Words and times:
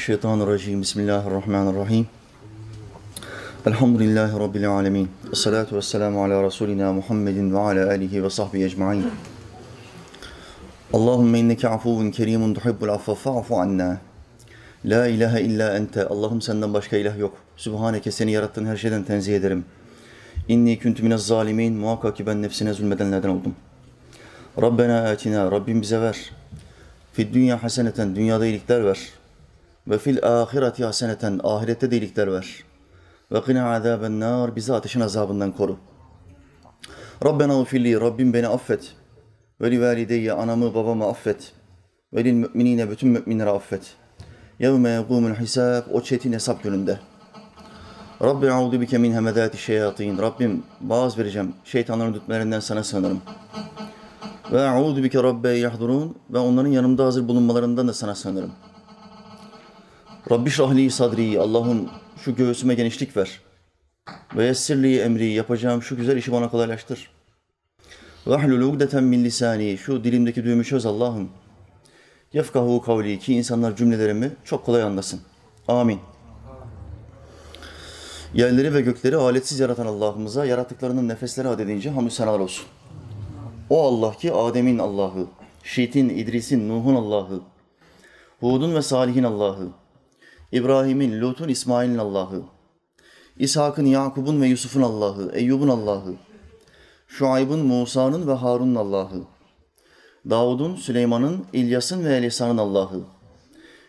Mineşşeytanirracim. 0.00 0.80
Bismillahirrahmanirrahim. 0.80 2.06
Elhamdülillahi 3.66 4.40
Rabbil 4.40 4.70
alemin. 4.70 5.08
Esselatu 5.32 5.76
vesselamu 5.76 6.24
ala 6.24 6.42
Resulina 6.42 6.92
Muhammedin 6.92 7.54
ve 7.54 7.58
ala 7.58 7.88
alihi 7.88 8.24
ve 8.24 8.30
sahbihi 8.30 8.64
ecma'in. 8.64 9.06
Allahümme 10.92 11.38
inneke 11.38 11.68
afuvun 11.68 12.10
kerimun 12.10 12.54
tuhibbul 12.54 12.88
affa 12.88 13.14
fa'fu 13.14 13.56
anna. 13.56 14.00
La 14.84 15.06
ilahe 15.06 15.40
illa 15.40 15.76
ente. 15.76 16.06
Allah'ım 16.06 16.42
senden 16.42 16.74
başka 16.74 16.96
ilah 16.96 17.18
yok. 17.18 17.36
Sübhaneke 17.56 18.10
seni 18.10 18.32
yarattığın 18.32 18.66
her 18.66 18.76
şeyden 18.76 19.04
tenzih 19.04 19.36
ederim. 19.36 19.64
İnni 20.48 20.78
küntü 20.78 21.02
minez 21.02 21.26
zalimin. 21.26 21.74
Muhakkak 21.74 22.16
ki 22.16 22.26
ben 22.26 22.42
nefsine 22.42 22.72
zulmedenlerden 22.72 23.28
oldum. 23.28 23.54
Rabbena 24.62 25.08
atina. 25.08 25.50
Rabbim 25.50 25.82
bize 25.82 26.00
ver. 26.00 26.30
Fid 27.12 27.34
dünya 27.34 27.62
haseneten. 27.62 28.16
Dünyada 28.16 28.46
iyilikler 28.46 28.84
ver. 28.84 29.19
Ve 29.90 29.98
fil 29.98 30.18
ahireti 30.22 30.84
haseneten. 30.84 31.40
Ahirette 31.44 31.90
de 31.90 31.96
iyilikler 31.96 32.32
ver. 32.32 32.64
Ve 33.32 33.42
qina 33.42 33.74
azaben 33.74 34.20
nar. 34.20 34.56
Bizi 34.56 34.72
ateşin 34.72 35.00
azabından 35.00 35.52
koru. 35.52 35.76
Rabbena 37.24 37.60
ufilli. 37.60 38.00
Rabbim 38.00 38.32
beni 38.32 38.48
affet. 38.48 38.92
Ve 39.60 39.70
li 39.70 39.82
valideyye. 39.82 40.32
Anamı 40.32 40.74
babamı 40.74 41.06
affet. 41.06 41.52
Ve 42.14 42.24
lil 42.24 42.32
müminine. 42.32 42.90
Bütün 42.90 43.08
müminleri 43.08 43.50
affet. 43.50 43.94
Yevme 44.58 44.90
yegumul 44.90 45.34
hisab. 45.34 45.82
O 45.92 46.02
çetin 46.02 46.32
hesap 46.32 46.62
gününde. 46.62 47.00
Rabbi 48.22 48.50
audu 48.50 48.80
bike 48.80 48.98
min 48.98 49.12
hemedati 49.12 49.58
şeyatin. 49.58 50.18
Rabbim 50.18 50.62
vaaz 50.82 51.18
vereceğim. 51.18 51.54
Şeytanların 51.64 52.14
dütmelerinden 52.14 52.60
sana 52.60 52.84
sığınırım. 52.84 53.22
Ve 54.52 54.68
audu 54.68 55.02
bike 55.02 55.22
rabbe 55.22 55.50
yahdurun. 55.50 56.16
Ve 56.30 56.38
onların 56.38 56.70
yanımda 56.70 57.04
hazır 57.04 57.28
bulunmalarından 57.28 57.88
da 57.88 57.92
sana 57.92 58.14
sığınırım. 58.14 58.50
Rabbi 60.30 60.50
şrahli 60.50 60.90
sadri. 60.90 61.40
Allah'ım 61.40 61.88
şu 62.24 62.34
göğsüme 62.34 62.74
genişlik 62.74 63.16
ver. 63.16 63.40
Ve 64.36 64.44
yessirli 64.44 65.00
emri. 65.00 65.26
Yapacağım 65.26 65.82
şu 65.82 65.96
güzel 65.96 66.16
işi 66.16 66.32
bana 66.32 66.50
kolaylaştır. 66.50 67.10
Ve 68.26 68.34
ahlul 68.34 68.60
ugdeten 68.60 69.04
min 69.04 69.24
lisani. 69.24 69.78
Şu 69.78 70.04
dilimdeki 70.04 70.44
düğümü 70.44 70.64
çöz 70.64 70.86
Allah'ım. 70.86 71.30
Yefkahu 72.32 72.82
kavli. 72.82 73.18
Ki 73.18 73.34
insanlar 73.34 73.76
cümlelerimi 73.76 74.32
çok 74.44 74.66
kolay 74.66 74.82
anlasın. 74.82 75.20
Amin. 75.68 76.00
Yerleri 78.34 78.74
ve 78.74 78.80
gökleri 78.80 79.16
aletsiz 79.16 79.60
yaratan 79.60 79.86
Allah'ımıza 79.86 80.44
yarattıklarının 80.44 81.08
nefesleri 81.08 81.48
adedince 81.48 81.90
hamdü 81.90 82.10
senalar 82.10 82.38
olsun. 82.38 82.66
O 83.70 83.82
Allah 83.82 84.12
ki 84.12 84.32
Adem'in 84.32 84.78
Allah'ı, 84.78 85.26
Şit'in, 85.64 86.08
İdris'in, 86.08 86.68
Nuh'un 86.68 86.94
Allah'ı, 86.94 87.40
Hud'un 88.40 88.74
ve 88.74 88.82
Salih'in 88.82 89.22
Allah'ı, 89.22 89.68
İbrahim'in, 90.52 91.20
Lut'un, 91.20 91.48
İsmail'in 91.48 91.98
Allah'ı, 91.98 92.42
İshak'ın, 93.36 93.84
Yakub'un 93.86 94.42
ve 94.42 94.46
Yusuf'un 94.46 94.82
Allah'ı, 94.82 95.32
Eyyub'un 95.34 95.68
Allah'ı, 95.68 96.14
Şuayb'ın, 97.06 97.66
Musa'nın 97.66 98.26
ve 98.28 98.32
Harun'un 98.32 98.74
Allah'ı, 98.74 99.22
Davud'un, 100.30 100.76
Süleyman'ın, 100.76 101.44
İlyas'ın 101.52 102.04
ve 102.04 102.16
Elisa'nın 102.16 102.58
Allah'ı, 102.58 103.00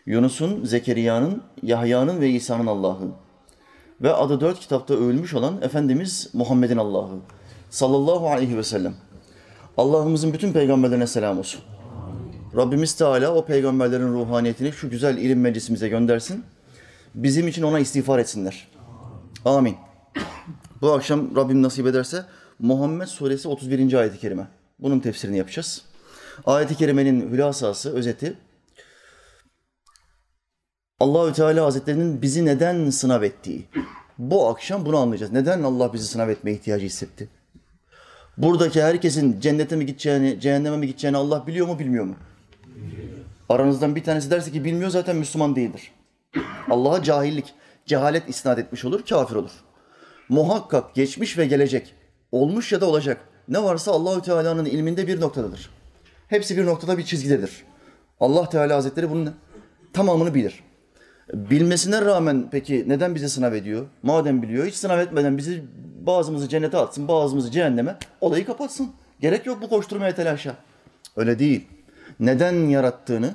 Yunus'un, 0.06 0.64
Zekeriya'nın, 0.64 1.42
Yahya'nın 1.62 2.20
ve 2.20 2.30
İsa'nın 2.30 2.66
Allah'ı, 2.66 3.08
ve 4.00 4.12
adı 4.12 4.40
dört 4.40 4.60
kitapta 4.60 4.94
övülmüş 4.94 5.34
olan 5.34 5.62
Efendimiz 5.62 6.30
Muhammed'in 6.32 6.76
Allah'ı. 6.76 7.18
Sallallahu 7.70 8.28
aleyhi 8.28 8.56
ve 8.56 8.62
sellem. 8.62 8.94
Allah'ımızın 9.76 10.32
bütün 10.32 10.52
peygamberlerine 10.52 11.06
selam 11.06 11.38
olsun. 11.38 11.60
Rabbimiz 12.56 12.92
Teala 12.92 13.34
o 13.34 13.44
peygamberlerin 13.44 14.12
ruhaniyetini 14.12 14.72
şu 14.72 14.90
güzel 14.90 15.18
ilim 15.18 15.40
meclisimize 15.40 15.88
göndersin. 15.88 16.44
Bizim 17.14 17.48
için 17.48 17.62
ona 17.62 17.78
istiğfar 17.78 18.18
etsinler. 18.18 18.68
Amin. 19.44 19.76
Bu 20.80 20.92
akşam 20.92 21.36
Rabbim 21.36 21.62
nasip 21.62 21.86
ederse 21.86 22.24
Muhammed 22.58 23.06
Suresi 23.06 23.48
31. 23.48 23.92
ayet-i 23.92 24.18
kerime. 24.18 24.46
Bunun 24.78 25.00
tefsirini 25.00 25.38
yapacağız. 25.38 25.82
Ayet-i 26.46 26.76
kerimenin 26.76 27.32
hülasası, 27.32 27.94
özeti 27.94 28.34
Allahü 31.00 31.32
Teala 31.32 31.64
Hazretlerinin 31.64 32.22
bizi 32.22 32.44
neden 32.44 32.90
sınav 32.90 33.22
ettiği. 33.22 33.64
Bu 34.18 34.48
akşam 34.48 34.86
bunu 34.86 34.98
anlayacağız. 34.98 35.32
Neden 35.32 35.62
Allah 35.62 35.92
bizi 35.92 36.06
sınav 36.06 36.28
etmeye 36.28 36.52
ihtiyacı 36.52 36.86
hissetti? 36.86 37.28
Buradaki 38.36 38.82
herkesin 38.82 39.40
cennete 39.40 39.76
mi 39.76 39.86
gideceğini, 39.86 40.40
cehenneme 40.40 40.76
mi 40.76 40.86
gideceğini 40.86 41.16
Allah 41.16 41.46
biliyor 41.46 41.66
mu, 41.66 41.78
bilmiyor 41.78 42.04
mu? 42.04 42.14
Aranızdan 43.48 43.96
bir 43.96 44.04
tanesi 44.04 44.30
derse 44.30 44.52
ki 44.52 44.64
bilmiyor 44.64 44.90
zaten 44.90 45.16
Müslüman 45.16 45.56
değildir. 45.56 45.92
Allah'a 46.70 47.02
cahillik, 47.02 47.54
cehalet 47.86 48.28
isnat 48.28 48.58
etmiş 48.58 48.84
olur, 48.84 49.06
kafir 49.08 49.36
olur. 49.36 49.50
Muhakkak 50.28 50.94
geçmiş 50.94 51.38
ve 51.38 51.46
gelecek, 51.46 51.94
olmuş 52.32 52.72
ya 52.72 52.80
da 52.80 52.86
olacak. 52.86 53.20
Ne 53.48 53.62
varsa 53.62 53.92
Allahü 53.92 54.22
Teala'nın 54.22 54.64
ilminde 54.64 55.06
bir 55.06 55.20
noktadadır. 55.20 55.70
Hepsi 56.28 56.56
bir 56.56 56.66
noktada 56.66 56.98
bir 56.98 57.02
çizgidedir. 57.02 57.64
Allah 58.20 58.48
Teala 58.48 58.76
Hazretleri 58.76 59.10
bunun 59.10 59.34
tamamını 59.92 60.34
bilir. 60.34 60.64
Bilmesine 61.32 62.04
rağmen 62.04 62.48
peki 62.50 62.84
neden 62.88 63.14
bizi 63.14 63.28
sınav 63.28 63.52
ediyor? 63.52 63.86
Madem 64.02 64.42
biliyor 64.42 64.66
hiç 64.66 64.74
sınav 64.74 64.98
etmeden 64.98 65.38
bizi 65.38 65.64
bazımızı 66.06 66.48
cennete 66.48 66.76
atsın, 66.76 67.08
bazımızı 67.08 67.50
cehenneme 67.50 67.96
olayı 68.20 68.46
kapatsın. 68.46 68.92
Gerek 69.20 69.46
yok 69.46 69.62
bu 69.62 69.68
koşturmaya 69.68 70.14
telaşa. 70.14 70.56
Öyle 71.16 71.38
değil. 71.38 71.68
Neden 72.22 72.68
yarattığını 72.68 73.34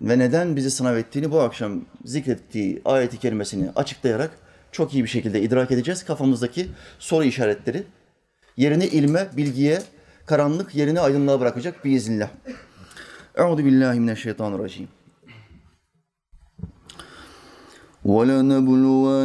ve 0.00 0.18
neden 0.18 0.56
bizi 0.56 0.70
sınav 0.70 0.96
ettiğini 0.96 1.30
bu 1.30 1.40
akşam 1.40 1.84
zikrettiği 2.04 2.82
ayeti 2.84 3.18
kerimesini 3.18 3.70
açıklayarak 3.76 4.30
çok 4.72 4.94
iyi 4.94 5.04
bir 5.04 5.08
şekilde 5.08 5.42
idrak 5.42 5.70
edeceğiz. 5.70 6.04
Kafamızdaki 6.04 6.68
soru 6.98 7.24
işaretleri 7.24 7.82
yerini 8.56 8.86
ilme, 8.86 9.28
bilgiye, 9.36 9.82
karanlık 10.26 10.74
yerini 10.74 11.00
aydınlığa 11.00 11.40
bırakacak 11.40 11.84
biiznillah. 11.84 12.28
Euzu 13.34 13.64
billahi 13.64 14.00
mineşşeytanirracim. 14.00 14.88
ولنبلونكم 18.05 19.23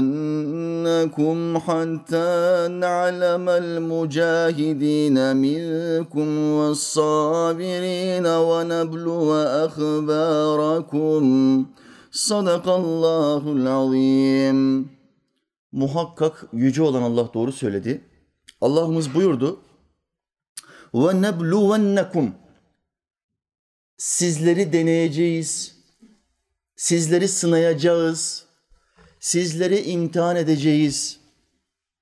حتى 1.58 2.68
نعلم 2.84 3.48
المجاهدين 3.48 5.36
منكم 5.36 6.28
والصابرين 6.58 8.26
ونبلو 8.26 9.32
أخباركم 9.66 11.22
صدق 12.12 12.68
الله 12.68 13.42
العظيم 13.52 14.90
Muhakkak 15.72 16.44
yüce 16.52 16.82
olan 16.82 17.02
Allah 17.02 17.34
doğru 17.34 17.52
söyledi. 17.52 18.04
Allah'ımız 18.60 19.14
buyurdu. 19.14 19.60
Ve 20.94 21.22
nebluvennekum 21.22 22.34
Sizleri 23.96 24.72
deneyeceğiz. 24.72 25.76
Sizleri 26.76 27.28
sınayacağız. 27.28 28.43
Sizleri 29.25 29.81
imtihan 29.81 30.35
edeceğiz. 30.35 31.19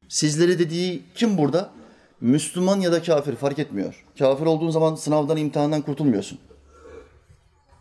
Sizleri 0.07 0.59
dediği 0.59 1.03
kim 1.15 1.37
burada? 1.37 1.69
Müslüman 2.21 2.79
ya 2.79 2.91
da 2.91 3.03
kafir 3.03 3.35
fark 3.35 3.59
etmiyor. 3.59 4.05
Kafir 4.19 4.45
olduğun 4.45 4.69
zaman 4.69 4.95
sınavdan, 4.95 5.37
imtihandan 5.37 5.81
kurtulmuyorsun. 5.81 6.39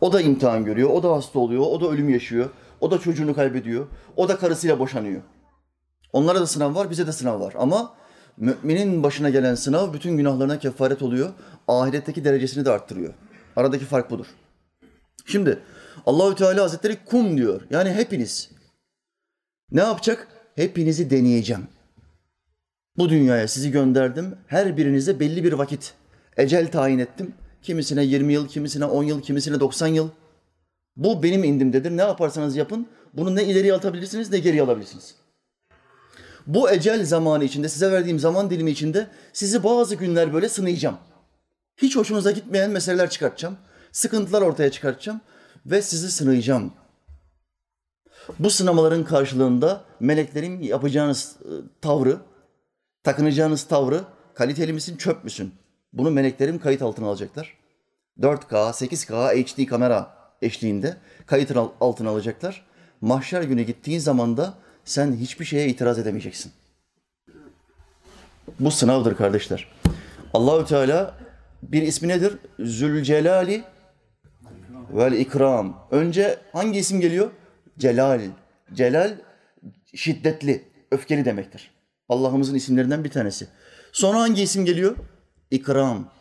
O 0.01 0.13
da 0.13 0.21
imtihan 0.21 0.65
görüyor, 0.65 0.89
o 0.89 1.03
da 1.03 1.11
hasta 1.11 1.39
oluyor, 1.39 1.61
o 1.61 1.81
da 1.81 1.87
ölüm 1.87 2.09
yaşıyor, 2.09 2.49
o 2.81 2.91
da 2.91 2.99
çocuğunu 2.99 3.35
kaybediyor, 3.35 3.87
o 4.15 4.29
da 4.29 4.37
karısıyla 4.37 4.79
boşanıyor. 4.79 5.21
Onlara 6.13 6.41
da 6.41 6.47
sınav 6.47 6.75
var, 6.75 6.89
bize 6.89 7.07
de 7.07 7.11
sınav 7.11 7.39
var. 7.39 7.53
Ama 7.57 7.93
müminin 8.37 9.03
başına 9.03 9.29
gelen 9.29 9.55
sınav 9.55 9.93
bütün 9.93 10.17
günahlarına 10.17 10.59
kefaret 10.59 11.01
oluyor. 11.01 11.29
Ahiretteki 11.67 12.25
derecesini 12.25 12.65
de 12.65 12.71
arttırıyor. 12.71 13.13
Aradaki 13.55 13.85
fark 13.85 14.11
budur. 14.11 14.27
Şimdi 15.25 15.59
Allahü 16.05 16.35
Teala 16.35 16.63
Hazretleri 16.63 16.97
kum 17.05 17.37
diyor. 17.37 17.61
Yani 17.69 17.91
hepiniz. 17.93 18.52
Ne 19.73 19.81
yapacak? 19.81 20.27
Hepinizi 20.55 21.09
deneyeceğim. 21.09 21.67
Bu 22.97 23.09
dünyaya 23.09 23.47
sizi 23.47 23.71
gönderdim. 23.71 24.35
Her 24.47 24.77
birinize 24.77 25.19
belli 25.19 25.43
bir 25.43 25.53
vakit 25.53 25.93
ecel 26.37 26.71
tayin 26.71 26.99
ettim. 26.99 27.33
Kimisine 27.61 28.03
20 28.03 28.33
yıl, 28.33 28.47
kimisine 28.47 28.85
10 28.85 29.03
yıl, 29.03 29.21
kimisine 29.21 29.59
90 29.59 29.87
yıl. 29.87 30.09
Bu 30.95 31.23
benim 31.23 31.43
indimdedir. 31.43 31.91
Ne 31.91 32.01
yaparsanız 32.01 32.55
yapın. 32.55 32.87
Bunu 33.13 33.35
ne 33.35 33.43
ileriye 33.43 33.73
atabilirsiniz 33.73 34.31
ne 34.31 34.39
geriye 34.39 34.63
alabilirsiniz. 34.63 35.15
Bu 36.47 36.71
ecel 36.71 37.05
zamanı 37.05 37.43
içinde, 37.43 37.69
size 37.69 37.91
verdiğim 37.91 38.19
zaman 38.19 38.49
dilimi 38.49 38.71
içinde 38.71 39.07
sizi 39.33 39.63
bazı 39.63 39.95
günler 39.95 40.33
böyle 40.33 40.49
sınayacağım. 40.49 40.97
Hiç 41.77 41.95
hoşunuza 41.95 42.31
gitmeyen 42.31 42.71
meseleler 42.71 43.09
çıkartacağım. 43.09 43.57
Sıkıntılar 43.91 44.41
ortaya 44.41 44.71
çıkartacağım 44.71 45.21
ve 45.65 45.81
sizi 45.81 46.11
sınayacağım. 46.11 46.73
Bu 48.39 48.49
sınamaların 48.49 49.03
karşılığında 49.03 49.83
meleklerin 49.99 50.61
yapacağınız 50.61 51.35
e, 51.41 51.51
tavrı, 51.81 52.17
takınacağınız 53.03 53.63
tavrı 53.63 54.01
kaliteli 54.33 54.73
misin, 54.73 54.97
çöp 54.97 55.23
müsün? 55.23 55.53
Bunu 55.93 56.11
meleklerim 56.11 56.59
kayıt 56.59 56.81
altına 56.81 57.07
alacaklar. 57.07 57.57
4K, 58.19 58.49
8K, 58.49 59.43
HD 59.43 59.65
kamera 59.65 60.17
eşliğinde 60.41 60.97
kayıt 61.25 61.51
altına 61.81 62.09
alacaklar. 62.09 62.65
mahşer 63.01 63.43
günü 63.43 63.61
gittiğin 63.61 63.99
zaman 63.99 64.37
da 64.37 64.53
sen 64.85 65.15
hiçbir 65.15 65.45
şeye 65.45 65.67
itiraz 65.67 65.99
edemeyeceksin. 65.99 66.51
Bu 68.59 68.71
sınavdır 68.71 69.15
kardeşler. 69.15 69.67
Allahü 70.33 70.65
Teala 70.65 71.17
bir 71.63 71.81
ismi 71.81 72.07
nedir? 72.07 72.37
Zülcelali 72.59 73.63
vel 74.93 75.11
ikram. 75.11 75.87
Önce 75.91 76.39
hangi 76.53 76.79
isim 76.79 77.01
geliyor? 77.01 77.31
Celal. 77.79 78.21
Celal 78.73 79.17
şiddetli, 79.93 80.71
öfkeli 80.91 81.25
demektir. 81.25 81.71
Allah'ımızın 82.09 82.55
isimlerinden 82.55 83.03
bir 83.03 83.09
tanesi. 83.09 83.47
Sonra 83.91 84.19
hangi 84.19 84.41
isim 84.41 84.65
geliyor? 84.65 84.95
İkram. 85.51 86.11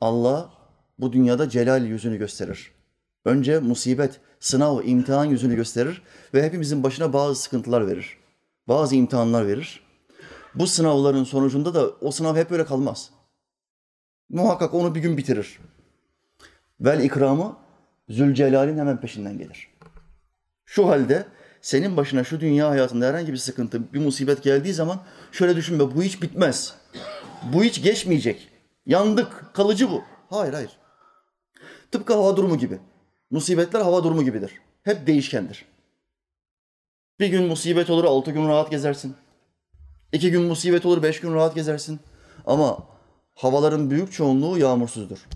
Allah 0.00 0.50
bu 0.98 1.12
dünyada 1.12 1.48
celal 1.48 1.86
yüzünü 1.86 2.18
gösterir. 2.18 2.72
Önce 3.24 3.58
musibet, 3.58 4.20
sınav, 4.40 4.84
imtihan 4.84 5.24
yüzünü 5.24 5.56
gösterir 5.56 6.02
ve 6.34 6.42
hepimizin 6.42 6.82
başına 6.82 7.12
bazı 7.12 7.42
sıkıntılar 7.42 7.86
verir. 7.86 8.16
Bazı 8.68 8.96
imtihanlar 8.96 9.46
verir. 9.46 9.80
Bu 10.54 10.66
sınavların 10.66 11.24
sonucunda 11.24 11.74
da 11.74 11.90
o 12.00 12.10
sınav 12.10 12.36
hep 12.36 12.52
öyle 12.52 12.64
kalmaz. 12.64 13.10
Muhakkak 14.28 14.74
onu 14.74 14.94
bir 14.94 15.00
gün 15.00 15.16
bitirir. 15.16 15.58
Vel 16.80 17.04
ikramı 17.04 17.56
Zülcelal'in 18.08 18.78
hemen 18.78 19.00
peşinden 19.00 19.38
gelir. 19.38 19.69
Şu 20.70 20.88
halde 20.88 21.26
senin 21.60 21.96
başına 21.96 22.24
şu 22.24 22.40
dünya 22.40 22.70
hayatında 22.70 23.06
herhangi 23.06 23.32
bir 23.32 23.36
sıkıntı, 23.36 23.92
bir 23.92 24.00
musibet 24.00 24.42
geldiği 24.42 24.74
zaman 24.74 25.02
şöyle 25.32 25.56
düşünme 25.56 25.94
bu 25.96 26.02
hiç 26.02 26.22
bitmez. 26.22 26.74
Bu 27.52 27.64
hiç 27.64 27.82
geçmeyecek. 27.82 28.48
Yandık, 28.86 29.50
kalıcı 29.54 29.90
bu. 29.90 30.04
Hayır, 30.28 30.52
hayır. 30.52 30.70
Tıpkı 31.90 32.14
hava 32.14 32.36
durumu 32.36 32.58
gibi. 32.58 32.78
Musibetler 33.30 33.80
hava 33.80 34.04
durumu 34.04 34.22
gibidir. 34.22 34.52
Hep 34.82 35.06
değişkendir. 35.06 35.64
Bir 37.20 37.28
gün 37.28 37.44
musibet 37.44 37.90
olur, 37.90 38.04
altı 38.04 38.30
gün 38.30 38.48
rahat 38.48 38.70
gezersin. 38.70 39.14
İki 40.12 40.30
gün 40.30 40.42
musibet 40.42 40.86
olur, 40.86 41.02
beş 41.02 41.20
gün 41.20 41.34
rahat 41.34 41.54
gezersin. 41.54 42.00
Ama 42.46 42.78
havaların 43.34 43.90
büyük 43.90 44.12
çoğunluğu 44.12 44.58
yağmursuzdur. 44.58 45.26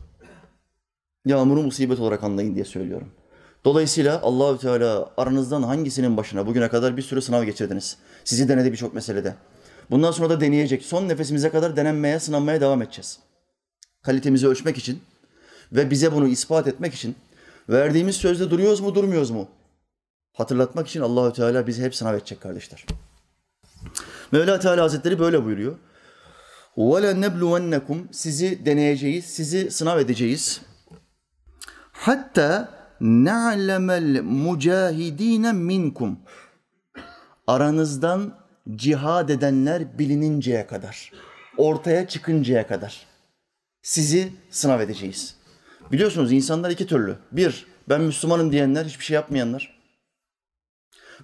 Yağmuru 1.27 1.63
musibet 1.63 2.01
olarak 2.01 2.25
anlayın 2.25 2.55
diye 2.55 2.65
söylüyorum. 2.65 3.13
Dolayısıyla 3.66 4.22
Allahü 4.22 4.60
Teala 4.60 5.10
aranızdan 5.18 5.64
hangisinin 5.64 6.18
başına 6.18 6.48
bugüne 6.48 6.70
kadar 6.70 6.98
bir 6.98 7.02
sürü 7.02 7.22
sınav 7.22 7.44
geçirdiniz. 7.44 7.98
Sizi 8.24 8.50
denedi 8.50 8.72
birçok 8.72 8.94
meselede. 8.94 9.36
Bundan 9.92 10.12
sonra 10.12 10.30
da 10.30 10.42
deneyecek. 10.42 10.86
Son 10.86 11.10
nefesimize 11.10 11.50
kadar 11.50 11.76
denenmeye, 11.76 12.20
sınanmaya 12.20 12.62
devam 12.62 12.82
edeceğiz. 12.82 13.20
Kalitemizi 14.02 14.48
ölçmek 14.48 14.78
için 14.78 15.02
ve 15.72 15.90
bize 15.90 16.12
bunu 16.12 16.28
ispat 16.28 16.68
etmek 16.68 16.94
için 16.94 17.16
verdiğimiz 17.70 18.16
sözde 18.16 18.52
duruyoruz 18.52 18.80
mu, 18.80 18.96
durmuyoruz 18.96 19.32
mu? 19.32 19.48
Hatırlatmak 20.34 20.88
için 20.88 21.02
Allahü 21.02 21.34
Teala 21.34 21.68
bizi 21.68 21.84
hep 21.84 21.96
sınav 21.96 22.14
edecek 22.14 22.42
kardeşler. 22.42 22.86
Mevla 24.32 24.60
Teala 24.60 24.84
Hazretleri 24.84 25.20
böyle 25.20 25.46
buyuruyor. 25.46 25.76
وَلَنَّبْلُوَنَّكُمْ 26.78 28.04
Sizi 28.12 28.66
deneyeceğiz, 28.66 29.26
sizi 29.26 29.72
sınav 29.72 30.00
edeceğiz. 30.00 30.62
Hatta 31.92 32.80
na'lemel 33.01 34.23
mucahidine 34.23 35.53
minkum. 35.53 36.19
Aranızdan 37.47 38.35
cihad 38.77 39.29
edenler 39.29 39.99
bilininceye 39.99 40.67
kadar, 40.67 41.13
ortaya 41.57 42.09
çıkıncaya 42.09 42.67
kadar 42.67 43.07
sizi 43.83 44.33
sınav 44.51 44.81
edeceğiz. 44.81 45.37
Biliyorsunuz 45.93 46.33
insanlar 46.33 46.71
iki 46.71 46.87
türlü. 46.87 47.17
Bir, 47.33 47.67
ben 47.89 48.01
Müslümanım 48.01 48.53
diyenler, 48.53 48.85
hiçbir 48.85 49.05
şey 49.05 49.15
yapmayanlar. 49.15 49.81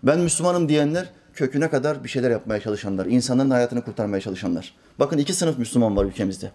Ben 0.02 0.20
Müslümanım 0.20 0.68
diyenler, 0.68 1.10
köküne 1.34 1.70
kadar 1.70 2.04
bir 2.04 2.08
şeyler 2.08 2.30
yapmaya 2.30 2.60
çalışanlar, 2.60 3.06
insanların 3.06 3.50
hayatını 3.50 3.84
kurtarmaya 3.84 4.20
çalışanlar. 4.20 4.74
Bakın 4.98 5.18
iki 5.18 5.34
sınıf 5.34 5.58
Müslüman 5.58 5.96
var 5.96 6.04
ülkemizde. 6.04 6.52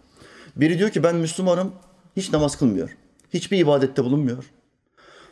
Biri 0.56 0.80
diyor 0.80 0.90
ki 0.90 1.04
ben 1.04 1.16
Müslümanım, 1.16 1.74
hiç 2.16 2.34
namaz 2.34 2.58
kılmıyor. 2.58 2.98
Hiçbir 3.34 3.58
ibadette 3.58 4.04
bulunmuyor. 4.04 4.52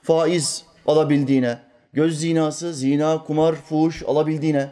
Faiz 0.03 0.65
alabildiğine, 0.85 1.59
göz 1.93 2.19
zinası, 2.19 2.73
zina, 2.73 3.23
kumar, 3.23 3.55
fuhuş 3.55 4.03
alabildiğine 4.03 4.71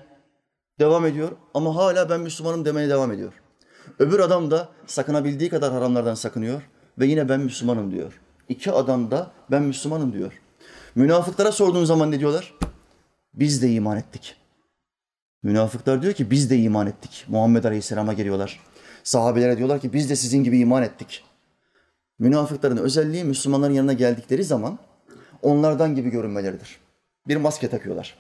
devam 0.80 1.06
ediyor. 1.06 1.32
Ama 1.54 1.76
hala 1.76 2.10
ben 2.10 2.22
Müslümanım 2.22 2.66
demeye 2.66 2.90
devam 2.90 3.12
ediyor. 3.12 3.34
Öbür 4.00 4.20
adam 4.20 4.52
da 4.52 4.70
sakınabildiği 4.86 5.50
kadar 5.50 5.74
haramlardan 5.74 6.16
sakınıyor 6.16 6.62
ve 7.00 7.06
yine 7.06 7.30
ben 7.30 7.40
Müslümanım 7.40 7.92
diyor. 7.92 8.22
İki 8.50 8.72
adam 8.72 9.12
da 9.12 9.32
ben 9.52 9.64
Müslümanım 9.64 10.14
diyor. 10.14 10.42
Münafıklara 10.96 11.52
sorduğun 11.52 11.86
zaman 11.86 12.12
ne 12.12 12.20
diyorlar? 12.20 12.54
Biz 13.34 13.62
de 13.62 13.72
iman 13.72 13.98
ettik. 13.98 14.36
Münafıklar 15.44 16.02
diyor 16.02 16.14
ki 16.14 16.32
biz 16.32 16.50
de 16.50 16.58
iman 16.58 16.88
ettik. 16.88 17.26
Muhammed 17.28 17.64
Aleyhisselam'a 17.64 18.14
geliyorlar. 18.14 18.60
Sahabelere 19.04 19.58
diyorlar 19.58 19.80
ki 19.80 19.94
biz 19.94 20.10
de 20.10 20.16
sizin 20.16 20.44
gibi 20.44 20.60
iman 20.60 20.84
ettik. 20.84 21.24
Münafıkların 22.20 22.78
özelliği 22.78 23.24
Müslümanların 23.24 23.74
yanına 23.74 23.94
geldikleri 23.94 24.44
zaman 24.44 24.80
onlardan 25.42 25.96
gibi 25.96 26.10
görünmeleridir. 26.10 26.78
Bir 27.28 27.36
maske 27.36 27.70
takıyorlar. 27.70 28.16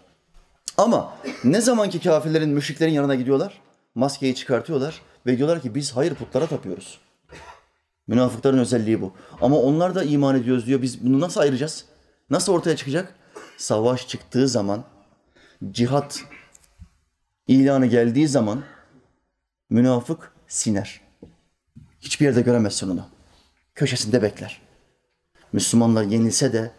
Ama 0.77 1.17
ne 1.43 1.61
zamanki 1.61 1.99
kafirlerin, 1.99 2.49
müşriklerin 2.49 2.91
yanına 2.91 3.15
gidiyorlar, 3.15 3.61
maskeyi 3.95 4.35
çıkartıyorlar 4.35 5.01
ve 5.25 5.37
diyorlar 5.37 5.61
ki 5.61 5.75
biz 5.75 5.91
hayır 5.91 6.15
putlara 6.15 6.47
tapıyoruz. 6.47 6.99
Münafıkların 8.07 8.57
özelliği 8.57 9.01
bu. 9.01 9.13
Ama 9.41 9.57
onlar 9.57 9.95
da 9.95 10.03
iman 10.03 10.35
ediyoruz 10.35 10.65
diyor. 10.65 10.81
Biz 10.81 11.05
bunu 11.05 11.19
nasıl 11.19 11.39
ayıracağız? 11.39 11.85
Nasıl 12.29 12.53
ortaya 12.53 12.75
çıkacak? 12.75 13.15
Savaş 13.57 14.07
çıktığı 14.07 14.47
zaman, 14.47 14.83
cihat 15.71 16.23
ilanı 17.47 17.85
geldiği 17.85 18.27
zaman 18.27 18.63
münafık 19.69 20.31
siner. 20.47 21.01
Hiçbir 22.01 22.25
yerde 22.25 22.41
göremezsin 22.41 22.89
onu. 22.89 23.05
Köşesinde 23.75 24.21
bekler. 24.21 24.61
Müslümanlar 25.53 26.03
yenilse 26.03 26.53
de 26.53 26.71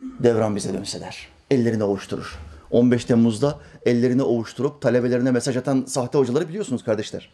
devran 0.00 0.56
bize 0.56 0.74
dönse 0.74 1.00
der. 1.00 1.28
Ellerini 1.50 1.84
ovuşturur. 1.84 2.38
15 2.70 3.04
Temmuz'da 3.04 3.58
ellerini 3.86 4.22
ovuşturup 4.22 4.82
talebelerine 4.82 5.30
mesaj 5.30 5.56
atan 5.56 5.84
sahte 5.86 6.18
hocaları 6.18 6.48
biliyorsunuz 6.48 6.84
kardeşler. 6.84 7.30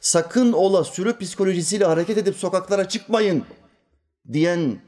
Sakın 0.00 0.52
ola 0.52 0.84
sürü 0.84 1.18
psikolojisiyle 1.18 1.84
hareket 1.84 2.18
edip 2.18 2.36
sokaklara 2.36 2.88
çıkmayın 2.88 3.44
diyen 4.32 4.78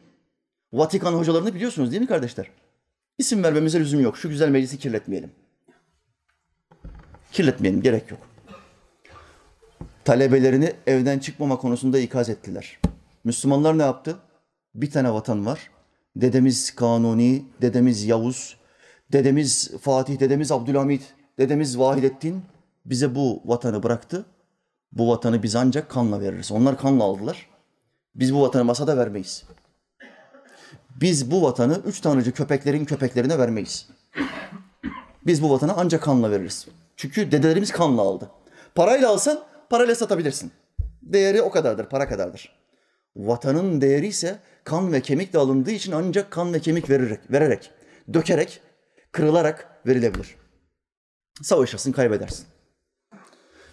Vatikan 0.72 1.12
hocalarını 1.12 1.54
biliyorsunuz 1.54 1.90
değil 1.90 2.02
mi 2.02 2.08
kardeşler? 2.08 2.50
İsim 3.18 3.44
vermemize 3.44 3.80
lüzum 3.80 4.00
yok. 4.00 4.16
Şu 4.16 4.28
güzel 4.28 4.48
meclisi 4.48 4.78
kirletmeyelim. 4.78 5.30
Kirletmeyelim, 7.32 7.82
gerek 7.82 8.10
yok. 8.10 8.20
Talebelerini 10.04 10.72
evden 10.86 11.18
çıkmama 11.18 11.58
konusunda 11.58 11.98
ikaz 11.98 12.28
ettiler. 12.28 12.78
Müslümanlar 13.24 13.78
ne 13.78 13.82
yaptı? 13.82 14.16
Bir 14.74 14.90
tane 14.90 15.12
vatan 15.12 15.46
var. 15.46 15.70
Dedemiz 16.20 16.74
Kanuni, 16.74 17.44
dedemiz 17.62 18.04
Yavuz, 18.04 18.56
dedemiz 19.12 19.70
Fatih, 19.80 20.20
dedemiz 20.20 20.52
Abdülhamit, 20.52 21.14
dedemiz 21.38 21.78
Vahidettin 21.78 22.42
bize 22.84 23.14
bu 23.14 23.42
vatanı 23.44 23.82
bıraktı. 23.82 24.24
Bu 24.92 25.08
vatanı 25.08 25.42
biz 25.42 25.56
ancak 25.56 25.90
kanla 25.90 26.20
veririz. 26.20 26.52
Onlar 26.52 26.78
kanla 26.78 27.04
aldılar. 27.04 27.46
Biz 28.14 28.34
bu 28.34 28.42
vatanı 28.42 28.64
masada 28.64 28.96
vermeyiz. 28.96 29.44
Biz 31.00 31.30
bu 31.30 31.42
vatanı 31.42 31.80
üç 31.86 32.00
tanrıcı 32.00 32.32
köpeklerin 32.32 32.84
köpeklerine 32.84 33.38
vermeyiz. 33.38 33.88
Biz 35.26 35.42
bu 35.42 35.50
vatanı 35.50 35.74
ancak 35.76 36.02
kanla 36.02 36.30
veririz. 36.30 36.66
Çünkü 36.96 37.32
dedelerimiz 37.32 37.72
kanla 37.72 38.02
aldı. 38.02 38.30
Parayla 38.74 39.10
alsan 39.10 39.40
parayla 39.70 39.94
satabilirsin. 39.94 40.52
Değeri 41.02 41.42
o 41.42 41.50
kadardır, 41.50 41.86
para 41.86 42.08
kadardır. 42.08 42.52
Vatanın 43.16 43.80
değeri 43.80 44.06
ise 44.06 44.38
kan 44.68 44.92
ve 44.92 45.00
kemikle 45.00 45.38
alındığı 45.38 45.70
için 45.70 45.92
ancak 45.92 46.30
kan 46.30 46.52
ve 46.54 46.60
kemik 46.60 46.90
vererek, 46.90 47.20
vererek, 47.30 47.70
dökerek, 48.14 48.60
kırılarak 49.12 49.82
verilebilir. 49.86 50.36
Savaşırsın, 51.42 51.92
kaybedersin. 51.92 52.46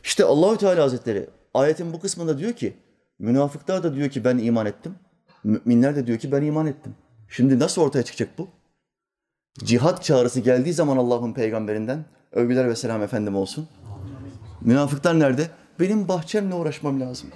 İşte 0.03 0.23
Allahü 0.23 0.57
Teala 0.57 0.83
Hazretleri 0.83 1.29
ayetin 1.53 1.93
bu 1.93 1.99
kısmında 1.99 2.37
diyor 2.37 2.53
ki, 2.53 2.77
münafıklar 3.19 3.83
da 3.83 3.95
diyor 3.95 4.09
ki 4.09 4.23
ben 4.23 4.37
iman 4.37 4.65
ettim. 4.65 4.95
Müminler 5.43 5.95
de 5.95 6.07
diyor 6.07 6.19
ki 6.19 6.31
ben 6.31 6.41
iman 6.41 6.67
ettim. 6.67 6.95
Şimdi 7.29 7.59
nasıl 7.59 7.81
ortaya 7.81 8.03
çıkacak 8.03 8.37
bu? 8.37 8.47
Cihat 9.63 10.03
çağrısı 10.03 10.39
geldiği 10.39 10.73
zaman 10.73 10.97
Allah'ın 10.97 11.33
peygamberinden 11.33 12.05
övgüler 12.31 12.69
ve 12.69 12.75
selam 12.75 13.01
efendim 13.01 13.35
olsun. 13.35 13.67
Münafıklar 14.61 15.19
nerede? 15.19 15.49
Benim 15.79 16.07
bahçemle 16.07 16.55
uğraşmam 16.55 17.01
lazım. 17.01 17.29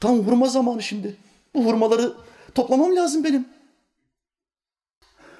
Tam 0.00 0.18
hurma 0.18 0.48
zamanı 0.48 0.82
şimdi. 0.82 1.16
Bu 1.54 1.64
hurmaları 1.64 2.12
toplamam 2.54 2.96
lazım 2.96 3.24
benim. 3.24 3.48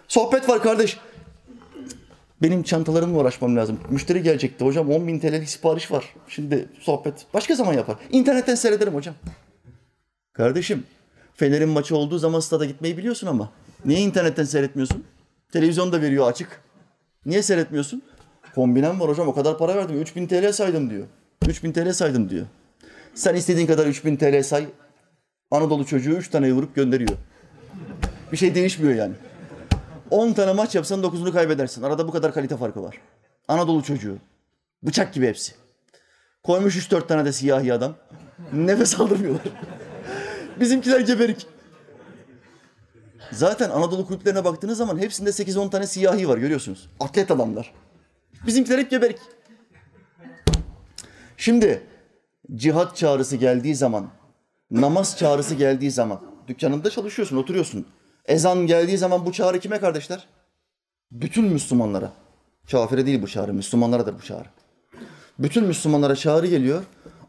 Sohbet 0.08 0.48
var 0.48 0.62
kardeş. 0.62 0.98
Benim 2.42 2.62
çantalarımla 2.62 3.18
uğraşmam 3.18 3.56
lazım. 3.56 3.80
Müşteri 3.90 4.22
gelecekti 4.22 4.64
hocam 4.64 4.90
10 4.90 5.06
bin 5.06 5.18
TL'lik 5.18 5.48
sipariş 5.48 5.90
var. 5.90 6.14
Şimdi 6.28 6.68
sohbet 6.80 7.26
başka 7.34 7.54
zaman 7.54 7.72
yapar. 7.72 7.96
İnternetten 8.10 8.54
seyrederim 8.54 8.94
hocam. 8.94 9.14
Kardeşim 10.32 10.84
Fener'in 11.34 11.68
maçı 11.68 11.96
olduğu 11.96 12.18
zaman 12.18 12.40
stada 12.40 12.64
gitmeyi 12.64 12.96
biliyorsun 12.96 13.26
ama. 13.26 13.50
Niye 13.84 14.00
internetten 14.00 14.44
seyretmiyorsun? 14.44 15.04
Televizyon 15.52 15.92
da 15.92 16.02
veriyor 16.02 16.30
açık. 16.30 16.60
Niye 17.26 17.42
seyretmiyorsun? 17.42 18.02
Kombinem 18.54 19.00
var 19.00 19.08
hocam 19.08 19.28
o 19.28 19.34
kadar 19.34 19.58
para 19.58 19.76
verdim. 19.76 20.00
3000 20.00 20.26
TL 20.26 20.52
saydım 20.52 20.90
diyor. 20.90 21.06
3000 21.48 21.72
TL 21.72 21.92
saydım 21.92 22.30
diyor. 22.30 22.46
Sen 23.14 23.34
istediğin 23.34 23.66
kadar 23.66 23.86
3000 23.86 24.16
TL 24.16 24.42
say. 24.42 24.66
Anadolu 25.50 25.86
çocuğu 25.86 26.12
3 26.12 26.28
tane 26.30 26.52
vurup 26.52 26.74
gönderiyor. 26.74 27.18
Bir 28.32 28.36
şey 28.36 28.54
değişmiyor 28.54 28.94
yani. 28.94 29.14
10 30.10 30.32
tane 30.32 30.52
maç 30.52 30.74
yapsan 30.74 31.02
9'unu 31.02 31.32
kaybedersin. 31.32 31.82
Arada 31.82 32.08
bu 32.08 32.12
kadar 32.12 32.34
kalite 32.34 32.56
farkı 32.56 32.82
var. 32.82 32.98
Anadolu 33.48 33.82
çocuğu. 33.82 34.18
Bıçak 34.82 35.14
gibi 35.14 35.26
hepsi. 35.26 35.52
Koymuş 36.42 36.76
3-4 36.76 37.06
tane 37.06 37.24
de 37.24 37.32
siyahi 37.32 37.72
adam. 37.72 37.94
Nefes 38.52 39.00
aldırmıyorlar. 39.00 39.42
Bizimkiler 40.60 41.00
geberik. 41.00 41.46
Zaten 43.32 43.70
Anadolu 43.70 44.06
kulüplerine 44.06 44.44
baktığınız 44.44 44.78
zaman 44.78 44.98
hepsinde 44.98 45.30
8-10 45.30 45.70
tane 45.70 45.86
siyahi 45.86 46.28
var 46.28 46.38
görüyorsunuz. 46.38 46.90
Atlet 47.00 47.30
adamlar. 47.30 47.74
Bizimkiler 48.46 48.78
hep 48.78 48.90
geberik. 48.90 49.18
Şimdi 51.36 51.82
cihat 52.54 52.96
çağrısı 52.96 53.36
geldiği 53.36 53.74
zaman, 53.74 54.10
namaz 54.70 55.16
çağrısı 55.18 55.54
geldiği 55.54 55.90
zaman, 55.90 56.20
dükkanında 56.48 56.90
çalışıyorsun, 56.90 57.36
oturuyorsun. 57.36 57.86
Ezan 58.24 58.66
geldiği 58.66 58.98
zaman 58.98 59.26
bu 59.26 59.32
çağrı 59.32 59.60
kime 59.60 59.80
kardeşler? 59.80 60.28
Bütün 61.12 61.44
Müslümanlara. 61.44 62.12
Kafire 62.70 63.06
değil 63.06 63.22
bu 63.22 63.28
çağrı, 63.28 63.54
Müslümanlaradır 63.54 64.14
bu 64.14 64.22
çağrı. 64.22 64.48
Bütün 65.38 65.64
Müslümanlara 65.64 66.16
çağrı 66.16 66.46
geliyor 66.46 66.84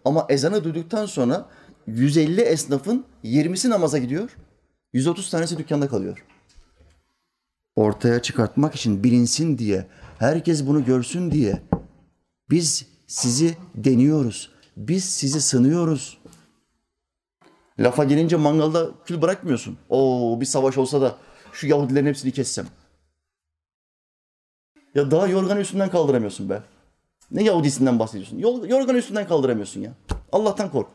ama 0.06 0.26
ezanı 0.30 0.64
duyduktan 0.64 1.06
sonra 1.06 1.46
150 1.88 2.42
esnafın 2.42 3.06
20'si 3.24 3.70
namaza 3.70 3.98
gidiyor. 3.98 4.38
130 4.94 5.30
tanesi 5.30 5.58
dükkanda 5.58 5.88
kalıyor. 5.88 6.26
Ortaya 7.76 8.22
çıkartmak 8.22 8.76
için 8.76 9.04
bilinsin 9.04 9.58
diye, 9.58 9.88
herkes 10.20 10.68
bunu 10.68 10.86
görsün 10.86 11.32
diye 11.32 11.62
biz 12.50 12.86
sizi 13.08 13.58
deniyoruz. 13.76 14.50
Biz 14.78 15.04
sizi 15.04 15.42
sınıyoruz. 15.42 16.19
Lafa 17.80 18.04
gelince 18.04 18.36
mangalda 18.36 18.90
kül 19.06 19.22
bırakmıyorsun. 19.22 19.78
Oo 19.90 20.42
bir 20.42 20.46
savaş 20.46 20.78
olsa 20.78 21.02
da 21.02 21.16
şu 21.54 21.68
Yahudilerin 21.68 22.06
hepsini 22.06 22.32
kessem. 22.32 22.68
Ya 24.96 25.12
daha 25.12 25.28
yorganı 25.28 25.60
üstünden 25.60 25.90
kaldıramıyorsun 25.90 26.50
be. 26.50 26.62
Ne 27.32 27.44
Yahudisinden 27.44 28.00
bahsediyorsun? 28.00 28.38
Yorganı 28.68 28.98
üstünden 28.98 29.28
kaldıramıyorsun 29.28 29.82
ya. 29.82 29.92
Allah'tan 30.32 30.72
kork. 30.72 30.88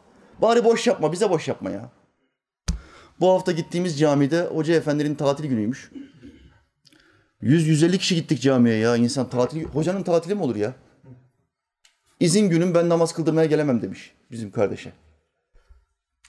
Bari 0.43 0.65
boş 0.65 0.87
yapma, 0.87 1.13
bize 1.13 1.31
boş 1.31 1.49
yapma 1.49 1.71
ya. 1.71 1.91
Bu 3.21 3.31
hafta 3.31 3.53
gittiğimiz 3.53 3.99
camide 3.99 4.43
Hoca 4.43 4.75
Efendi'nin 4.75 5.15
tatil 5.15 5.45
günüymüş. 5.45 5.93
100-150 7.43 7.99
kişi 7.99 8.15
gittik 8.15 8.41
camiye 8.41 8.77
ya. 8.77 8.97
İnsan 8.97 9.31
tatil, 9.31 9.65
hocanın 9.65 10.03
tatili 10.03 10.35
mi 10.35 10.43
olur 10.43 10.57
ya? 10.57 10.75
İzin 12.21 12.49
günüm 12.49 12.75
ben 12.75 12.89
namaz 12.89 13.13
kıldırmaya 13.13 13.47
gelemem 13.47 13.83
demiş 13.83 14.15
bizim 14.31 14.51
kardeşe. 14.51 14.93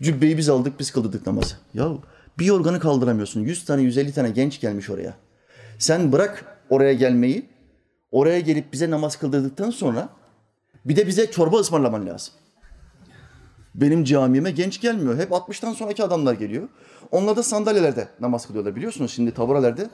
Cübbeyi 0.02 0.38
biz 0.38 0.50
aldık, 0.50 0.80
biz 0.80 0.92
kıldırdık 0.92 1.28
namazı. 1.28 1.56
Ya 1.74 1.92
bir 2.40 2.46
yorganı 2.46 2.80
kaldıramıyorsun. 2.80 3.42
100 3.42 3.66
tane, 3.66 3.82
150 3.82 4.14
tane 4.14 4.30
genç 4.30 4.62
gelmiş 4.62 4.90
oraya. 4.90 5.14
Sen 5.80 6.12
bırak 6.12 6.46
oraya 6.70 6.94
gelmeyi. 6.94 7.50
Oraya 8.12 8.40
gelip 8.40 8.74
bize 8.74 8.90
namaz 8.90 9.16
kıldırdıktan 9.16 9.70
sonra 9.70 10.10
bir 10.86 10.96
de 10.96 11.08
bize 11.08 11.32
çorba 11.32 11.58
ısmarlaman 11.58 12.08
lazım. 12.08 12.34
Benim 13.76 14.04
camime 14.04 14.52
genç 14.52 14.82
gelmiyor. 14.82 15.18
Hep 15.18 15.32
60'tan 15.32 15.74
sonraki 15.74 16.04
adamlar 16.04 16.34
geliyor. 16.34 16.70
Onlar 17.12 17.36
da 17.36 17.44
sandalyelerde 17.44 18.08
namaz 18.20 18.48
kılıyorlar. 18.48 18.76
Biliyorsunuz 18.76 19.12
şimdi 19.12 19.34
taburelerde. 19.34 19.90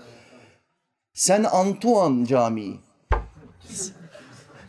Sen 1.13 1.43
Antoine 1.43 2.25
Camii. 2.25 2.79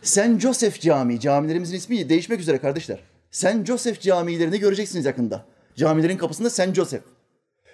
Sen 0.01 0.39
Joseph 0.39 0.79
Camii. 0.79 1.19
Camilerimizin 1.19 1.75
ismi 1.75 2.09
değişmek 2.09 2.39
üzere 2.39 2.57
kardeşler. 2.57 2.99
Sen 3.33 3.65
Joseph 3.65 4.01
camilerini 4.01 4.59
göreceksiniz 4.59 5.05
yakında. 5.05 5.45
Camilerin 5.75 6.17
kapısında 6.17 6.49
Sen 6.49 6.73
Joseph. 6.73 7.03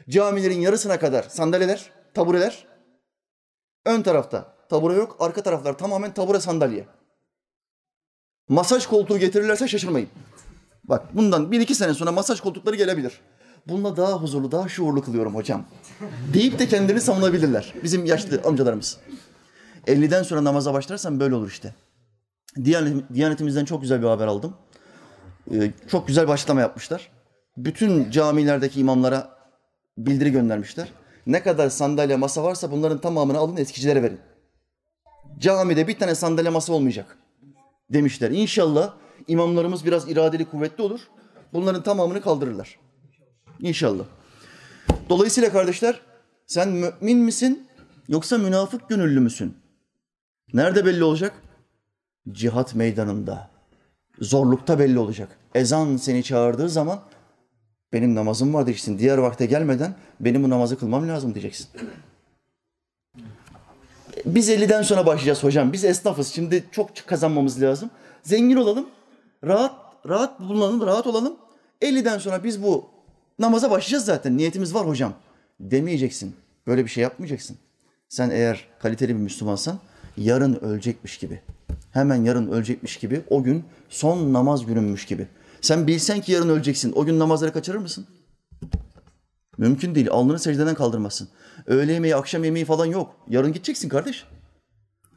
Camilerin 0.09 0.59
yarısına 0.59 0.99
kadar 0.99 1.23
sandalyeler, 1.23 1.91
tabureler. 2.13 2.67
Ön 3.85 4.01
tarafta 4.01 4.53
tabure 4.69 4.93
yok. 4.93 5.17
Arka 5.19 5.43
taraflar 5.43 5.77
tamamen 5.77 6.13
tabure 6.13 6.39
sandalye. 6.39 6.85
Masaj 8.49 8.87
koltuğu 8.87 9.17
getirirlerse 9.17 9.67
şaşırmayın. 9.67 10.09
Bak 10.83 11.15
bundan 11.15 11.51
bir 11.51 11.61
iki 11.61 11.75
sene 11.75 11.93
sonra 11.93 12.11
masaj 12.11 12.41
koltukları 12.41 12.75
gelebilir. 12.75 13.21
Bununla 13.67 13.97
daha 13.97 14.13
huzurlu, 14.13 14.51
daha 14.51 14.69
şuurlu 14.69 15.01
kılıyorum 15.03 15.35
hocam. 15.35 15.65
Deyip 16.33 16.59
de 16.59 16.67
kendini 16.67 17.01
savunabilirler. 17.01 17.73
Bizim 17.83 18.05
yaşlı 18.05 18.41
amcalarımız. 18.45 18.97
50'den 19.87 20.23
sonra 20.23 20.43
namaza 20.43 20.73
başlarsan 20.73 21.19
böyle 21.19 21.35
olur 21.35 21.47
işte. 21.47 21.73
Diyanet, 22.63 23.13
Diyanetimizden 23.13 23.65
çok 23.65 23.81
güzel 23.81 24.01
bir 24.01 24.07
haber 24.07 24.27
aldım. 24.27 24.55
Ee, 25.53 25.71
çok 25.87 26.07
güzel 26.07 26.27
bir 26.27 26.31
açıklama 26.31 26.61
yapmışlar. 26.61 27.11
Bütün 27.57 28.11
camilerdeki 28.11 28.79
imamlara 28.79 29.37
bildiri 29.97 30.31
göndermişler. 30.31 30.87
Ne 31.27 31.43
kadar 31.43 31.69
sandalye 31.69 32.15
masa 32.15 32.43
varsa 32.43 32.71
bunların 32.71 33.01
tamamını 33.01 33.37
alın 33.37 33.57
eskicilere 33.57 34.03
verin. 34.03 34.19
Camide 35.39 35.87
bir 35.87 35.99
tane 35.99 36.15
sandalye 36.15 36.49
masa 36.49 36.73
olmayacak 36.73 37.17
demişler. 37.89 38.31
İnşallah 38.31 38.93
imamlarımız 39.27 39.85
biraz 39.85 40.09
iradeli 40.09 40.45
kuvvetli 40.45 40.83
olur. 40.83 40.99
Bunların 41.53 41.83
tamamını 41.83 42.21
kaldırırlar. 42.21 42.79
İnşallah. 43.59 44.03
Dolayısıyla 45.09 45.51
kardeşler 45.51 46.01
sen 46.47 46.69
mümin 46.69 47.17
misin 47.17 47.67
yoksa 48.07 48.37
münafık 48.37 48.89
gönüllü 48.89 49.19
müsün? 49.19 49.57
Nerede 50.53 50.85
belli 50.85 51.03
olacak? 51.03 51.33
Cihat 52.31 52.75
meydanında. 52.75 53.58
Zorlukta 54.21 54.79
belli 54.79 54.99
olacak. 54.99 55.29
Ezan 55.55 55.97
seni 55.97 56.23
çağırdığı 56.23 56.69
zaman 56.69 56.99
benim 57.93 58.15
namazım 58.15 58.53
var 58.53 58.65
diyeceksin. 58.65 58.99
Diğer 58.99 59.17
vakte 59.17 59.45
gelmeden 59.45 59.95
benim 60.19 60.43
bu 60.43 60.49
namazı 60.49 60.79
kılmam 60.79 61.09
lazım 61.09 61.33
diyeceksin. 61.33 61.67
Biz 64.25 64.49
50'den 64.49 64.81
sonra 64.81 65.05
başlayacağız 65.05 65.43
hocam. 65.43 65.73
Biz 65.73 65.85
esnafız. 65.85 66.27
Şimdi 66.27 66.63
çok 66.71 66.89
kazanmamız 67.07 67.61
lazım. 67.61 67.89
Zengin 68.23 68.55
olalım. 68.55 68.89
Rahat 69.43 69.75
rahat 70.09 70.39
bulunalım, 70.39 70.87
rahat 70.87 71.07
olalım. 71.07 71.35
50'den 71.81 72.17
sonra 72.17 72.43
biz 72.43 72.63
bu 72.63 72.85
namaza 73.39 73.71
başlayacağız 73.71 74.05
zaten. 74.05 74.37
Niyetimiz 74.37 74.73
var 74.73 74.87
hocam. 74.87 75.13
Demeyeceksin. 75.59 76.35
Böyle 76.67 76.85
bir 76.85 76.89
şey 76.89 77.03
yapmayacaksın. 77.03 77.57
Sen 78.09 78.29
eğer 78.29 78.67
kaliteli 78.79 79.15
bir 79.15 79.19
Müslümansan 79.19 79.79
yarın 80.17 80.55
ölecekmiş 80.55 81.17
gibi. 81.17 81.41
Hemen 81.91 82.23
yarın 82.23 82.51
ölecekmiş 82.51 82.97
gibi 82.97 83.21
o 83.29 83.43
gün 83.43 83.63
son 83.89 84.33
namaz 84.33 84.65
gününmüş 84.65 85.05
gibi. 85.05 85.27
Sen 85.61 85.87
bilsen 85.87 86.21
ki 86.21 86.31
yarın 86.31 86.49
öleceksin. 86.49 86.93
O 86.95 87.05
gün 87.05 87.19
namazları 87.19 87.53
kaçırır 87.53 87.77
mısın? 87.77 88.07
Mümkün 89.57 89.95
değil. 89.95 90.07
Alnını 90.11 90.39
secdeden 90.39 90.75
kaldırmazsın. 90.75 91.29
Öğle 91.65 91.93
yemeği, 91.93 92.15
akşam 92.15 92.43
yemeği 92.43 92.65
falan 92.65 92.85
yok. 92.85 93.15
Yarın 93.29 93.53
gideceksin 93.53 93.89
kardeş. 93.89 94.25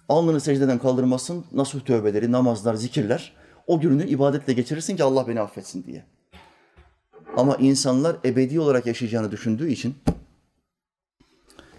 Alnını 0.09 0.41
secdeden 0.41 0.79
kaldırmazsın. 0.79 1.45
Nasuh 1.53 1.81
tövbeleri, 1.81 2.33
namazlar, 2.33 2.75
zikirler. 2.75 3.33
O 3.67 3.81
gününü 3.81 4.09
ibadetle 4.09 4.53
geçirirsin 4.53 4.97
ki 4.97 5.05
Allah 5.05 5.29
beni 5.29 5.41
affetsin 5.41 5.85
diye. 5.85 6.05
Ama 7.37 7.57
insanlar 7.57 8.17
ebedi 8.25 8.61
olarak 8.61 8.87
yaşayacağını 8.87 9.31
düşündüğü 9.31 9.71
için, 9.71 9.95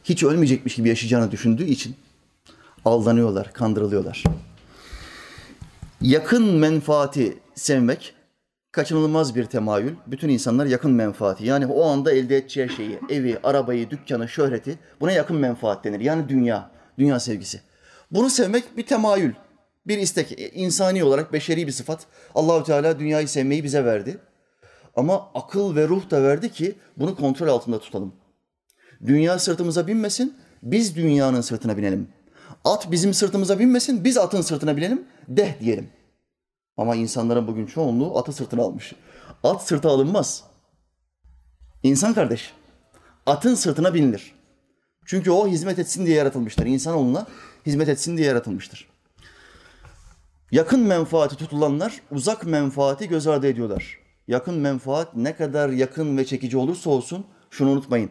hiç 0.03 0.23
ölmeyecekmiş 0.23 0.75
gibi 0.75 0.89
yaşayacağını 0.89 1.31
düşündüğü 1.31 1.65
için 1.65 1.95
aldanıyorlar, 2.85 3.53
kandırılıyorlar. 3.53 4.23
Yakın 6.03 6.45
menfaati 6.45 7.37
sevmek 7.55 8.15
kaçınılmaz 8.71 9.35
bir 9.35 9.45
temayül. 9.45 9.95
Bütün 10.07 10.29
insanlar 10.29 10.65
yakın 10.65 10.91
menfaati. 10.91 11.45
Yani 11.45 11.65
o 11.67 11.85
anda 11.85 12.11
elde 12.11 12.37
edeceği 12.37 12.69
şeyi, 12.69 12.99
evi, 13.09 13.39
arabayı, 13.43 13.89
dükkanı, 13.89 14.29
şöhreti 14.29 14.79
buna 15.01 15.11
yakın 15.11 15.37
menfaat 15.37 15.83
denir. 15.83 15.99
Yani 15.99 16.29
dünya, 16.29 16.71
dünya 16.97 17.19
sevgisi. 17.19 17.61
Bunu 18.11 18.29
sevmek 18.29 18.77
bir 18.77 18.85
temayül, 18.85 19.33
bir 19.87 19.97
istek. 19.97 20.39
insani 20.53 21.03
olarak 21.03 21.33
beşeri 21.33 21.67
bir 21.67 21.71
sıfat. 21.71 22.05
Allahü 22.35 22.63
Teala 22.63 22.99
dünyayı 22.99 23.27
sevmeyi 23.27 23.63
bize 23.63 23.85
verdi. 23.85 24.17
Ama 24.95 25.31
akıl 25.33 25.75
ve 25.75 25.87
ruh 25.87 26.09
da 26.09 26.23
verdi 26.23 26.51
ki 26.51 26.75
bunu 26.97 27.15
kontrol 27.15 27.47
altında 27.47 27.79
tutalım. 27.79 28.13
Dünya 29.05 29.39
sırtımıza 29.39 29.87
binmesin, 29.87 30.37
biz 30.63 30.95
dünyanın 30.95 31.41
sırtına 31.41 31.77
binelim. 31.77 32.07
At 32.65 32.91
bizim 32.91 33.13
sırtımıza 33.13 33.59
binmesin, 33.59 34.03
biz 34.03 34.17
atın 34.17 34.41
sırtına 34.41 34.77
binelim, 34.77 35.05
deh 35.27 35.59
diyelim. 35.59 35.89
Ama 36.77 36.95
insanların 36.95 37.47
bugün 37.47 37.65
çoğunluğu 37.65 38.17
atı 38.17 38.33
sırtına 38.33 38.61
almış. 38.61 38.93
At 39.43 39.67
sırta 39.67 39.89
alınmaz. 39.89 40.43
İnsan 41.83 42.13
kardeş, 42.13 42.53
atın 43.25 43.55
sırtına 43.55 43.93
binilir. 43.93 44.35
Çünkü 45.05 45.31
o 45.31 45.47
hizmet 45.47 45.79
etsin 45.79 46.05
diye 46.05 46.17
yaratılmıştır. 46.17 46.65
İnsanoğluna 46.65 47.27
hizmet 47.65 47.89
etsin 47.89 48.17
diye 48.17 48.27
yaratılmıştır. 48.27 48.89
Yakın 50.51 50.79
menfaati 50.79 51.35
tutulanlar 51.35 52.01
uzak 52.11 52.45
menfaati 52.45 53.07
göz 53.07 53.27
ardı 53.27 53.47
ediyorlar. 53.47 53.99
Yakın 54.27 54.55
menfaat 54.55 55.15
ne 55.15 55.35
kadar 55.35 55.69
yakın 55.69 56.17
ve 56.17 56.25
çekici 56.25 56.57
olursa 56.57 56.89
olsun 56.89 57.25
şunu 57.49 57.69
unutmayın. 57.69 58.09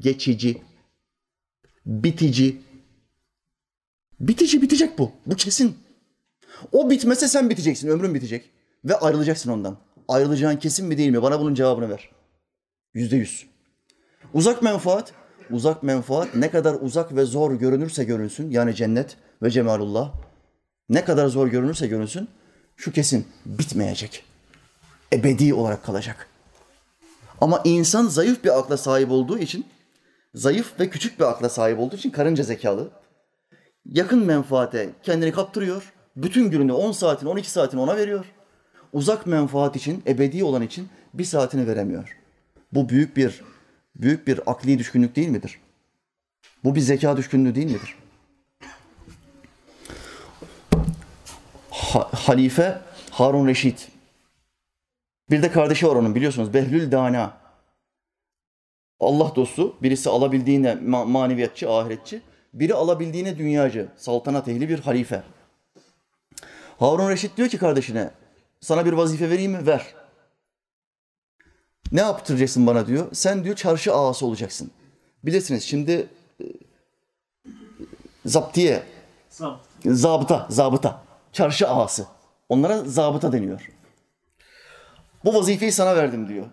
Geçici, 0.00 0.62
bitici, 1.86 2.60
Bitici 4.22 4.62
bitecek 4.62 4.98
bu. 4.98 5.12
Bu 5.26 5.36
kesin. 5.36 5.76
O 6.72 6.90
bitmese 6.90 7.28
sen 7.28 7.50
biteceksin. 7.50 7.88
Ömrün 7.88 8.14
bitecek. 8.14 8.50
Ve 8.84 8.96
ayrılacaksın 8.96 9.50
ondan. 9.50 9.76
Ayrılacağın 10.08 10.56
kesin 10.56 10.86
mi 10.86 10.98
değil 10.98 11.10
mi? 11.10 11.22
Bana 11.22 11.40
bunun 11.40 11.54
cevabını 11.54 11.90
ver. 11.90 12.10
Yüzde 12.94 13.16
yüz. 13.16 13.46
Uzak 14.34 14.62
menfaat. 14.62 15.12
Uzak 15.50 15.82
menfaat 15.82 16.34
ne 16.34 16.50
kadar 16.50 16.76
uzak 16.80 17.16
ve 17.16 17.24
zor 17.24 17.54
görünürse 17.54 18.04
görünsün. 18.04 18.50
Yani 18.50 18.74
cennet 18.74 19.16
ve 19.42 19.50
cemalullah. 19.50 20.12
Ne 20.88 21.04
kadar 21.04 21.28
zor 21.28 21.48
görünürse 21.48 21.86
görünsün. 21.86 22.28
Şu 22.76 22.92
kesin 22.92 23.26
bitmeyecek. 23.46 24.24
Ebedi 25.12 25.54
olarak 25.54 25.84
kalacak. 25.84 26.28
Ama 27.40 27.60
insan 27.64 28.06
zayıf 28.06 28.44
bir 28.44 28.58
akla 28.58 28.76
sahip 28.76 29.10
olduğu 29.10 29.38
için, 29.38 29.66
zayıf 30.34 30.80
ve 30.80 30.90
küçük 30.90 31.20
bir 31.20 31.24
akla 31.24 31.48
sahip 31.48 31.78
olduğu 31.78 31.96
için 31.96 32.10
karınca 32.10 32.44
zekalı. 32.44 32.90
Yakın 33.84 34.24
menfaate 34.24 34.90
kendini 35.02 35.32
kaptırıyor. 35.32 35.92
Bütün 36.16 36.50
gününü 36.50 36.72
10 36.72 36.92
saatini, 36.92 37.28
12 37.28 37.50
saatini 37.50 37.80
ona 37.80 37.96
veriyor. 37.96 38.24
Uzak 38.92 39.26
menfaat 39.26 39.76
için, 39.76 40.02
ebedi 40.06 40.44
olan 40.44 40.62
için 40.62 40.88
bir 41.14 41.24
saatini 41.24 41.66
veremiyor. 41.66 42.18
Bu 42.72 42.88
büyük 42.88 43.16
bir 43.16 43.42
büyük 43.96 44.26
bir 44.26 44.40
akli 44.50 44.78
düşkünlük 44.78 45.16
değil 45.16 45.28
midir? 45.28 45.60
Bu 46.64 46.74
bir 46.74 46.80
zeka 46.80 47.16
düşkünlüğü 47.16 47.54
değil 47.54 47.66
midir? 47.66 47.96
Ha- 51.70 52.08
Halife 52.12 52.80
Harun 53.10 53.46
Reşit. 53.46 53.88
Bir 55.30 55.42
de 55.42 55.50
kardeşi 55.52 55.86
var 55.88 55.96
onun 55.96 56.14
biliyorsunuz 56.14 56.54
Behlül 56.54 56.92
Dana. 56.92 57.42
Allah 59.00 59.32
dostu, 59.36 59.76
birisi 59.82 60.10
alabildiğine 60.10 60.72
ma- 60.72 61.10
maneviyatçı, 61.10 61.70
ahiretçi, 61.70 62.22
biri 62.54 62.74
alabildiğine 62.74 63.38
dünyacı, 63.38 63.88
saltanat 63.96 64.48
ehli 64.48 64.68
bir 64.68 64.78
halife. 64.78 65.22
Harun 66.78 67.10
Reşit 67.10 67.36
diyor 67.36 67.48
ki 67.48 67.58
kardeşine, 67.58 68.10
sana 68.60 68.86
bir 68.86 68.92
vazife 68.92 69.30
vereyim 69.30 69.52
mi? 69.52 69.66
Ver. 69.66 69.94
Ne 71.92 72.00
yaptıracaksın 72.00 72.66
bana 72.66 72.86
diyor. 72.86 73.06
Sen 73.12 73.44
diyor 73.44 73.56
çarşı 73.56 73.94
ağası 73.94 74.26
olacaksın. 74.26 74.70
Bilirsiniz 75.24 75.64
şimdi 75.64 76.08
e, 76.40 76.44
zaptiye, 78.26 78.82
zabıta, 79.84 80.46
zabıta, 80.50 81.04
çarşı 81.32 81.68
ağası. 81.68 82.06
Onlara 82.48 82.78
zabıta 82.84 83.32
deniyor. 83.32 83.70
Bu 85.24 85.34
vazifeyi 85.34 85.72
sana 85.72 85.96
verdim 85.96 86.28
diyor. 86.28 86.46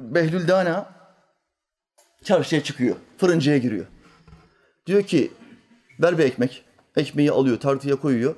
Behlül 0.00 0.48
Dana 0.48 0.90
çarşıya 2.24 2.62
çıkıyor, 2.62 2.96
fırıncıya 3.18 3.58
giriyor. 3.58 3.86
Diyor 4.86 5.02
ki 5.02 5.32
ver 6.00 6.18
bir 6.18 6.24
ekmek. 6.24 6.64
Ekmeği 6.96 7.32
alıyor, 7.32 7.60
tartıya 7.60 7.96
koyuyor. 7.96 8.36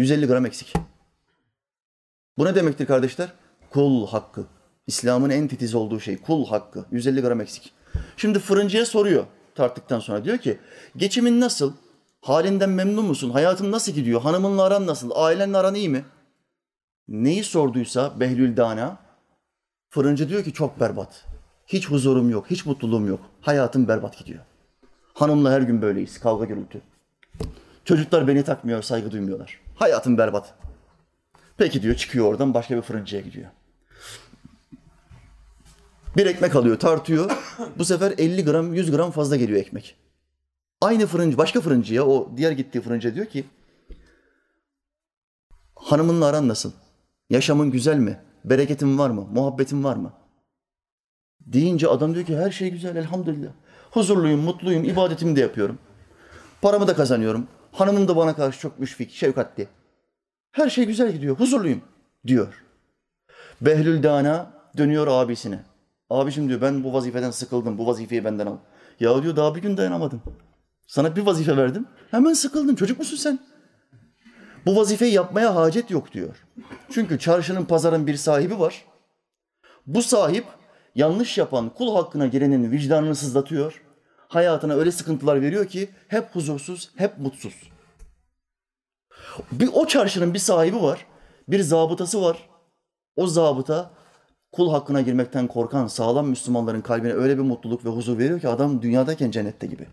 150 0.00 0.26
gram 0.26 0.46
eksik. 0.46 0.72
Bu 2.38 2.44
ne 2.44 2.54
demektir 2.54 2.86
kardeşler? 2.86 3.28
Kul 3.70 4.06
hakkı. 4.06 4.46
İslam'ın 4.86 5.30
en 5.30 5.48
titiz 5.48 5.74
olduğu 5.74 6.00
şey 6.00 6.16
kul 6.16 6.46
hakkı. 6.46 6.84
150 6.90 7.20
gram 7.20 7.40
eksik. 7.40 7.72
Şimdi 8.16 8.38
fırıncıya 8.38 8.86
soruyor 8.86 9.24
tarttıktan 9.54 10.00
sonra. 10.00 10.24
Diyor 10.24 10.38
ki 10.38 10.58
geçimin 10.96 11.40
nasıl? 11.40 11.72
Halinden 12.20 12.70
memnun 12.70 13.04
musun? 13.04 13.30
Hayatın 13.30 13.72
nasıl 13.72 13.92
gidiyor? 13.92 14.20
Hanımınla 14.20 14.62
aran 14.62 14.86
nasıl? 14.86 15.10
Ailenle 15.14 15.56
aran 15.56 15.74
iyi 15.74 15.88
mi? 15.88 16.04
Neyi 17.08 17.44
sorduysa 17.44 18.20
Behlül 18.20 18.56
Dana 18.56 18.98
fırıncı 19.90 20.28
diyor 20.28 20.44
ki 20.44 20.52
çok 20.52 20.80
berbat. 20.80 21.26
Hiç 21.66 21.90
huzurum 21.90 22.30
yok, 22.30 22.50
hiç 22.50 22.66
mutluluğum 22.66 23.08
yok. 23.08 23.20
Hayatım 23.40 23.88
berbat 23.88 24.18
gidiyor. 24.18 24.40
Hanımla 25.14 25.50
her 25.50 25.62
gün 25.62 25.82
böyleyiz. 25.82 26.20
Kavga 26.20 26.44
gürültü. 26.44 26.82
Çocuklar 27.90 28.28
beni 28.28 28.44
takmıyor, 28.44 28.82
saygı 28.82 29.10
duymuyorlar. 29.10 29.60
Hayatım 29.74 30.18
berbat. 30.18 30.54
Peki 31.56 31.82
diyor 31.82 31.94
çıkıyor 31.94 32.26
oradan 32.26 32.54
başka 32.54 32.76
bir 32.76 32.82
fırıncıya 32.82 33.22
gidiyor. 33.22 33.50
Bir 36.16 36.26
ekmek 36.26 36.56
alıyor, 36.56 36.78
tartıyor. 36.78 37.30
Bu 37.78 37.84
sefer 37.84 38.14
50 38.18 38.44
gram, 38.44 38.74
100 38.74 38.90
gram 38.90 39.10
fazla 39.10 39.36
geliyor 39.36 39.60
ekmek. 39.60 39.96
Aynı 40.80 41.06
fırıncı, 41.06 41.38
başka 41.38 41.60
fırıncıya, 41.60 42.06
o 42.06 42.32
diğer 42.36 42.52
gittiği 42.52 42.80
fırıncıya 42.80 43.14
diyor 43.14 43.26
ki 43.26 43.44
hanımınla 45.74 46.26
aran 46.26 46.48
nasıl? 46.48 46.72
Yaşamın 47.30 47.70
güzel 47.70 47.98
mi? 47.98 48.20
Bereketin 48.44 48.98
var 48.98 49.10
mı? 49.10 49.26
Muhabbetin 49.32 49.84
var 49.84 49.96
mı? 49.96 50.12
Deyince 51.40 51.88
adam 51.88 52.14
diyor 52.14 52.26
ki 52.26 52.36
her 52.36 52.50
şey 52.50 52.70
güzel 52.70 52.96
elhamdülillah. 52.96 53.50
Huzurluyum, 53.90 54.40
mutluyum, 54.40 54.84
ibadetimi 54.84 55.36
de 55.36 55.40
yapıyorum. 55.40 55.78
Paramı 56.62 56.86
da 56.86 56.96
kazanıyorum. 56.96 57.46
Hanımım 57.80 58.08
da 58.08 58.16
bana 58.16 58.36
karşı 58.36 58.60
çok 58.60 58.78
müşfik, 58.78 59.10
şefkatli. 59.10 59.68
Her 60.52 60.70
şey 60.70 60.84
güzel 60.84 61.12
gidiyor, 61.12 61.36
huzurluyum 61.36 61.82
diyor. 62.26 62.64
Behlül 63.60 64.02
Dana 64.02 64.52
dönüyor 64.76 65.06
abisine. 65.06 65.60
Abicim 66.10 66.48
diyor 66.48 66.60
ben 66.60 66.84
bu 66.84 66.92
vazifeden 66.92 67.30
sıkıldım, 67.30 67.78
bu 67.78 67.86
vazifeyi 67.86 68.24
benden 68.24 68.46
al. 68.46 68.56
Ya 69.00 69.22
diyor 69.22 69.36
daha 69.36 69.54
bir 69.54 69.62
gün 69.62 69.76
dayanamadın. 69.76 70.20
Sana 70.86 71.16
bir 71.16 71.22
vazife 71.22 71.56
verdim, 71.56 71.86
hemen 72.10 72.32
sıkıldın. 72.32 72.74
Çocuk 72.74 72.98
musun 72.98 73.16
sen? 73.16 73.38
Bu 74.66 74.76
vazifeyi 74.76 75.12
yapmaya 75.12 75.54
hacet 75.54 75.90
yok 75.90 76.12
diyor. 76.12 76.46
Çünkü 76.90 77.18
çarşının, 77.18 77.64
pazarın 77.64 78.06
bir 78.06 78.16
sahibi 78.16 78.58
var. 78.58 78.84
Bu 79.86 80.02
sahip 80.02 80.44
yanlış 80.94 81.38
yapan 81.38 81.68
kul 81.68 81.96
hakkına 81.96 82.26
girenin 82.26 82.70
vicdanını 82.70 83.14
sızlatıyor. 83.14 83.82
Hayatına 84.30 84.74
öyle 84.74 84.92
sıkıntılar 84.92 85.42
veriyor 85.42 85.66
ki 85.66 85.90
hep 86.08 86.34
huzursuz, 86.34 86.90
hep 86.96 87.18
mutsuz. 87.18 87.70
Bir 89.52 89.70
o 89.72 89.86
çarşının 89.86 90.34
bir 90.34 90.38
sahibi 90.38 90.82
var, 90.82 91.06
bir 91.48 91.60
zabıtası 91.60 92.22
var. 92.22 92.48
O 93.16 93.26
zabıta 93.26 93.90
kul 94.52 94.70
hakkına 94.70 95.00
girmekten 95.00 95.46
korkan 95.46 95.86
sağlam 95.86 96.28
Müslümanların 96.28 96.80
kalbine 96.80 97.12
öyle 97.12 97.38
bir 97.38 97.42
mutluluk 97.42 97.84
ve 97.84 97.88
huzur 97.88 98.18
veriyor 98.18 98.40
ki 98.40 98.48
adam 98.48 98.82
dünyadayken 98.82 99.30
cennette 99.30 99.66
gibi. 99.66 99.86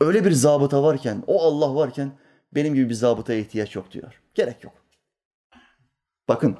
Öyle 0.00 0.24
bir 0.24 0.32
zabıta 0.32 0.82
varken, 0.82 1.22
o 1.26 1.42
Allah 1.42 1.74
varken 1.74 2.12
benim 2.54 2.74
gibi 2.74 2.88
bir 2.88 2.94
zabıtaya 2.94 3.38
ihtiyaç 3.38 3.76
yok 3.76 3.92
diyor. 3.92 4.22
Gerek 4.34 4.64
yok. 4.64 4.74
Bakın 6.28 6.56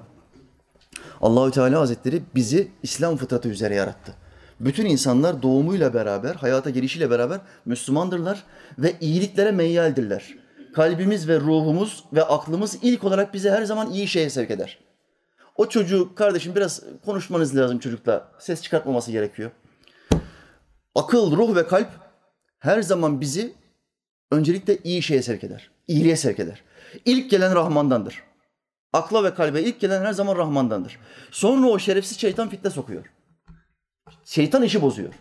Allahü 1.20 1.50
Teala 1.50 1.80
Hazretleri 1.80 2.22
bizi 2.35 2.72
İslam 2.83 3.16
fıtratı 3.16 3.48
üzere 3.48 3.74
yarattı. 3.74 4.14
Bütün 4.61 4.87
insanlar 4.87 5.42
doğumuyla 5.42 5.94
beraber, 5.94 6.35
hayata 6.35 6.70
gelişiyle 6.70 7.11
beraber 7.11 7.40
Müslümandırlar 7.64 8.44
ve 8.79 8.96
iyiliklere 9.01 9.53
meyyaldirler. 9.53 10.35
Kalbimiz 10.75 11.29
ve 11.29 11.40
ruhumuz 11.40 12.05
ve 12.12 12.25
aklımız 12.25 12.79
ilk 12.83 13.05
olarak 13.05 13.35
bizi 13.35 13.51
her 13.51 13.62
zaman 13.62 13.90
iyi 13.90 14.09
şeye 14.09 14.31
sevk 14.31 14.51
eder. 14.51 14.79
O 15.57 15.68
çocuğu 15.68 16.14
kardeşim 16.14 16.55
biraz 16.55 16.83
konuşmanız 17.05 17.57
lazım 17.57 17.79
çocukla. 17.79 18.33
Ses 18.38 18.62
çıkartmaması 18.62 19.12
gerekiyor. 19.12 19.51
Akıl, 20.94 21.37
ruh 21.37 21.57
ve 21.57 21.66
kalp 21.66 21.88
her 22.59 22.83
zaman 22.83 23.20
bizi 23.20 23.55
öncelikle 24.31 24.79
iyi 24.85 25.03
şeye 25.03 25.23
sevk 25.23 25.44
eder. 25.44 25.70
İyiliğe 25.88 26.16
sevk 26.16 26.40
eder. 26.40 26.62
İlk 27.05 27.31
gelen 27.31 27.55
Rahman'dandır. 27.55 28.23
Akla 28.92 29.25
ve 29.25 29.35
kalbe 29.35 29.62
ilk 29.62 29.81
gelen 29.81 30.05
her 30.05 30.12
zaman 30.12 30.37
Rahman'dandır. 30.37 30.99
Sonra 31.31 31.66
o 31.66 31.79
şerefsiz 31.79 32.18
şeytan 32.18 32.49
fitne 32.49 32.70
sokuyor. 32.70 33.05
Şeytan 34.31 34.62
işi 34.62 34.83
bozuyor. 34.83 35.14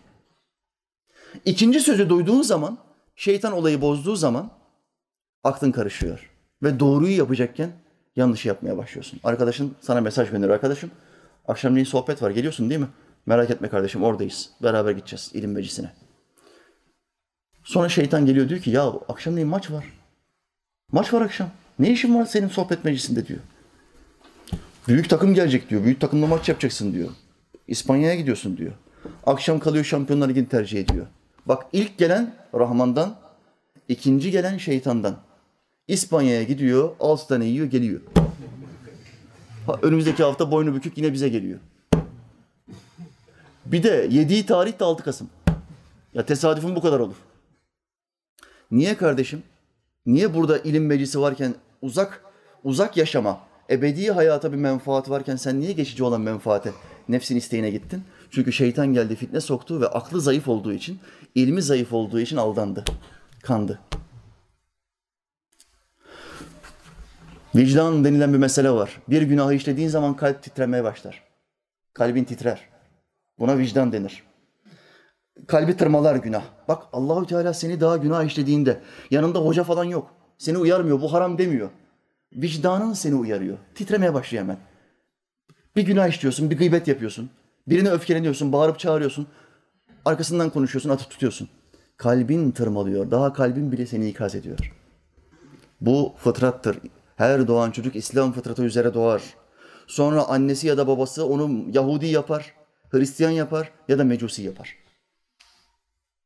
İkinci 1.44 1.80
sözü 1.80 2.08
duyduğun 2.08 2.42
zaman, 2.42 2.78
şeytan 3.16 3.52
olayı 3.52 3.80
bozduğu 3.80 4.16
zaman 4.16 4.50
aklın 5.44 5.72
karışıyor. 5.72 6.30
Ve 6.62 6.80
doğruyu 6.80 7.16
yapacakken 7.16 7.72
yanlışı 8.16 8.48
yapmaya 8.48 8.76
başlıyorsun. 8.76 9.20
Arkadaşın 9.24 9.74
sana 9.80 10.00
mesaj 10.00 10.30
gönderiyor. 10.30 10.54
Arkadaşım 10.54 10.90
akşamleyin 11.48 11.84
sohbet 11.84 12.22
var 12.22 12.30
geliyorsun 12.30 12.70
değil 12.70 12.80
mi? 12.80 12.88
Merak 13.26 13.50
etme 13.50 13.68
kardeşim 13.68 14.02
oradayız. 14.02 14.50
Beraber 14.62 14.92
gideceğiz 14.92 15.30
ilim 15.34 15.52
meclisine. 15.52 15.92
Sonra 17.64 17.88
şeytan 17.88 18.26
geliyor 18.26 18.48
diyor 18.48 18.60
ki 18.60 18.70
ya 18.70 18.86
akşamleyin 18.86 19.48
maç 19.48 19.70
var. 19.70 19.84
Maç 20.92 21.12
var 21.12 21.20
akşam. 21.20 21.50
Ne 21.78 21.90
işin 21.90 22.14
var 22.14 22.24
senin 22.24 22.48
sohbet 22.48 22.84
meclisinde 22.84 23.26
diyor. 23.26 23.40
Büyük 24.88 25.10
takım 25.10 25.34
gelecek 25.34 25.70
diyor. 25.70 25.84
Büyük 25.84 26.00
takımla 26.00 26.26
maç 26.26 26.48
yapacaksın 26.48 26.92
diyor. 26.92 27.08
İspanya'ya 27.68 28.14
gidiyorsun 28.14 28.56
diyor. 28.56 28.72
Akşam 29.26 29.58
kalıyor 29.58 29.84
Şampiyonlar 29.84 30.28
Ligi'ni 30.28 30.48
tercih 30.48 30.80
ediyor. 30.80 31.06
Bak 31.46 31.66
ilk 31.72 31.98
gelen 31.98 32.34
Rahman'dan, 32.54 33.16
ikinci 33.88 34.30
gelen 34.30 34.58
şeytandan. 34.58 35.16
İspanya'ya 35.88 36.42
gidiyor, 36.42 36.90
altı 37.00 37.28
tane 37.28 37.44
yiyor, 37.44 37.66
geliyor. 37.66 38.00
Ha, 39.66 39.78
önümüzdeki 39.82 40.22
hafta 40.22 40.50
boynu 40.50 40.74
bükük 40.74 40.98
yine 40.98 41.12
bize 41.12 41.28
geliyor. 41.28 41.58
Bir 43.66 43.82
de 43.82 44.06
yediği 44.10 44.46
tarih 44.46 44.78
de 44.78 44.84
6 44.84 45.02
Kasım. 45.02 45.30
Ya 46.14 46.26
tesadüfün 46.26 46.76
bu 46.76 46.80
kadar 46.80 47.00
olur. 47.00 47.16
Niye 48.70 48.96
kardeşim? 48.96 49.42
Niye 50.06 50.34
burada 50.34 50.58
ilim 50.58 50.86
meclisi 50.86 51.20
varken 51.20 51.54
uzak 51.82 52.24
uzak 52.64 52.96
yaşama, 52.96 53.40
ebedi 53.70 54.10
hayata 54.10 54.52
bir 54.52 54.56
menfaat 54.56 55.10
varken 55.10 55.36
sen 55.36 55.60
niye 55.60 55.72
geçici 55.72 56.04
olan 56.04 56.20
menfaate, 56.20 56.72
nefsin 57.08 57.36
isteğine 57.36 57.70
gittin? 57.70 58.04
Çünkü 58.30 58.52
şeytan 58.52 58.86
geldi 58.86 59.16
fitne 59.16 59.40
soktu 59.40 59.80
ve 59.80 59.86
aklı 59.86 60.20
zayıf 60.20 60.48
olduğu 60.48 60.72
için, 60.72 61.00
ilmi 61.34 61.62
zayıf 61.62 61.92
olduğu 61.92 62.20
için 62.20 62.36
aldandı, 62.36 62.84
kandı. 63.42 63.80
Vicdan 67.54 68.04
denilen 68.04 68.32
bir 68.32 68.38
mesele 68.38 68.70
var. 68.70 69.00
Bir 69.08 69.22
günahı 69.22 69.54
işlediğin 69.54 69.88
zaman 69.88 70.16
kalp 70.16 70.42
titremeye 70.42 70.84
başlar. 70.84 71.22
Kalbin 71.94 72.24
titrer. 72.24 72.60
Buna 73.38 73.58
vicdan 73.58 73.92
denir. 73.92 74.22
Kalbi 75.46 75.76
tırmalar 75.76 76.16
günah. 76.16 76.42
Bak 76.68 76.82
Allahü 76.92 77.26
Teala 77.26 77.54
seni 77.54 77.80
daha 77.80 77.96
günah 77.96 78.24
işlediğinde 78.24 78.80
yanında 79.10 79.38
hoca 79.38 79.64
falan 79.64 79.84
yok. 79.84 80.14
Seni 80.38 80.58
uyarmıyor, 80.58 81.00
bu 81.00 81.12
haram 81.12 81.38
demiyor. 81.38 81.70
Vicdanın 82.32 82.92
seni 82.92 83.14
uyarıyor. 83.14 83.58
Titremeye 83.74 84.14
başlıyor 84.14 84.44
hemen. 84.44 84.58
Bir 85.76 85.82
günah 85.82 86.08
işliyorsun, 86.08 86.50
bir 86.50 86.58
gıybet 86.58 86.88
yapıyorsun. 86.88 87.30
Birine 87.68 87.90
öfkeleniyorsun, 87.90 88.52
bağırıp 88.52 88.78
çağırıyorsun. 88.78 89.26
Arkasından 90.04 90.50
konuşuyorsun, 90.50 90.90
atıp 90.90 91.10
tutuyorsun. 91.10 91.48
Kalbin 91.96 92.50
tırmalıyor. 92.50 93.10
Daha 93.10 93.32
kalbin 93.32 93.72
bile 93.72 93.86
seni 93.86 94.08
ikaz 94.08 94.34
ediyor. 94.34 94.72
Bu 95.80 96.14
fıtrattır. 96.18 96.78
Her 97.16 97.48
doğan 97.48 97.70
çocuk 97.70 97.96
İslam 97.96 98.32
fıtratı 98.32 98.62
üzere 98.62 98.94
doğar. 98.94 99.22
Sonra 99.86 100.24
annesi 100.24 100.66
ya 100.66 100.78
da 100.78 100.86
babası 100.86 101.26
onu 101.26 101.64
Yahudi 101.72 102.06
yapar, 102.06 102.54
Hristiyan 102.90 103.30
yapar 103.30 103.72
ya 103.88 103.98
da 103.98 104.04
Mecusi 104.04 104.42
yapar. 104.42 104.76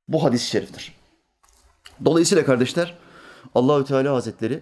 Bu 0.09 0.25
hadis-i 0.25 0.47
şeriftir. 0.47 0.94
Dolayısıyla 2.05 2.44
kardeşler 2.44 2.99
Allahü 3.55 3.85
Teala 3.85 4.14
Hazretleri 4.14 4.61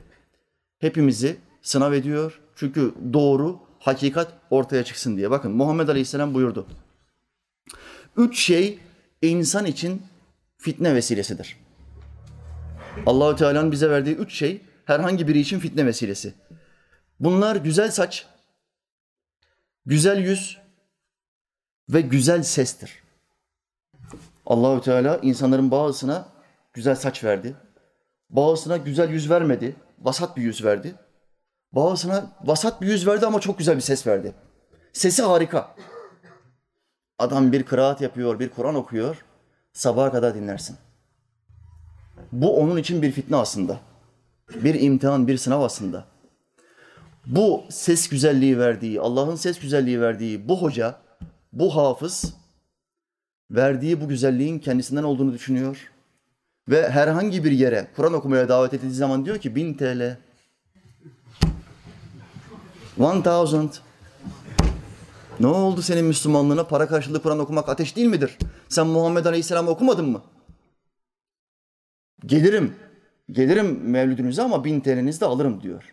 hepimizi 0.78 1.36
sınav 1.62 1.92
ediyor. 1.92 2.40
Çünkü 2.56 2.94
doğru, 3.12 3.58
hakikat 3.82 4.32
ortaya 4.50 4.84
çıksın 4.84 5.16
diye. 5.16 5.30
Bakın 5.30 5.52
Muhammed 5.52 5.88
Aleyhisselam 5.88 6.34
buyurdu. 6.34 6.66
Üç 8.16 8.38
şey 8.38 8.78
insan 9.22 9.66
için 9.66 10.02
fitne 10.58 10.94
vesilesidir. 10.94 11.56
Allahü 13.06 13.36
Teala'nın 13.36 13.72
bize 13.72 13.90
verdiği 13.90 14.16
üç 14.16 14.34
şey 14.34 14.60
herhangi 14.84 15.28
biri 15.28 15.40
için 15.40 15.58
fitne 15.58 15.86
vesilesi. 15.86 16.34
Bunlar 17.20 17.56
güzel 17.56 17.90
saç, 17.90 18.26
güzel 19.86 20.18
yüz 20.18 20.58
ve 21.88 22.00
güzel 22.00 22.42
sestir. 22.42 23.02
Allahü 24.46 24.82
Teala 24.82 25.18
insanların 25.22 25.70
bazısına 25.70 26.28
güzel 26.72 26.94
saç 26.94 27.24
verdi. 27.24 27.54
Bazısına 28.30 28.76
güzel 28.76 29.10
yüz 29.10 29.30
vermedi. 29.30 29.76
Vasat 29.98 30.36
bir 30.36 30.42
yüz 30.42 30.64
verdi. 30.64 30.94
Bazısına 31.72 32.26
vasat 32.44 32.80
bir 32.82 32.86
yüz 32.86 33.06
verdi 33.06 33.26
ama 33.26 33.40
çok 33.40 33.58
güzel 33.58 33.76
bir 33.76 33.80
ses 33.80 34.06
verdi. 34.06 34.34
Sesi 34.92 35.22
harika. 35.22 35.74
Adam 37.18 37.52
bir 37.52 37.62
kıraat 37.62 38.00
yapıyor, 38.00 38.38
bir 38.38 38.48
Kur'an 38.48 38.74
okuyor. 38.74 39.24
Sabaha 39.72 40.12
kadar 40.12 40.34
dinlersin. 40.34 40.76
Bu 42.32 42.56
onun 42.56 42.76
için 42.76 43.02
bir 43.02 43.12
fitne 43.12 43.36
aslında. 43.36 43.80
Bir 44.54 44.80
imtihan, 44.80 45.28
bir 45.28 45.38
sınav 45.38 45.60
aslında. 45.62 46.04
Bu 47.26 47.64
ses 47.70 48.08
güzelliği 48.08 48.58
verdiği, 48.58 49.00
Allah'ın 49.00 49.36
ses 49.36 49.60
güzelliği 49.60 50.00
verdiği 50.00 50.48
bu 50.48 50.62
hoca, 50.62 50.98
bu 51.52 51.76
hafız 51.76 52.34
verdiği 53.50 54.00
bu 54.00 54.08
güzelliğin 54.08 54.58
kendisinden 54.58 55.02
olduğunu 55.02 55.32
düşünüyor. 55.32 55.92
Ve 56.68 56.90
herhangi 56.90 57.44
bir 57.44 57.52
yere 57.52 57.88
Kur'an 57.96 58.12
okumaya 58.12 58.48
davet 58.48 58.74
edildiği 58.74 58.94
zaman 58.94 59.24
diyor 59.24 59.38
ki 59.38 59.56
bin 59.56 59.74
TL. 59.74 60.16
One 62.98 63.22
thousand. 63.22 63.70
Ne 65.40 65.46
oldu 65.46 65.82
senin 65.82 66.04
Müslümanlığına? 66.04 66.64
Para 66.64 66.88
karşılığı 66.88 67.22
Kur'an 67.22 67.38
okumak 67.38 67.68
ateş 67.68 67.96
değil 67.96 68.06
midir? 68.06 68.38
Sen 68.68 68.86
Muhammed 68.86 69.24
Aleyhisselam 69.24 69.68
okumadın 69.68 70.08
mı? 70.08 70.22
Gelirim. 72.26 72.76
Gelirim 73.30 73.90
mevlüdünüze 73.90 74.42
ama 74.42 74.64
bin 74.64 74.80
TL'nizi 74.80 75.20
de 75.20 75.24
alırım 75.24 75.62
diyor. 75.62 75.84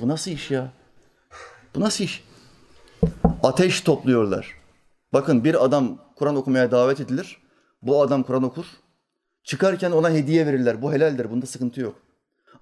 Bu 0.00 0.08
nasıl 0.08 0.30
iş 0.30 0.50
ya? 0.50 0.72
Bu 1.74 1.80
nasıl 1.80 2.04
iş? 2.04 2.24
Ateş 3.42 3.80
topluyorlar. 3.80 4.54
Bakın 5.12 5.44
bir 5.44 5.64
adam 5.64 5.98
Kur'an 6.16 6.36
okumaya 6.36 6.70
davet 6.70 7.00
edilir. 7.00 7.38
Bu 7.82 8.02
adam 8.02 8.22
Kur'an 8.22 8.42
okur. 8.42 8.66
Çıkarken 9.44 9.90
ona 9.90 10.10
hediye 10.10 10.46
verirler. 10.46 10.82
Bu 10.82 10.92
helaldir. 10.92 11.30
Bunda 11.30 11.46
sıkıntı 11.46 11.80
yok. 11.80 11.94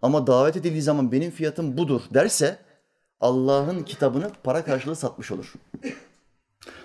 Ama 0.02 0.26
davet 0.26 0.56
edildiği 0.56 0.83
zaman 0.83 1.12
benim 1.12 1.30
fiyatım 1.30 1.76
budur 1.76 2.00
derse 2.14 2.59
Allah'ın 3.20 3.83
kitabını 3.83 4.30
para 4.44 4.64
karşılığı 4.64 4.96
satmış 4.96 5.30
olur. 5.30 5.54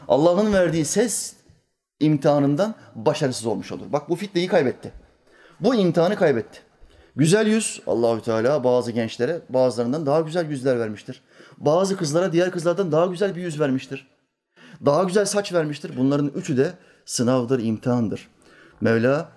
Allah'ın 0.07 0.53
verdiği 0.53 0.85
ses 0.85 1.33
imtihanından 1.99 2.75
başarısız 2.95 3.45
olmuş 3.45 3.71
olur. 3.71 3.85
Bak 3.89 4.09
bu 4.09 4.15
fitneyi 4.15 4.47
kaybetti. 4.47 4.93
Bu 5.59 5.75
imtihanı 5.75 6.15
kaybetti. 6.15 6.59
Güzel 7.15 7.47
yüz 7.47 7.81
Allahü 7.87 8.21
Teala 8.21 8.63
bazı 8.63 8.91
gençlere 8.91 9.41
bazılarından 9.49 10.05
daha 10.05 10.21
güzel 10.21 10.49
yüzler 10.49 10.79
vermiştir. 10.79 11.21
Bazı 11.57 11.97
kızlara 11.97 12.31
diğer 12.33 12.51
kızlardan 12.51 12.91
daha 12.91 13.05
güzel 13.05 13.35
bir 13.35 13.41
yüz 13.41 13.59
vermiştir. 13.59 14.07
Daha 14.85 15.03
güzel 15.03 15.25
saç 15.25 15.53
vermiştir. 15.53 15.97
Bunların 15.97 16.27
üçü 16.27 16.57
de 16.57 16.73
sınavdır, 17.05 17.63
imtihandır. 17.63 18.27
Mevla 18.81 19.29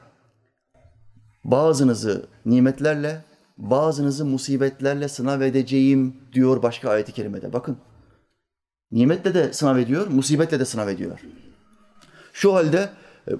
bazınızı 1.44 2.26
nimetlerle, 2.46 3.24
bazınızı 3.58 4.24
musibetlerle 4.24 5.08
sınav 5.08 5.40
edeceğim 5.40 6.16
diyor 6.32 6.62
başka 6.62 6.90
ayeti 6.90 7.12
kerimede. 7.12 7.52
Bakın. 7.52 7.76
Nimetle 8.92 9.34
de 9.34 9.52
sınav 9.52 9.76
ediyor, 9.76 10.06
musibetle 10.06 10.60
de 10.60 10.64
sınav 10.64 10.88
ediyor. 10.88 11.20
Şu 12.32 12.54
halde 12.54 12.90
e, 13.28 13.32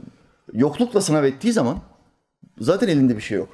yoklukla 0.53 1.01
sınav 1.01 1.25
ettiği 1.25 1.53
zaman 1.53 1.81
zaten 2.61 2.89
elinde 2.89 3.17
bir 3.17 3.23
şey 3.23 3.39
yok. 3.39 3.49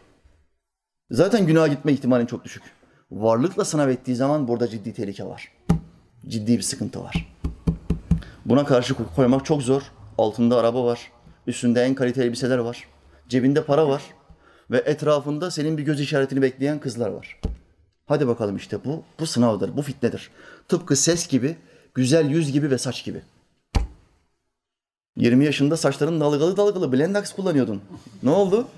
Zaten 1.10 1.46
günaha 1.46 1.70
gitme 1.70 1.92
ihtimalin 1.92 2.26
çok 2.26 2.44
düşük. 2.44 2.62
Varlıkla 3.10 3.64
sınav 3.64 3.88
ettiği 3.88 4.16
zaman 4.16 4.48
burada 4.48 4.68
ciddi 4.68 4.92
tehlike 4.92 5.24
var. 5.24 5.52
Ciddi 6.28 6.56
bir 6.56 6.62
sıkıntı 6.62 7.02
var. 7.02 7.34
Buna 8.44 8.64
karşı 8.64 8.94
koymak 9.16 9.44
çok 9.44 9.62
zor. 9.62 9.82
Altında 10.18 10.56
araba 10.56 10.84
var. 10.84 11.12
Üstünde 11.46 11.82
en 11.82 11.94
kaliteli 11.94 12.26
elbiseler 12.26 12.58
var. 12.58 12.88
Cebinde 13.28 13.64
para 13.64 13.88
var. 13.88 14.02
Ve 14.70 14.78
etrafında 14.78 15.50
senin 15.50 15.78
bir 15.78 15.82
göz 15.82 16.00
işaretini 16.00 16.42
bekleyen 16.42 16.80
kızlar 16.80 17.08
var. 17.08 17.40
Hadi 18.06 18.28
bakalım 18.28 18.56
işte 18.56 18.84
bu, 18.84 19.02
bu 19.20 19.26
sınavdır, 19.26 19.76
bu 19.76 19.82
fitnedir. 19.82 20.30
Tıpkı 20.68 20.96
ses 20.96 21.28
gibi, 21.28 21.56
güzel 21.94 22.30
yüz 22.30 22.52
gibi 22.52 22.70
ve 22.70 22.78
saç 22.78 23.04
gibi. 23.04 23.22
20 25.16 25.44
yaşında 25.44 25.76
saçların 25.76 26.20
dalgalı 26.20 26.56
dalgalı 26.56 26.92
Blendax 26.92 27.32
kullanıyordun. 27.32 27.82
Ne 28.22 28.30
oldu? 28.30 28.68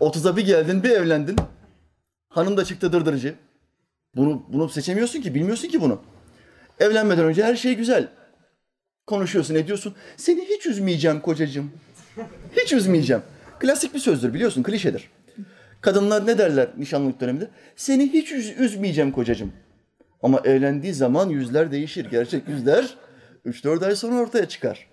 30'a 0.00 0.36
bir 0.36 0.46
geldin, 0.46 0.82
bir 0.82 0.90
evlendin. 0.90 1.36
Hanım 2.28 2.56
da 2.56 2.64
çıktı 2.64 2.92
dırdırıcı. 2.92 3.34
Bunu, 4.16 4.42
bunu 4.48 4.68
seçemiyorsun 4.68 5.20
ki, 5.20 5.34
bilmiyorsun 5.34 5.68
ki 5.68 5.80
bunu. 5.80 6.00
Evlenmeden 6.78 7.24
önce 7.24 7.44
her 7.44 7.56
şey 7.56 7.74
güzel. 7.74 8.08
Konuşuyorsun, 9.06 9.54
ediyorsun. 9.54 9.94
Seni 10.16 10.44
hiç 10.44 10.66
üzmeyeceğim 10.66 11.20
kocacığım. 11.20 11.70
Hiç 12.56 12.72
üzmeyeceğim. 12.72 13.22
Klasik 13.60 13.94
bir 13.94 13.98
sözdür 13.98 14.34
biliyorsun, 14.34 14.62
klişedir. 14.62 15.10
Kadınlar 15.84 16.26
ne 16.26 16.38
derler 16.38 16.68
nişanlılık 16.78 17.20
döneminde? 17.20 17.48
Seni 17.76 18.12
hiç 18.12 18.32
üz- 18.32 18.54
üzmeyeceğim 18.58 19.12
kocacığım. 19.12 19.52
Ama 20.22 20.40
evlendiği 20.44 20.94
zaman 20.94 21.28
yüzler 21.28 21.72
değişir. 21.72 22.04
Gerçek 22.10 22.48
yüzler 22.48 22.94
3-4 23.46 23.86
ay 23.86 23.96
sonra 23.96 24.20
ortaya 24.20 24.48
çıkar. 24.48 24.88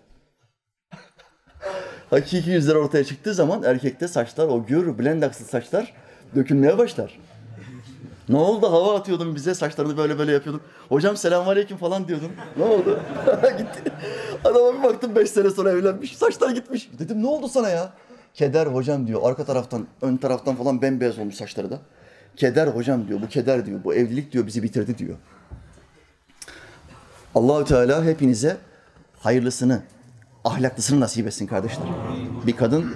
Hakiki 2.09 2.49
yüzler 2.49 2.75
ortaya 2.75 3.03
çıktığı 3.03 3.33
zaman 3.33 3.63
erkekte 3.63 4.07
saçlar, 4.07 4.47
o 4.47 4.65
gür, 4.65 4.97
blendakslı 4.99 5.45
saçlar 5.45 5.93
dökülmeye 6.35 6.77
başlar. 6.77 7.19
Ne 8.29 8.37
oldu? 8.37 8.71
Hava 8.71 8.95
atıyordun 8.99 9.35
bize, 9.35 9.53
saçlarını 9.55 9.97
böyle 9.97 10.19
böyle 10.19 10.31
yapıyordun. 10.31 10.61
Hocam 10.89 11.17
selamünaleyküm 11.17 11.77
falan 11.77 12.07
diyordun. 12.07 12.31
Ne 12.57 12.63
oldu? 12.63 12.99
Gitti. 13.57 13.91
Adama 14.45 14.77
bir 14.79 14.83
baktım 14.83 15.15
beş 15.15 15.29
sene 15.29 15.49
sonra 15.49 15.71
evlenmiş, 15.71 16.17
saçlar 16.17 16.49
gitmiş. 16.49 16.89
Dedim 16.99 17.21
ne 17.23 17.27
oldu 17.27 17.47
sana 17.47 17.69
ya? 17.69 17.93
Keder 18.33 18.67
hocam 18.67 19.07
diyor. 19.07 19.21
Arka 19.23 19.45
taraftan, 19.45 19.87
ön 20.01 20.17
taraftan 20.17 20.55
falan 20.55 20.81
bembeyaz 20.81 21.19
olmuş 21.19 21.35
saçları 21.35 21.71
da. 21.71 21.79
Keder 22.35 22.67
hocam 22.67 23.07
diyor. 23.07 23.21
Bu 23.21 23.27
keder 23.27 23.65
diyor. 23.65 23.83
Bu 23.83 23.93
evlilik 23.93 24.31
diyor 24.31 24.47
bizi 24.47 24.63
bitirdi 24.63 24.97
diyor. 24.97 25.17
Allahü 27.35 27.65
Teala 27.65 28.05
hepinize 28.05 28.57
hayırlısını, 29.19 29.83
ahlaklısını 30.43 30.99
nasip 30.99 31.27
etsin 31.27 31.47
kardeşler. 31.47 31.87
Bir 32.47 32.55
kadın 32.55 32.95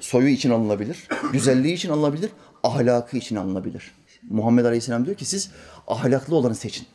soyu 0.00 0.28
için 0.28 0.50
alınabilir, 0.50 1.08
güzelliği 1.32 1.74
için 1.74 1.90
alınabilir, 1.90 2.30
ahlakı 2.62 3.16
için 3.16 3.36
alınabilir. 3.36 3.92
Muhammed 4.30 4.64
Aleyhisselam 4.64 5.04
diyor 5.06 5.16
ki 5.16 5.24
siz 5.24 5.50
ahlaklı 5.86 6.36
olanı 6.36 6.54
seçin. 6.54 6.86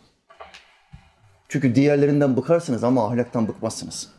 Çünkü 1.50 1.76
diğerlerinden 1.76 2.38
bıkarsınız 2.38 2.84
ama 2.84 3.08
ahlaktan 3.08 3.48
bıkmazsınız. 3.48 4.10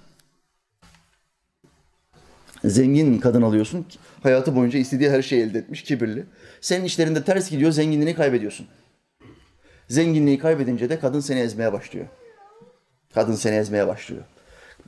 Zengin 2.64 3.18
kadın 3.18 3.42
alıyorsun, 3.42 3.86
hayatı 4.22 4.56
boyunca 4.56 4.78
istediği 4.78 5.10
her 5.10 5.22
şeyi 5.22 5.42
elde 5.42 5.58
etmiş, 5.58 5.82
kibirli. 5.82 6.26
Senin 6.60 6.84
işlerinde 6.84 7.24
ters 7.24 7.50
gidiyor, 7.50 7.72
zenginliğini 7.72 8.14
kaybediyorsun. 8.14 8.66
Zenginliği 9.88 10.38
kaybedince 10.38 10.90
de 10.90 10.98
kadın 10.98 11.20
seni 11.20 11.40
ezmeye 11.40 11.72
başlıyor. 11.72 12.06
Kadın 13.14 13.34
seni 13.34 13.56
ezmeye 13.56 13.86
başlıyor. 13.86 14.22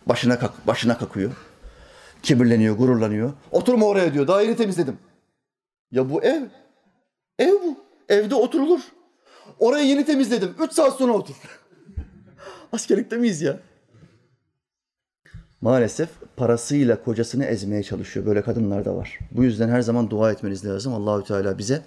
Başına 0.07 0.39
kalk, 0.39 0.67
başına 0.67 0.99
kakıyor. 0.99 1.33
Kibirleniyor, 2.23 2.77
gururlanıyor. 2.77 3.33
Oturma 3.51 3.87
oraya 3.87 4.15
diyor. 4.15 4.41
Yeni 4.41 4.57
temizledim. 4.57 4.99
Ya 5.91 6.11
bu 6.11 6.23
ev. 6.23 6.43
Ev 7.39 7.53
bu. 7.53 7.77
Evde 8.09 8.35
oturulur. 8.35 8.81
Orayı 9.59 9.87
yeni 9.87 10.05
temizledim. 10.05 10.55
Üç 10.61 10.73
saat 10.73 10.97
sonra 10.97 11.13
otur. 11.13 11.35
Askerlikte 12.73 13.17
miyiz 13.17 13.43
ya? 13.43 13.61
Maalesef 15.61 16.09
parasıyla 16.37 17.03
kocasını 17.03 17.45
ezmeye 17.45 17.83
çalışıyor. 17.83 18.27
Böyle 18.27 18.43
kadınlar 18.43 18.85
da 18.85 18.97
var. 18.97 19.19
Bu 19.31 19.45
yüzden 19.45 19.69
her 19.69 19.81
zaman 19.81 20.11
dua 20.11 20.33
etmeniz 20.33 20.67
lazım. 20.67 20.95
Allahü 20.95 21.25
Teala 21.25 21.59
bize 21.59 21.83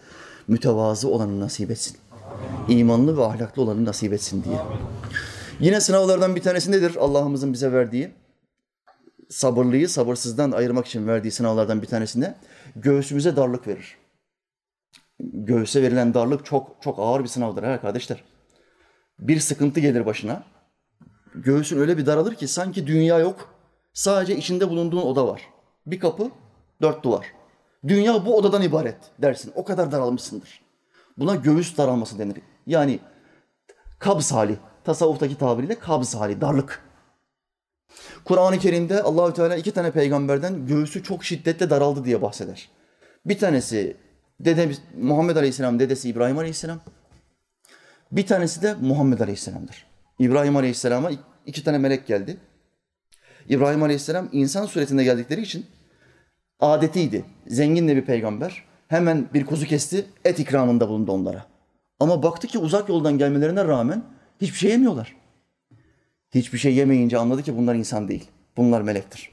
mütevazı 0.48 1.08
olanı 1.08 1.40
nasip 1.40 1.72
etsin. 1.72 1.98
İmanlı 2.70 3.18
ve 3.18 3.24
ahlaklı 3.24 3.62
olanı 3.62 3.86
nasip 3.86 4.14
etsin 4.14 4.44
diye. 4.44 4.58
Yine 5.60 5.82
sınavlardan 5.82 6.36
bir 6.36 6.42
tanesi 6.42 6.72
nedir? 6.72 6.96
Allah'ımızın 7.00 7.54
bize 7.54 7.72
verdiği 7.72 8.12
sabırlıyı 9.30 9.90
sabırsızdan 9.90 10.52
ayırmak 10.52 10.86
için 10.86 11.08
verdiği 11.08 11.32
sınavlardan 11.32 11.82
bir 11.82 11.88
tanesinde 11.88 12.36
göğsümüze 12.76 13.36
darlık 13.36 13.68
verir. 13.68 13.98
Göğüse 15.20 15.82
verilen 15.82 16.14
darlık 16.14 16.46
çok 16.46 16.78
çok 16.82 17.00
ağır 17.00 17.24
bir 17.24 17.28
sınavdır 17.28 17.64
her 17.64 17.82
kardeşler. 17.82 18.24
Bir 19.20 19.40
sıkıntı 19.40 19.80
gelir 19.80 20.06
başına. 20.06 20.44
Göğsün 21.36 21.80
öyle 21.80 21.98
bir 21.98 22.06
daralır 22.06 22.36
ki 22.36 22.48
sanki 22.48 22.88
dünya 22.88 23.20
yok. 23.20 23.53
Sadece 23.94 24.38
içinde 24.38 24.70
bulunduğun 24.70 25.02
oda 25.02 25.28
var. 25.28 25.42
Bir 25.86 26.00
kapı, 26.00 26.32
dört 26.82 27.04
duvar. 27.04 27.26
Dünya 27.88 28.26
bu 28.26 28.38
odadan 28.38 28.62
ibaret 28.62 28.98
dersin. 29.22 29.52
O 29.56 29.64
kadar 29.64 29.92
daralmışsındır. 29.92 30.62
Buna 31.18 31.36
göğüs 31.36 31.78
daralması 31.78 32.20
denir. 32.20 32.38
Yani 32.68 33.00
kabz 34.00 34.32
hali. 34.32 34.58
Tasavvuftaki 34.84 35.38
tabiriyle 35.38 35.80
kabz 35.80 36.16
hali, 36.16 36.42
darlık. 36.42 36.84
Kur'an-ı 38.26 38.60
Kerim'de 38.60 39.04
Allahü 39.04 39.34
Teala 39.34 39.56
iki 39.56 39.72
tane 39.72 39.92
peygamberden 39.92 40.68
göğsü 40.68 41.04
çok 41.04 41.24
şiddetle 41.24 41.70
daraldı 41.70 42.06
diye 42.06 42.22
bahseder. 42.22 42.70
Bir 43.26 43.40
tanesi 43.40 43.98
dede 44.40 44.72
Muhammed 44.98 45.36
Aleyhisselam 45.36 45.80
dedesi 45.80 46.10
İbrahim 46.10 46.38
Aleyhisselam. 46.38 46.80
Bir 48.12 48.28
tanesi 48.28 48.62
de 48.62 48.74
Muhammed 48.74 49.20
Aleyhisselam'dır. 49.20 49.86
İbrahim 50.20 50.56
Aleyhisselam'a 50.56 51.12
iki 51.46 51.64
tane 51.64 51.78
melek 51.78 52.08
geldi. 52.08 52.38
İbrahim 53.50 53.84
Aleyhisselam 53.84 54.30
insan 54.32 54.66
suretinde 54.66 55.04
geldikleri 55.04 55.42
için 55.42 55.66
adetiydi. 56.60 57.26
Zengin 57.48 57.88
de 57.88 57.96
bir 57.96 58.06
peygamber. 58.06 58.64
Hemen 58.88 59.30
bir 59.34 59.46
kuzu 59.46 59.66
kesti, 59.66 60.06
et 60.26 60.40
ikramında 60.40 60.90
bulundu 60.90 61.12
onlara. 61.12 61.46
Ama 62.00 62.24
baktı 62.24 62.48
ki 62.48 62.60
uzak 62.60 62.90
yoldan 62.90 63.18
gelmelerine 63.18 63.66
rağmen 63.66 64.04
hiçbir 64.42 64.58
şey 64.58 64.72
yemiyorlar. 64.72 65.16
Hiçbir 66.36 66.58
şey 66.58 66.76
yemeyince 66.76 67.18
anladı 67.18 67.44
ki 67.44 67.58
bunlar 67.58 67.76
insan 67.76 68.08
değil. 68.08 68.30
Bunlar 68.58 68.82
melektir. 68.82 69.32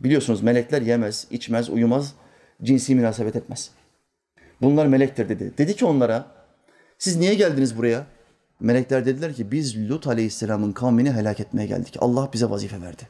Biliyorsunuz 0.00 0.42
melekler 0.42 0.82
yemez, 0.82 1.26
içmez, 1.30 1.70
uyumaz, 1.70 2.14
cinsi 2.62 2.94
münasebet 2.94 3.36
etmez. 3.36 3.70
Bunlar 4.62 4.86
melektir 4.86 5.28
dedi. 5.28 5.52
Dedi 5.58 5.76
ki 5.76 5.84
onlara, 5.84 6.26
siz 6.98 7.16
niye 7.16 7.34
geldiniz 7.34 7.78
buraya? 7.78 8.06
Melekler 8.60 9.06
dediler 9.06 9.34
ki 9.34 9.52
biz 9.52 9.90
Lut 9.90 10.06
Aleyhisselam'ın 10.06 10.72
kavmini 10.72 11.12
helak 11.12 11.40
etmeye 11.40 11.66
geldik. 11.66 11.96
Allah 11.98 12.30
bize 12.32 12.50
vazife 12.50 12.80
verdi. 12.80 13.02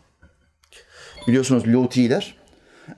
Biliyorsunuz 1.28 1.68
Lutiler 1.68 2.34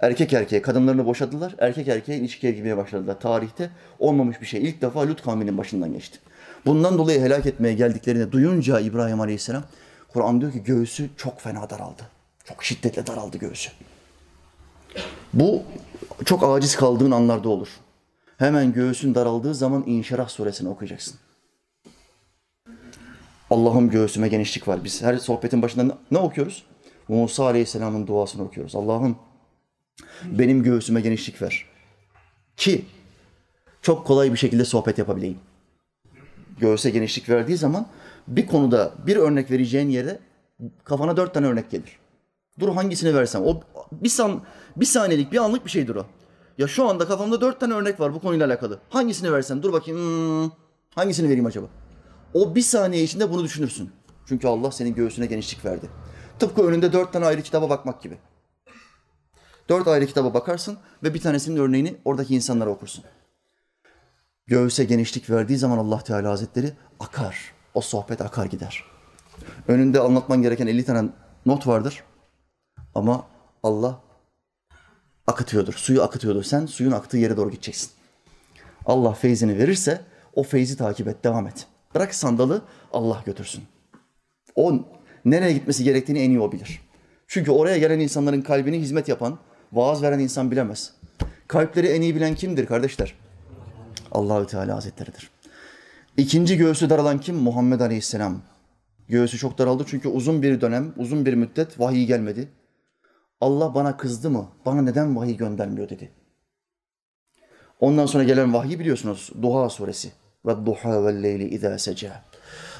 erkek 0.00 0.32
erkeğe 0.32 0.62
kadınlarını 0.62 1.06
boşadılar. 1.06 1.54
Erkek 1.58 1.88
erkeğe 1.88 2.18
ilişkiye 2.18 2.52
girmeye 2.52 2.76
başladılar. 2.76 3.20
Tarihte 3.20 3.70
olmamış 3.98 4.40
bir 4.40 4.46
şey. 4.46 4.62
İlk 4.62 4.82
defa 4.82 5.06
Lut 5.08 5.22
kavminin 5.22 5.58
başından 5.58 5.92
geçti. 5.92 6.18
Bundan 6.66 6.98
dolayı 6.98 7.20
helak 7.20 7.46
etmeye 7.46 7.74
geldiklerini 7.74 8.32
duyunca 8.32 8.80
İbrahim 8.80 9.20
Aleyhisselam 9.20 9.62
Kur'an 10.08 10.40
diyor 10.40 10.52
ki 10.52 10.62
göğsü 10.62 11.10
çok 11.16 11.40
fena 11.40 11.70
daraldı. 11.70 12.02
Çok 12.44 12.64
şiddetle 12.64 13.06
daraldı 13.06 13.38
göğsü. 13.38 13.70
Bu 15.34 15.62
çok 16.24 16.42
aciz 16.42 16.76
kaldığın 16.76 17.10
anlarda 17.10 17.48
olur. 17.48 17.68
Hemen 18.38 18.72
göğsün 18.72 19.14
daraldığı 19.14 19.54
zaman 19.54 19.84
İnşirah 19.86 20.28
suresini 20.28 20.68
okuyacaksın. 20.68 21.16
Allah'ım 23.50 23.90
göğsüme 23.90 24.28
genişlik 24.28 24.68
var. 24.68 24.84
Biz 24.84 25.02
her 25.02 25.16
sohbetin 25.16 25.62
başında 25.62 25.98
ne 26.10 26.18
okuyoruz? 26.18 26.64
Musa 27.08 27.44
Aleyhisselam'ın 27.44 28.06
duasını 28.06 28.42
okuyoruz. 28.42 28.76
Allah'ım 28.76 29.16
benim 30.24 30.62
göğsüme 30.62 31.00
genişlik 31.00 31.42
ver. 31.42 31.66
Ki 32.56 32.84
çok 33.82 34.06
kolay 34.06 34.32
bir 34.32 34.36
şekilde 34.36 34.64
sohbet 34.64 34.98
yapabileyim. 34.98 35.38
Göğse 36.60 36.90
genişlik 36.90 37.28
verdiği 37.28 37.56
zaman 37.56 37.86
bir 38.28 38.46
konuda 38.46 38.92
bir 39.06 39.16
örnek 39.16 39.50
vereceğin 39.50 39.88
yere 39.88 40.18
kafana 40.84 41.16
dört 41.16 41.34
tane 41.34 41.46
örnek 41.46 41.70
gelir. 41.70 41.98
Dur 42.60 42.68
hangisini 42.68 43.14
versem. 43.14 43.42
O 43.44 43.60
bir, 43.92 44.08
san, 44.08 44.42
bir 44.76 44.86
saniyelik, 44.86 45.32
bir 45.32 45.38
anlık 45.38 45.64
bir 45.64 45.70
şeydir 45.70 45.94
o. 45.94 46.06
Ya 46.58 46.68
şu 46.68 46.88
anda 46.88 47.08
kafamda 47.08 47.40
dört 47.40 47.60
tane 47.60 47.74
örnek 47.74 48.00
var 48.00 48.14
bu 48.14 48.20
konuyla 48.20 48.46
alakalı. 48.46 48.78
Hangisini 48.88 49.32
versem? 49.32 49.62
Dur 49.62 49.72
bakayım. 49.72 50.00
Hmm, 50.00 50.50
hangisini 50.94 51.28
vereyim 51.28 51.46
acaba? 51.46 51.66
O 52.34 52.54
bir 52.54 52.62
saniye 52.62 53.02
içinde 53.02 53.30
bunu 53.30 53.44
düşünürsün. 53.44 53.90
Çünkü 54.26 54.48
Allah 54.48 54.70
senin 54.72 54.94
göğsüne 54.94 55.26
genişlik 55.26 55.64
verdi. 55.64 55.86
Tıpkı 56.38 56.62
önünde 56.62 56.92
dört 56.92 57.12
tane 57.12 57.26
ayrı 57.26 57.42
kitaba 57.42 57.70
bakmak 57.70 58.02
gibi. 58.02 58.18
Dört 59.68 59.88
ayrı 59.88 60.06
kitaba 60.06 60.34
bakarsın 60.34 60.78
ve 61.02 61.14
bir 61.14 61.20
tanesinin 61.20 61.56
örneğini 61.56 61.96
oradaki 62.04 62.34
insanlara 62.34 62.70
okursun. 62.70 63.04
Göğüse 64.46 64.84
genişlik 64.84 65.30
verdiği 65.30 65.58
zaman 65.58 65.78
Allah 65.78 66.00
Teala 66.00 66.30
Hazretleri 66.30 66.72
akar. 67.00 67.54
O 67.74 67.80
sohbet 67.80 68.20
akar 68.20 68.46
gider. 68.46 68.84
Önünde 69.68 70.00
anlatman 70.00 70.42
gereken 70.42 70.66
50 70.66 70.84
tane 70.84 71.08
not 71.46 71.66
vardır. 71.66 72.04
Ama 72.94 73.26
Allah 73.62 74.00
akıtıyordur. 75.26 75.74
Suyu 75.74 76.02
akıtıyordur. 76.02 76.42
Sen 76.42 76.66
suyun 76.66 76.92
aktığı 76.92 77.16
yere 77.16 77.36
doğru 77.36 77.50
gideceksin. 77.50 77.90
Allah 78.86 79.12
feyzini 79.12 79.58
verirse 79.58 80.00
o 80.34 80.42
feyzi 80.42 80.76
takip 80.76 81.08
et, 81.08 81.24
devam 81.24 81.46
et. 81.46 81.66
Bırak 81.94 82.14
sandalı 82.14 82.62
Allah 82.92 83.22
götürsün. 83.26 83.64
O 84.54 84.72
nereye 85.24 85.52
gitmesi 85.52 85.84
gerektiğini 85.84 86.18
en 86.18 86.30
iyi 86.30 86.40
o 86.40 86.52
bilir. 86.52 86.80
Çünkü 87.26 87.50
oraya 87.50 87.78
gelen 87.78 88.00
insanların 88.00 88.42
kalbini 88.42 88.78
hizmet 88.78 89.08
yapan, 89.08 89.38
vaaz 89.72 90.02
veren 90.02 90.18
insan 90.18 90.50
bilemez. 90.50 90.92
Kalpleri 91.48 91.86
en 91.86 92.02
iyi 92.02 92.16
bilen 92.16 92.34
kimdir 92.34 92.66
kardeşler? 92.66 93.14
Allahü 94.12 94.46
Teala 94.46 94.76
Hazretleridir. 94.76 95.30
İkinci 96.16 96.56
göğsü 96.56 96.90
daralan 96.90 97.20
kim? 97.20 97.36
Muhammed 97.36 97.80
Aleyhisselam. 97.80 98.42
Göğsü 99.08 99.38
çok 99.38 99.58
daraldı 99.58 99.84
çünkü 99.86 100.08
uzun 100.08 100.42
bir 100.42 100.60
dönem, 100.60 100.92
uzun 100.96 101.26
bir 101.26 101.34
müddet 101.34 101.80
vahiy 101.80 102.06
gelmedi. 102.06 102.48
Allah 103.40 103.74
bana 103.74 103.96
kızdı 103.96 104.30
mı? 104.30 104.48
Bana 104.66 104.82
neden 104.82 105.16
vahiy 105.16 105.36
göndermiyor 105.36 105.88
dedi. 105.88 106.10
Ondan 107.80 108.06
sonra 108.06 108.24
gelen 108.24 108.54
vahiy 108.54 108.78
biliyorsunuz 108.78 109.30
Duha 109.42 109.70
suresi. 109.70 110.12
Ve 110.46 110.66
duha 110.66 111.04
ve 111.04 111.22
leyli 111.22 111.48
izâ 111.48 111.78
seca. 111.78 112.22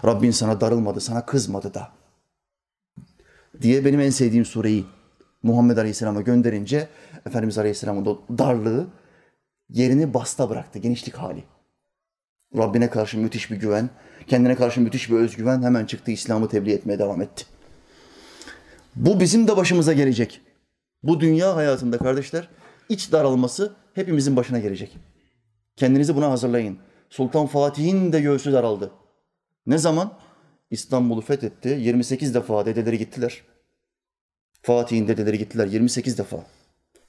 Rabbin 0.05 0.31
sana 0.31 0.61
darılmadı, 0.61 1.01
sana 1.01 1.27
kızmadı 1.27 1.75
da. 1.75 1.93
Diye 3.63 3.85
benim 3.85 4.01
en 4.01 4.11
sevdiğim 4.11 4.45
sureyi 4.45 4.85
Muhammed 5.43 5.77
Aleyhisselam'a 5.77 6.21
gönderince 6.21 6.89
Efendimiz 7.27 7.59
Aleyhisselam'ın 7.59 8.07
o 8.07 8.23
darlığı 8.39 8.87
yerini 9.69 10.15
basta 10.15 10.51
bıraktı, 10.51 10.79
genişlik 10.79 11.15
hali. 11.15 11.45
Rabbine 12.57 12.91
karşı 12.91 13.19
müthiş 13.19 13.51
bir 13.51 13.57
güven, 13.57 13.91
kendine 14.27 14.55
karşı 14.55 14.81
müthiş 14.81 15.11
bir 15.11 15.17
özgüven 15.17 15.63
hemen 15.63 15.87
çıktı 15.87 16.11
İslam'ı 16.11 16.49
tebliğ 16.49 16.73
etmeye 16.73 16.99
devam 16.99 17.23
etti. 17.23 17.45
Bu 18.97 19.21
bizim 19.21 19.49
de 19.49 19.57
başımıza 19.57 19.93
gelecek. 19.93 20.41
Bu 21.03 21.21
dünya 21.21 21.57
hayatında 21.57 21.99
kardeşler 21.99 22.49
iç 22.89 23.13
daralması 23.13 23.73
hepimizin 23.95 24.37
başına 24.37 24.59
gelecek. 24.59 24.99
Kendinizi 25.77 26.17
buna 26.17 26.31
hazırlayın. 26.31 26.79
Sultan 27.11 27.47
Fatih'in 27.47 28.13
de 28.13 28.21
göğsü 28.21 28.53
daraldı. 28.53 28.91
Ne 29.67 29.79
zaman? 29.79 30.13
İstanbul'u 30.71 31.21
fethetti. 31.21 31.69
28 31.69 32.35
defa 32.35 32.67
dedeleri 32.67 32.99
gittiler. 32.99 33.43
Fatih'in 34.63 35.09
dedeleri 35.09 35.39
gittiler 35.39 35.67
28 35.67 36.19
defa. 36.19 36.45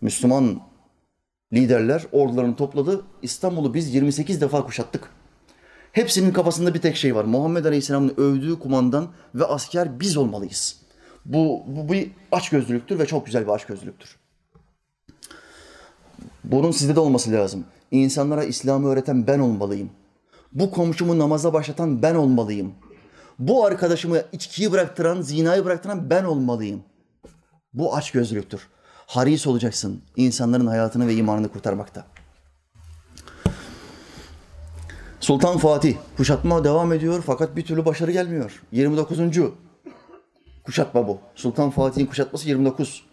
Müslüman 0.01 0.61
liderler 1.53 2.05
ordularını 2.11 2.55
topladı. 2.55 3.05
İstanbul'u 3.21 3.73
biz 3.73 3.95
28 3.95 4.41
defa 4.41 4.65
kuşattık. 4.65 5.09
Hepsinin 5.91 6.33
kafasında 6.33 6.73
bir 6.73 6.81
tek 6.81 6.95
şey 6.95 7.15
var. 7.15 7.23
Muhammed 7.23 7.65
Aleyhisselam'ın 7.65 8.13
övdüğü 8.17 8.59
kumandan 8.59 9.07
ve 9.35 9.45
asker 9.45 9.99
biz 9.99 10.17
olmalıyız. 10.17 10.81
Bu, 11.25 11.63
bu 11.67 11.93
bir 11.93 12.11
açgözlülüktür 12.31 12.99
ve 12.99 13.05
çok 13.05 13.25
güzel 13.25 13.43
bir 13.43 13.51
açgözlülüktür. 13.51 14.17
Bunun 16.43 16.71
sizde 16.71 16.95
de 16.95 16.99
olması 16.99 17.31
lazım. 17.31 17.65
İnsanlara 17.91 18.43
İslam'ı 18.43 18.87
öğreten 18.87 19.27
ben 19.27 19.39
olmalıyım. 19.39 19.89
Bu 20.51 20.71
komşumu 20.71 21.19
namaza 21.19 21.53
başlatan 21.53 22.01
ben 22.01 22.15
olmalıyım. 22.15 22.73
Bu 23.39 23.65
arkadaşımı 23.65 24.21
içkiyi 24.31 24.71
bıraktıran, 24.71 25.21
zinayı 25.21 25.65
bıraktıran 25.65 26.09
ben 26.09 26.23
olmalıyım. 26.23 26.83
Bu 27.73 27.95
açgözlülüktür. 27.95 28.67
Haris 29.07 29.47
olacaksın 29.47 30.01
insanların 30.15 30.67
hayatını 30.67 31.07
ve 31.07 31.13
imanını 31.13 31.47
kurtarmakta. 31.47 32.05
Sultan 35.19 35.57
Fatih 35.57 35.95
kuşatma 36.17 36.63
devam 36.63 36.93
ediyor 36.93 37.23
fakat 37.25 37.55
bir 37.55 37.65
türlü 37.65 37.85
başarı 37.85 38.11
gelmiyor. 38.11 38.63
29. 38.71 39.19
kuşatma 40.65 41.07
bu. 41.07 41.19
Sultan 41.35 41.69
Fatih'in 41.69 42.05
kuşatması 42.05 42.47
29. 42.47 43.03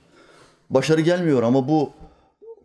Başarı 0.71 1.01
gelmiyor 1.01 1.43
ama 1.43 1.69
bu 1.69 1.91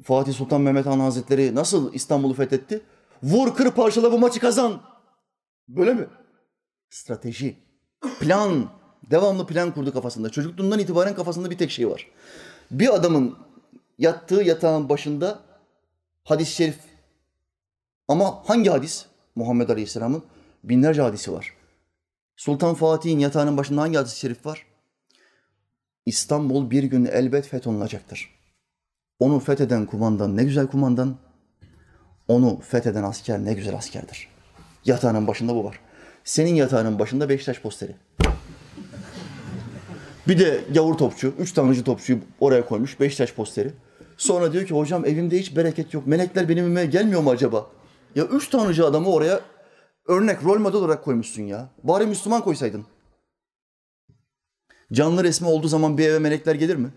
Fatih 0.04 0.34
Sultan 0.34 0.62
Mehmet 0.62 0.86
Han 0.86 1.00
Hazretleri 1.00 1.56
nasıl 1.56 1.94
İstanbul'u 1.94 2.34
fethetti? 2.34 2.82
Vur 3.24 3.56
kır 3.56 3.72
parçala 3.72 4.12
bu 4.12 4.20
maçı 4.20 4.40
kazan. 4.40 4.82
Böyle 5.68 5.94
mi? 5.94 6.08
Strateji, 6.90 7.56
plan, 8.20 8.70
devamlı 9.12 9.48
plan 9.48 9.74
kurdu 9.74 9.94
kafasında. 9.94 10.30
Çocukluğundan 10.30 10.80
itibaren 10.80 11.16
kafasında 11.16 11.52
bir 11.52 11.58
tek 11.58 11.72
şey 11.72 11.90
var. 11.90 12.08
Bir 12.72 12.96
adamın 12.96 13.38
yattığı 13.98 14.42
yatağın 14.44 14.90
başında 14.90 15.40
hadis-i 16.24 16.56
şerif. 16.56 16.80
Ama 18.08 18.44
hangi 18.46 18.70
hadis? 18.70 19.06
Muhammed 19.36 19.70
Aleyhisselam'ın 19.70 20.24
binlerce 20.64 21.02
hadisi 21.02 21.34
var. 21.34 21.54
Sultan 22.36 22.76
Fatih'in 22.76 23.20
yatağının 23.20 23.58
başında 23.58 23.82
hangi 23.82 23.98
hadis-i 23.98 24.20
şerif 24.20 24.46
var? 24.46 24.66
İstanbul 26.06 26.72
bir 26.72 26.84
gün 26.84 27.06
elbet 27.06 27.48
fetholunacaktır. 27.48 28.38
Onu 29.20 29.40
fetheden 29.40 29.86
kumandan 29.86 30.38
ne 30.38 30.44
güzel 30.44 30.68
kumandan, 30.68 31.18
onu 32.28 32.60
fetheden 32.60 33.04
asker 33.04 33.46
ne 33.46 33.54
güzel 33.54 33.76
askerdir. 33.76 34.28
Yatağının 34.86 35.28
başında 35.28 35.56
bu 35.56 35.64
var. 35.64 35.80
Senin 36.28 36.56
yatağının 36.56 37.00
başında 37.00 37.30
Beşiktaş 37.30 37.62
posteri. 37.62 37.96
Bir 40.28 40.40
de 40.40 40.62
gavur 40.74 40.98
topçu, 40.98 41.34
üç 41.40 41.52
tanrıcı 41.52 41.84
topçuyu 41.84 42.20
oraya 42.40 42.66
koymuş, 42.66 43.00
Beşiktaş 43.00 43.34
posteri. 43.34 43.74
Sonra 44.18 44.54
diyor 44.54 44.66
ki 44.66 44.74
hocam 44.74 45.06
evimde 45.06 45.40
hiç 45.40 45.56
bereket 45.56 45.94
yok. 45.94 46.08
Melekler 46.08 46.50
benim 46.50 46.66
evime 46.66 46.86
gelmiyor 46.86 47.22
mu 47.22 47.30
acaba? 47.30 47.68
Ya 48.16 48.26
üç 48.26 48.50
tanrıcı 48.50 48.86
adamı 48.86 49.10
oraya 49.10 49.40
örnek, 50.08 50.44
rol 50.44 50.60
model 50.60 50.80
olarak 50.80 51.04
koymuşsun 51.04 51.44
ya. 51.44 51.70
Bari 51.84 52.06
Müslüman 52.06 52.42
koysaydın. 52.42 52.86
Canlı 54.94 55.24
resmi 55.24 55.48
olduğu 55.48 55.68
zaman 55.68 55.98
bir 55.98 56.08
eve 56.08 56.20
melekler 56.20 56.56
gelir 56.56 56.76
mi? 56.76 56.90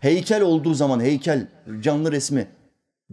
Heykel 0.00 0.42
olduğu 0.42 0.74
zaman 0.74 1.00
heykel, 1.00 1.48
canlı 1.80 2.12
resmi. 2.12 2.48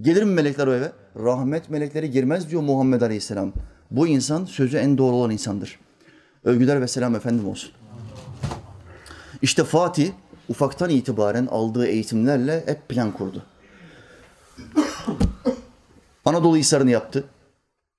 Gelir 0.01 0.23
mi 0.23 0.33
melekler 0.33 0.67
o 0.67 0.73
eve? 0.73 0.91
Rahmet 1.15 1.69
melekleri 1.69 2.11
girmez 2.11 2.49
diyor 2.49 2.61
Muhammed 2.61 3.01
Aleyhisselam. 3.01 3.53
Bu 3.91 4.07
insan 4.07 4.45
sözü 4.45 4.77
en 4.77 4.97
doğru 4.97 5.15
olan 5.15 5.31
insandır. 5.31 5.79
Övgüler 6.43 6.81
ve 6.81 6.87
selam 6.87 7.15
efendim 7.15 7.47
olsun. 7.47 7.71
İşte 9.41 9.63
Fatih 9.63 10.11
ufaktan 10.49 10.89
itibaren 10.89 11.45
aldığı 11.45 11.87
eğitimlerle 11.87 12.63
hep 12.65 12.89
plan 12.89 13.11
kurdu. 13.11 13.45
Anadolu 16.25 16.57
Hisarı'nı 16.57 16.91
yaptı. 16.91 17.23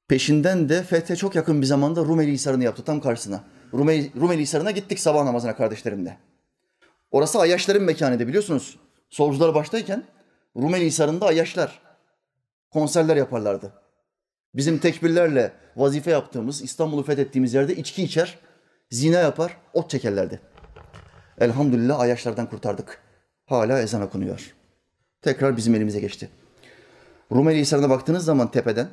Peşinden 0.09 0.69
de 0.69 0.83
Fethe 0.83 1.17
çok 1.17 1.35
yakın 1.35 1.63
bir 1.63 1.67
zamanda 1.67 2.05
Rumeli 2.05 2.33
Hisarı'nı 2.33 2.65
yaptı 2.65 2.85
tam 2.85 3.01
karşısına. 3.01 3.45
Rumeli, 3.75 4.13
Rumeli 4.21 4.43
Hisarı'na 4.43 4.71
gittik 4.71 5.01
sabah 5.01 5.25
namazına 5.25 5.57
kardeşlerimle. 5.57 6.19
Orası 7.11 7.39
Ayyaşların 7.39 7.83
mekanıydı 7.83 8.29
biliyorsunuz. 8.29 8.79
Solcular 9.11 9.55
baştayken 9.55 10.05
Rumeli 10.57 10.87
Hisarı'nda 10.87 11.27
Ayyaşlar 11.27 11.81
konserler 12.71 13.17
yaparlardı. 13.17 13.73
Bizim 14.55 14.79
tekbirlerle 14.79 15.53
vazife 15.77 16.11
yaptığımız, 16.11 16.63
İstanbul'u 16.63 17.03
fethettiğimiz 17.03 17.55
yerde 17.55 17.77
içki 17.77 18.03
içer, 18.03 18.39
zina 18.91 19.19
yapar, 19.19 19.57
ot 19.73 19.91
çekerlerdi. 19.91 20.41
Elhamdülillah 21.41 22.01
Ayyaşlardan 22.01 22.51
kurtardık. 22.51 23.03
Hala 23.47 23.81
ezan 23.81 24.03
okunuyor. 24.03 24.55
Tekrar 25.23 25.57
bizim 25.57 25.75
elimize 25.75 26.01
geçti. 26.01 26.29
Rumeli 27.33 27.61
Hisarı'na 27.61 27.91
baktığınız 27.91 28.25
zaman 28.25 28.51
tepeden 28.51 28.89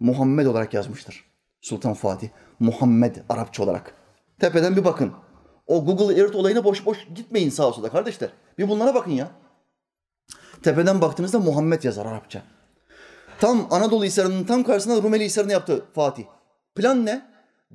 Muhammed 0.00 0.46
olarak 0.46 0.74
yazmıştır. 0.74 1.24
Sultan 1.60 1.94
Fatih. 1.94 2.28
Muhammed 2.60 3.16
Arapça 3.28 3.62
olarak. 3.62 3.94
Tepeden 4.40 4.76
bir 4.76 4.84
bakın. 4.84 5.12
O 5.66 5.84
Google 5.84 6.20
Earth 6.20 6.36
olayına 6.36 6.64
boş 6.64 6.86
boş 6.86 6.98
gitmeyin 7.14 7.50
sağa 7.50 7.72
sola 7.72 7.90
kardeşler. 7.90 8.30
Bir 8.58 8.68
bunlara 8.68 8.94
bakın 8.94 9.10
ya. 9.10 9.30
Tepeden 10.62 11.00
baktığınızda 11.00 11.38
Muhammed 11.38 11.82
yazar 11.82 12.06
Arapça. 12.06 12.42
Tam 13.44 13.66
Anadolu 13.70 14.04
Hisarı'nın 14.04 14.44
tam 14.44 14.62
karşısında 14.64 15.02
Rumeli 15.02 15.24
Hisarı'nı 15.24 15.52
yaptı 15.52 15.84
Fatih. 15.94 16.24
Plan 16.74 17.06
ne? 17.06 17.22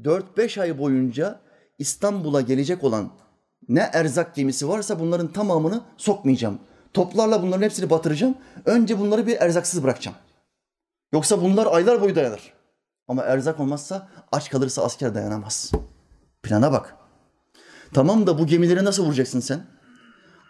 4-5 0.02 0.62
ay 0.62 0.80
boyunca 0.80 1.40
İstanbul'a 1.80 2.42
gelecek 2.42 2.84
olan 2.84 3.10
ne 3.68 3.90
erzak 3.94 4.36
gemisi 4.36 4.70
varsa 4.70 5.00
bunların 5.00 5.28
tamamını 5.28 5.82
sokmayacağım. 5.98 6.60
Toplarla 6.94 7.44
bunların 7.44 7.62
hepsini 7.62 7.90
batıracağım. 7.90 8.36
Önce 8.66 9.00
bunları 9.00 9.28
bir 9.28 9.38
erzaksız 9.38 9.84
bırakacağım. 9.84 10.18
Yoksa 11.14 11.42
bunlar 11.42 11.68
aylar 11.72 12.02
boyu 12.02 12.16
dayanır. 12.16 12.54
Ama 13.08 13.24
erzak 13.24 13.60
olmazsa 13.60 14.08
aç 14.32 14.50
kalırsa 14.50 14.84
asker 14.84 15.16
dayanamaz. 15.16 15.72
Plana 16.44 16.72
bak. 16.72 16.96
Tamam 17.94 18.28
da 18.28 18.40
bu 18.40 18.46
gemileri 18.46 18.86
nasıl 18.86 19.06
vuracaksın 19.06 19.40
sen? 19.40 19.66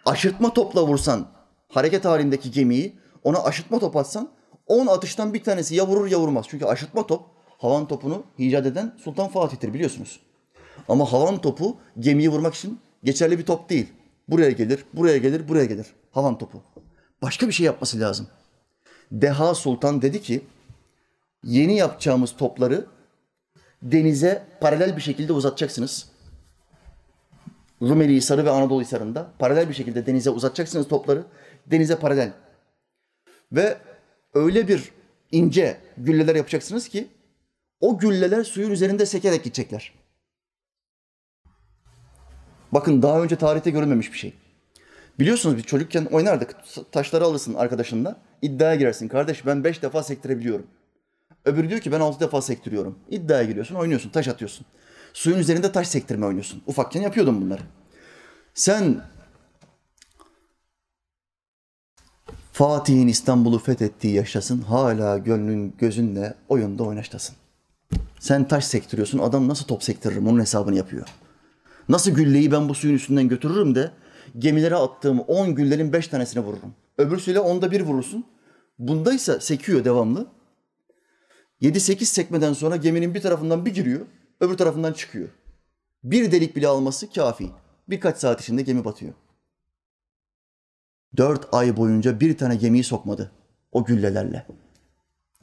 Aşırtma 0.06 0.54
topla 0.54 0.86
vursan 0.86 1.26
hareket 1.68 2.04
halindeki 2.04 2.50
gemiyi 2.50 2.98
ona 3.24 3.44
aşırtma 3.44 3.78
top 3.78 3.96
atsan 3.96 4.39
10 4.70 4.86
atıştan 4.86 5.34
bir 5.34 5.44
tanesi 5.44 5.74
ya 5.74 5.86
vurur 5.86 6.06
ya 6.06 6.20
vurmaz. 6.20 6.46
Çünkü 6.48 6.64
aşırtma 6.64 7.06
top 7.06 7.22
havan 7.58 7.88
topunu 7.88 8.22
icat 8.38 8.66
eden 8.66 8.94
Sultan 9.04 9.28
Fatih'tir 9.28 9.74
biliyorsunuz. 9.74 10.20
Ama 10.88 11.12
havan 11.12 11.40
topu 11.40 11.76
gemiyi 11.98 12.28
vurmak 12.28 12.54
için 12.54 12.80
geçerli 13.04 13.38
bir 13.38 13.46
top 13.46 13.70
değil. 13.70 13.92
Buraya 14.28 14.50
gelir, 14.50 14.84
buraya 14.92 15.18
gelir, 15.18 15.48
buraya 15.48 15.64
gelir. 15.64 15.86
Havan 16.12 16.38
topu. 16.38 16.62
Başka 17.22 17.48
bir 17.48 17.52
şey 17.52 17.66
yapması 17.66 18.00
lazım. 18.00 18.26
Deha 19.12 19.54
Sultan 19.54 20.02
dedi 20.02 20.22
ki 20.22 20.44
yeni 21.44 21.76
yapacağımız 21.76 22.36
topları 22.36 22.86
denize 23.82 24.46
paralel 24.60 24.96
bir 24.96 25.02
şekilde 25.02 25.32
uzatacaksınız. 25.32 26.08
Rumeli 27.82 28.14
Hisarı 28.14 28.44
ve 28.44 28.50
Anadolu 28.50 28.80
Hisarı'nda 28.80 29.30
paralel 29.38 29.68
bir 29.68 29.74
şekilde 29.74 30.06
denize 30.06 30.30
uzatacaksınız 30.30 30.88
topları. 30.88 31.24
Denize 31.66 31.96
paralel. 31.96 32.32
Ve 33.52 33.78
öyle 34.34 34.68
bir 34.68 34.90
ince 35.32 35.80
gülleler 35.96 36.34
yapacaksınız 36.34 36.88
ki 36.88 37.08
o 37.80 37.98
gülleler 37.98 38.44
suyun 38.44 38.70
üzerinde 38.70 39.06
sekerek 39.06 39.44
gidecekler. 39.44 39.92
Bakın 42.72 43.02
daha 43.02 43.22
önce 43.22 43.36
tarihte 43.36 43.70
görülmemiş 43.70 44.12
bir 44.12 44.18
şey. 44.18 44.34
Biliyorsunuz 45.18 45.56
biz 45.56 45.64
çocukken 45.64 46.04
oynardık. 46.04 46.56
Taşları 46.92 47.24
alırsın 47.24 47.54
arkadaşınla. 47.54 48.16
iddiaya 48.42 48.74
girersin. 48.74 49.08
Kardeş 49.08 49.46
ben 49.46 49.64
beş 49.64 49.82
defa 49.82 50.02
sektirebiliyorum. 50.02 50.66
Öbürü 51.44 51.68
diyor 51.68 51.80
ki 51.80 51.92
ben 51.92 52.00
altı 52.00 52.20
defa 52.20 52.42
sektiriyorum. 52.42 52.98
İddiaya 53.10 53.44
giriyorsun, 53.44 53.74
oynuyorsun, 53.74 54.10
taş 54.10 54.28
atıyorsun. 54.28 54.66
Suyun 55.12 55.38
üzerinde 55.38 55.72
taş 55.72 55.88
sektirme 55.88 56.26
oynuyorsun. 56.26 56.62
Ufakken 56.66 57.00
yapıyordum 57.00 57.40
bunları. 57.40 57.62
Sen 58.54 59.00
Fatih'in 62.60 63.08
İstanbul'u 63.08 63.58
fethettiği 63.58 64.14
yaşasın. 64.14 64.60
Hala 64.60 65.18
gönlün 65.18 65.74
gözünle 65.78 66.34
oyunda 66.48 66.84
oynaştasın. 66.84 67.36
Sen 68.18 68.48
taş 68.48 68.64
sektiriyorsun. 68.64 69.18
Adam 69.18 69.48
nasıl 69.48 69.64
top 69.64 69.82
sektiririm 69.82 70.28
onun 70.28 70.40
hesabını 70.40 70.76
yapıyor. 70.76 71.06
Nasıl 71.88 72.10
gülleyi 72.10 72.52
ben 72.52 72.68
bu 72.68 72.74
suyun 72.74 72.94
üstünden 72.94 73.28
götürürüm 73.28 73.74
de 73.74 73.90
gemilere 74.38 74.74
attığım 74.74 75.20
10 75.20 75.54
güllerin 75.54 75.92
5 75.92 76.08
tanesine 76.08 76.42
vururum. 76.42 76.74
Öbürsüyle 76.98 77.40
onda 77.40 77.70
bir 77.70 77.80
vurursun. 77.80 78.24
Bundaysa 78.78 79.40
sekiyor 79.40 79.84
devamlı. 79.84 80.26
7-8 81.62 82.04
sekmeden 82.04 82.52
sonra 82.52 82.76
geminin 82.76 83.14
bir 83.14 83.20
tarafından 83.20 83.66
bir 83.66 83.74
giriyor, 83.74 84.00
öbür 84.40 84.56
tarafından 84.56 84.92
çıkıyor. 84.92 85.28
Bir 86.04 86.32
delik 86.32 86.56
bile 86.56 86.68
alması 86.68 87.10
kafi. 87.10 87.50
Birkaç 87.88 88.16
saat 88.16 88.40
içinde 88.40 88.62
gemi 88.62 88.84
batıyor. 88.84 89.12
Dört 91.16 91.48
ay 91.52 91.76
boyunca 91.76 92.20
bir 92.20 92.38
tane 92.38 92.56
gemiyi 92.56 92.84
sokmadı 92.84 93.30
o 93.72 93.84
güllelerle. 93.84 94.46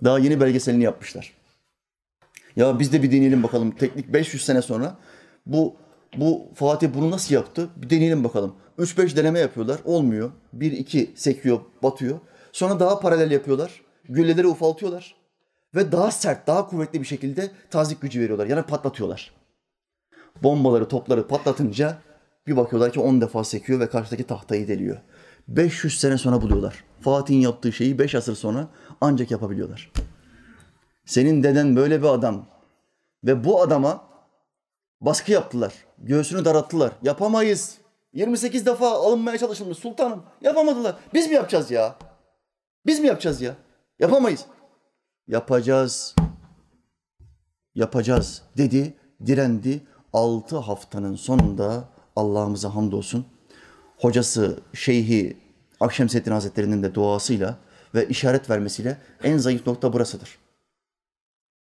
Daha 0.04 0.20
yeni 0.20 0.42
belgeselini 0.42 0.84
yapmışlar. 0.84 1.34
Ya 2.56 2.80
biz 2.80 2.94
de 2.94 3.04
bir 3.04 3.12
deneyelim 3.12 3.44
bakalım. 3.44 3.72
Teknik 3.72 4.14
500 4.14 4.46
sene 4.46 4.62
sonra 4.62 4.98
bu 5.46 5.76
bu 6.18 6.48
Fatih 6.56 6.90
bunu 6.96 7.12
nasıl 7.12 7.36
yaptı? 7.36 7.70
Bir 7.76 7.90
deneyelim 7.90 8.24
bakalım. 8.24 8.56
3-5 8.80 9.16
deneme 9.16 9.40
yapıyorlar. 9.40 9.80
Olmuyor. 9.86 10.32
1-2 10.58 11.08
sekiyor, 11.16 11.60
batıyor. 11.84 12.20
Sonra 12.52 12.80
daha 12.80 13.00
paralel 13.00 13.32
yapıyorlar. 13.32 13.82
Gülleleri 14.10 14.48
ufaltıyorlar. 14.48 15.16
Ve 15.76 15.92
daha 15.92 16.12
sert, 16.12 16.48
daha 16.48 16.68
kuvvetli 16.68 17.02
bir 17.02 17.06
şekilde 17.06 17.52
tazik 17.70 18.02
gücü 18.02 18.20
veriyorlar. 18.20 18.46
Yani 18.48 18.64
patlatıyorlar. 18.64 19.32
Bombaları, 20.44 20.88
topları 20.88 21.28
patlatınca 21.28 21.98
bir 22.48 22.58
bakıyorlar 22.58 22.94
ki 22.94 23.00
10 23.00 23.22
defa 23.22 23.44
sekiyor 23.44 23.80
ve 23.80 23.90
karşıdaki 23.90 24.24
tahtayı 24.24 24.68
deliyor. 24.68 24.98
500 25.48 26.00
sene 26.00 26.18
sonra 26.18 26.42
buluyorlar. 26.42 26.84
Fatih'in 27.02 27.40
yaptığı 27.40 27.74
şeyi 27.74 28.00
5 28.00 28.16
asır 28.16 28.36
sonra 28.36 28.68
ancak 29.02 29.32
yapabiliyorlar. 29.32 29.92
Senin 31.06 31.44
deden 31.44 31.76
böyle 31.76 32.02
bir 32.02 32.08
adam 32.08 32.46
ve 33.24 33.44
bu 33.44 33.62
adama 33.62 34.04
baskı 35.02 35.32
yaptılar. 35.32 35.74
Göğsünü 35.98 36.46
daralttılar. 36.46 36.92
Yapamayız. 37.04 37.78
28 38.14 38.66
defa 38.66 38.92
alınmaya 38.92 39.38
çalışılmış 39.38 39.78
sultanım. 39.78 40.24
Yapamadılar. 40.42 40.96
Biz 41.14 41.28
mi 41.28 41.34
yapacağız 41.34 41.72
ya? 41.72 41.96
Biz 42.86 43.00
mi 43.00 43.08
yapacağız 43.08 43.42
ya? 43.42 43.56
Yapamayız. 44.00 44.46
Yapacağız. 45.28 46.16
Yapacağız 47.76 48.42
dedi, 48.58 48.98
direndi. 49.26 49.88
Altı 50.14 50.58
haftanın 50.58 51.16
sonunda 51.16 51.84
Allah'ımıza 52.16 52.76
hamdolsun 52.76 53.26
hocası, 53.98 54.60
şeyhi 54.74 55.38
Akşemseddin 55.80 56.32
Hazretleri'nin 56.32 56.84
de 56.84 56.96
duasıyla 56.96 57.58
ve 57.96 58.08
işaret 58.08 58.50
vermesiyle 58.50 58.98
en 59.24 59.38
zayıf 59.38 59.68
nokta 59.68 59.94
burasıdır. 59.94 60.38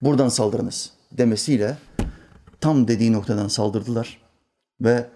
Buradan 0.00 0.28
saldırınız. 0.28 0.92
demesiyle 1.12 1.76
tam 2.60 2.88
dediği 2.88 3.12
noktadan 3.12 3.48
saldırdılar 3.48 4.18
ve 4.80 5.06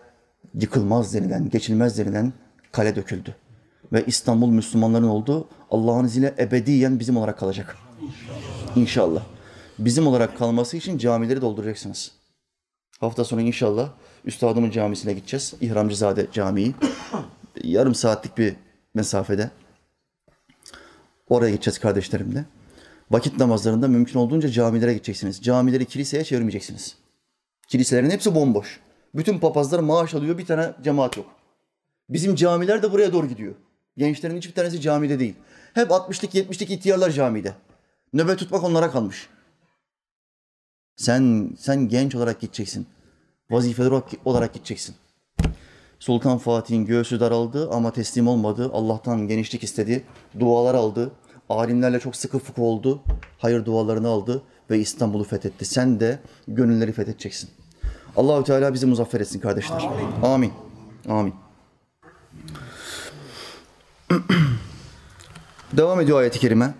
yıkılmaz 0.54 1.14
denilen, 1.14 1.50
geçilmez 1.50 1.98
denilen 1.98 2.32
kale 2.72 2.96
döküldü. 2.96 3.36
Ve 3.92 4.04
İstanbul 4.06 4.50
Müslümanların 4.50 5.08
olduğu 5.08 5.48
Allah'ın 5.70 6.04
izniyle 6.04 6.34
ebediyen 6.38 7.00
bizim 7.00 7.16
olarak 7.16 7.38
kalacak. 7.38 7.76
İnşallah. 8.76 9.22
Bizim 9.78 10.06
olarak 10.06 10.38
kalması 10.38 10.76
için 10.76 10.98
camileri 10.98 11.40
dolduracaksınız. 11.40 12.12
Hafta 13.00 13.24
sonu 13.24 13.40
inşallah 13.40 13.90
Üstadımın 14.24 14.70
camisine 14.70 15.12
gideceğiz. 15.12 15.54
İhramcızade 15.60 16.26
Camii. 16.32 16.74
Yarım 17.64 17.94
saatlik 17.94 18.38
bir 18.38 18.54
mesafede. 18.94 19.50
Oraya 21.28 21.50
gideceğiz 21.50 21.78
kardeşlerimle. 21.78 22.44
Vakit 23.10 23.38
namazlarında 23.38 23.88
mümkün 23.88 24.18
olduğunca 24.18 24.48
camilere 24.48 24.92
gideceksiniz. 24.92 25.42
Camileri 25.42 25.86
kiliseye 25.86 26.24
çevirmeyeceksiniz. 26.24 26.96
Kiliselerin 27.68 28.10
hepsi 28.10 28.34
bomboş. 28.34 28.80
Bütün 29.14 29.38
papazlar 29.38 29.78
maaş 29.78 30.14
alıyor, 30.14 30.38
bir 30.38 30.46
tane 30.46 30.72
cemaat 30.84 31.16
yok. 31.16 31.26
Bizim 32.10 32.34
camiler 32.34 32.82
de 32.82 32.92
buraya 32.92 33.12
doğru 33.12 33.28
gidiyor. 33.28 33.54
Gençlerin 33.96 34.36
hiçbir 34.36 34.54
tanesi 34.54 34.80
camide 34.80 35.18
değil. 35.18 35.34
Hep 35.74 35.90
60'lık 35.90 36.34
70'lik 36.34 36.70
ihtiyarlar 36.70 37.10
camide. 37.10 37.52
Nöbet 38.12 38.38
tutmak 38.38 38.64
onlara 38.64 38.90
kalmış. 38.90 39.28
Sen 40.96 41.50
sen 41.58 41.88
genç 41.88 42.14
olarak 42.14 42.40
gideceksin. 42.40 42.86
Vazifeler 43.53 44.03
olarak 44.24 44.55
gideceksin. 44.55 44.94
Sultan 45.98 46.38
Fatih'in 46.38 46.86
göğsü 46.86 47.20
daraldı 47.20 47.70
ama 47.70 47.92
teslim 47.92 48.28
olmadı. 48.28 48.70
Allah'tan 48.72 49.28
genişlik 49.28 49.62
istedi. 49.62 50.05
Dualar 50.40 50.74
aldı. 50.74 51.12
Alimlerle 51.48 52.00
çok 52.00 52.16
sıkı 52.16 52.38
fıkı 52.38 52.62
oldu. 52.62 53.03
Hayır 53.38 53.64
dualarını 53.64 54.09
aldı 54.09 54.42
ve 54.70 54.78
İstanbul'u 54.78 55.24
fethetti. 55.24 55.64
Sen 55.64 56.00
de 56.00 56.18
gönülleri 56.48 56.92
fethedeceksin. 56.92 57.50
Allahü 58.16 58.44
Teala 58.44 58.74
bizi 58.74 58.86
muzaffer 58.86 59.20
etsin 59.20 59.40
kardeşler. 59.40 59.88
Amin. 60.22 60.22
Amin. 60.22 60.53
Amin. 61.09 61.34
Devam 65.72 66.00
ediyor 66.00 66.18
ayet-i 66.20 66.38
kerime. 66.38 66.74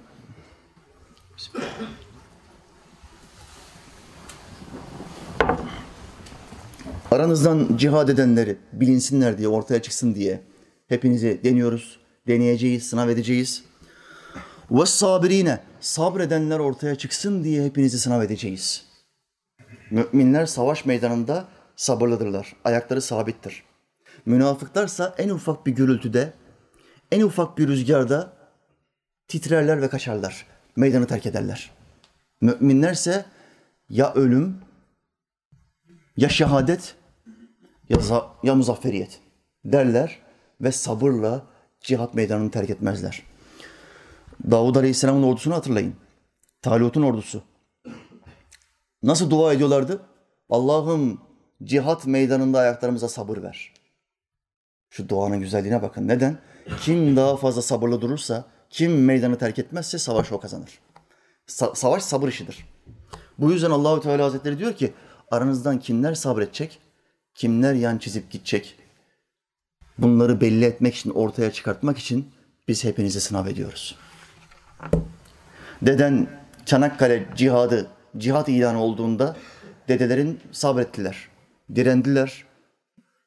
Aranızdan 7.13 7.77
cihad 7.77 8.09
edenleri 8.09 8.57
bilinsinler 8.73 9.39
diye, 9.39 9.49
ortaya 9.49 9.83
çıksın 9.83 10.15
diye 10.15 10.41
hepinizi 10.89 11.41
deniyoruz, 11.45 12.01
deneyeceğiz, 12.29 12.89
sınav 12.89 13.09
edeceğiz. 13.09 13.65
Ve 14.71 14.87
sabirine, 14.87 15.61
sabredenler 15.81 16.59
ortaya 16.59 16.95
çıksın 16.95 17.45
diye 17.45 17.65
hepinizi 17.65 17.99
sınav 17.99 18.23
edeceğiz. 18.23 18.85
Müminler 19.91 20.47
savaş 20.47 20.85
meydanında 20.85 21.49
sabırlıdırlar, 21.77 22.57
ayakları 22.65 23.03
sabittir. 23.03 23.63
Münafıklarsa 24.27 25.15
en 25.19 25.29
ufak 25.29 25.67
bir 25.67 25.73
gürültüde, 25.73 26.33
en 27.11 27.21
ufak 27.21 27.59
bir 27.59 27.69
rüzgarda 27.69 28.33
titrerler 29.29 29.83
ve 29.83 29.89
kaçarlar, 29.89 30.47
meydanı 30.77 31.07
terk 31.07 31.27
ederler. 31.27 31.71
Müminlerse 32.41 33.25
ya 33.89 34.15
ölüm, 34.15 34.57
ya 36.17 36.29
şehadet 36.29 36.95
ya, 37.93 37.99
za- 37.99 38.27
ya 38.43 38.55
muzafferiyet 38.55 39.21
derler 39.65 40.19
ve 40.61 40.73
sabırla 40.73 41.47
cihat 41.81 42.15
meydanını 42.15 42.51
terk 42.51 42.71
etmezler. 42.71 43.23
Davud 44.51 44.77
Aleyhisselam'ın 44.77 45.23
ordusunu 45.23 45.55
hatırlayın. 45.55 45.95
Talut'un 46.63 47.03
ordusu. 47.03 47.43
Nasıl 49.03 49.31
dua 49.31 49.53
ediyorlardı? 49.53 50.03
Allah'ım 50.51 51.21
cihat 51.65 52.07
meydanında 52.07 52.59
ayaklarımıza 52.59 53.09
sabır 53.09 53.43
ver. 53.43 53.73
Şu 54.91 55.09
duanın 55.09 55.41
güzelliğine 55.41 55.83
bakın. 55.83 56.09
Neden? 56.09 56.39
Kim 56.81 57.17
daha 57.17 57.37
fazla 57.37 57.63
sabırlı 57.63 58.01
durursa, 58.01 58.45
kim 58.71 59.05
meydanı 59.05 59.39
terk 59.39 59.59
etmezse 59.59 59.99
savaş 59.99 60.33
o 60.33 60.41
kazanır. 60.41 60.79
Sa- 61.49 61.77
savaş 61.77 62.03
sabır 62.03 62.29
işidir. 62.29 62.67
Bu 63.39 63.53
yüzden 63.53 63.71
Allahü 63.71 64.01
Teala 64.01 64.25
Hazretleri 64.25 64.59
diyor 64.59 64.73
ki 64.73 64.93
aranızdan 65.31 65.79
kimler 65.79 66.15
sabredecek, 66.15 66.79
kimler 67.35 67.75
yan 67.75 67.99
çizip 67.99 68.31
gidecek. 68.31 68.77
Bunları 69.99 70.41
belli 70.41 70.65
etmek 70.65 70.95
için, 70.95 71.11
ortaya 71.11 71.53
çıkartmak 71.53 71.99
için 71.99 72.31
biz 72.69 72.85
hepinizi 72.85 73.21
sınav 73.21 73.47
ediyoruz. 73.47 73.97
Deden 75.83 76.29
Çanakkale 76.67 77.29
cihadı, 77.37 77.87
cihat 78.19 78.49
ilanı 78.49 78.83
olduğunda 78.83 79.37
dedelerin 79.89 80.41
sabrettiler, 80.53 81.29
direndiler, 81.75 82.45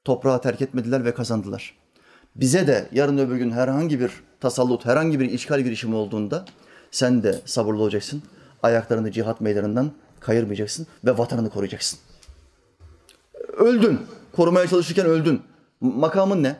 toprağı 0.03 0.41
terk 0.41 0.61
etmediler 0.61 1.05
ve 1.05 1.13
kazandılar. 1.13 1.75
Bize 2.35 2.67
de 2.67 2.87
yarın 2.91 3.17
öbür 3.17 3.35
gün 3.35 3.51
herhangi 3.51 3.99
bir 3.99 4.11
tasallut, 4.39 4.85
herhangi 4.85 5.19
bir 5.19 5.29
işgal 5.29 5.61
girişimi 5.61 5.95
olduğunda 5.95 6.45
sen 6.91 7.23
de 7.23 7.39
sabırlı 7.45 7.81
olacaksın. 7.81 8.23
Ayaklarını 8.63 9.11
cihat 9.11 9.41
meydanından 9.41 9.91
kayırmayacaksın 10.19 10.87
ve 11.05 11.17
vatanını 11.17 11.49
koruyacaksın. 11.49 11.99
Öldün. 13.57 13.99
Korumaya 14.31 14.67
çalışırken 14.67 15.05
öldün. 15.05 15.41
Makamın 15.81 16.43
ne? 16.43 16.55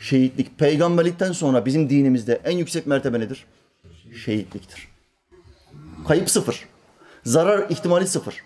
Şehitlik. 0.00 0.58
Peygamberlikten 0.58 1.32
sonra 1.32 1.66
bizim 1.66 1.90
dinimizde 1.90 2.40
en 2.44 2.58
yüksek 2.58 2.86
mertebe 2.86 3.20
nedir? 3.20 3.46
Şehitliktir. 4.24 4.88
Kayıp 6.08 6.30
sıfır. 6.30 6.68
Zarar 7.24 7.70
ihtimali 7.70 8.06
sıfır. 8.06 8.42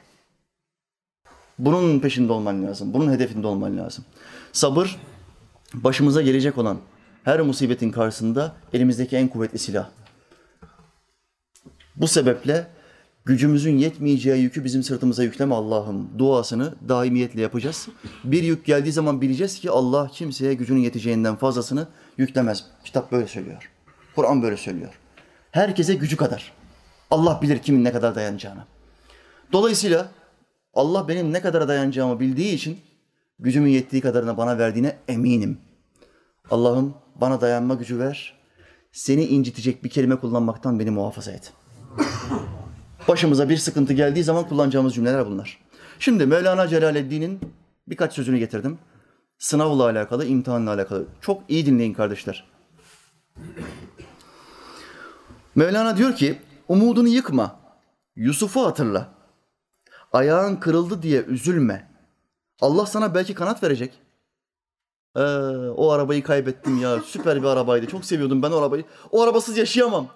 Bunun 1.58 2.00
peşinde 2.00 2.32
olman 2.32 2.66
lazım. 2.66 2.94
Bunun 2.94 3.12
hedefinde 3.12 3.46
olman 3.46 3.78
lazım. 3.78 4.04
Sabır 4.52 4.98
başımıza 5.74 6.22
gelecek 6.22 6.58
olan 6.58 6.78
her 7.24 7.40
musibetin 7.40 7.90
karşısında 7.90 8.56
elimizdeki 8.72 9.16
en 9.16 9.28
kuvvetli 9.28 9.58
silah. 9.58 9.90
Bu 11.96 12.08
sebeple 12.08 12.66
gücümüzün 13.24 13.76
yetmeyeceği 13.78 14.42
yükü 14.42 14.64
bizim 14.64 14.82
sırtımıza 14.82 15.22
yükleme 15.22 15.54
Allah'ım 15.54 16.18
duasını 16.18 16.74
daimiyetle 16.88 17.40
yapacağız. 17.40 17.88
Bir 18.24 18.42
yük 18.42 18.64
geldiği 18.64 18.92
zaman 18.92 19.20
bileceğiz 19.20 19.60
ki 19.60 19.70
Allah 19.70 20.08
kimseye 20.12 20.54
gücünün 20.54 20.80
yeteceğinden 20.80 21.36
fazlasını 21.36 21.88
yüklemez. 22.18 22.64
Kitap 22.84 23.12
böyle 23.12 23.26
söylüyor. 23.26 23.70
Kur'an 24.16 24.42
böyle 24.42 24.56
söylüyor. 24.56 24.98
Herkese 25.50 25.94
gücü 25.94 26.16
kadar. 26.16 26.52
Allah 27.10 27.38
bilir 27.42 27.58
kimin 27.58 27.84
ne 27.84 27.92
kadar 27.92 28.14
dayanacağını. 28.14 28.64
Dolayısıyla 29.52 30.10
Allah 30.74 31.08
benim 31.08 31.32
ne 31.32 31.40
kadar 31.40 31.68
dayanacağımı 31.68 32.20
bildiği 32.20 32.54
için 32.54 32.78
gücümün 33.38 33.70
yettiği 33.70 34.02
kadarını 34.02 34.36
bana 34.36 34.58
verdiğine 34.58 34.96
eminim. 35.08 35.58
Allah'ım 36.50 36.94
bana 37.20 37.40
dayanma 37.40 37.74
gücü 37.74 37.98
ver. 37.98 38.42
Seni 38.92 39.24
incitecek 39.24 39.84
bir 39.84 39.90
kelime 39.90 40.16
kullanmaktan 40.16 40.78
beni 40.78 40.90
muhafaza 40.90 41.30
et. 41.30 41.52
Başımıza 43.08 43.48
bir 43.48 43.56
sıkıntı 43.56 43.92
geldiği 43.92 44.24
zaman 44.24 44.48
kullanacağımız 44.48 44.94
cümleler 44.94 45.26
bunlar. 45.26 45.58
Şimdi 45.98 46.26
Mevlana 46.26 46.68
Celaleddin'in 46.68 47.40
birkaç 47.88 48.12
sözünü 48.12 48.38
getirdim. 48.38 48.78
Sınavla 49.38 49.84
alakalı, 49.84 50.26
imtihanla 50.26 50.70
alakalı. 50.72 51.06
Çok 51.20 51.42
iyi 51.48 51.66
dinleyin 51.66 51.94
kardeşler. 51.94 52.44
Mevlana 55.54 55.96
diyor 55.96 56.14
ki, 56.14 56.38
umudunu 56.68 57.08
yıkma, 57.08 57.60
Yusuf'u 58.16 58.66
hatırla. 58.66 59.08
Ayağın 60.12 60.56
kırıldı 60.56 61.02
diye 61.02 61.22
üzülme. 61.22 61.90
Allah 62.60 62.86
sana 62.86 63.14
belki 63.14 63.34
kanat 63.34 63.62
verecek. 63.62 63.92
Ee, 65.16 65.20
o 65.76 65.90
arabayı 65.90 66.22
kaybettim 66.22 66.80
ya, 66.80 67.00
süper 67.00 67.42
bir 67.42 67.46
arabaydı, 67.46 67.86
çok 67.86 68.04
seviyordum 68.04 68.42
ben 68.42 68.50
o 68.50 68.56
arabayı. 68.56 68.84
O 69.10 69.22
arabasız 69.22 69.56
yaşayamam. 69.56 70.08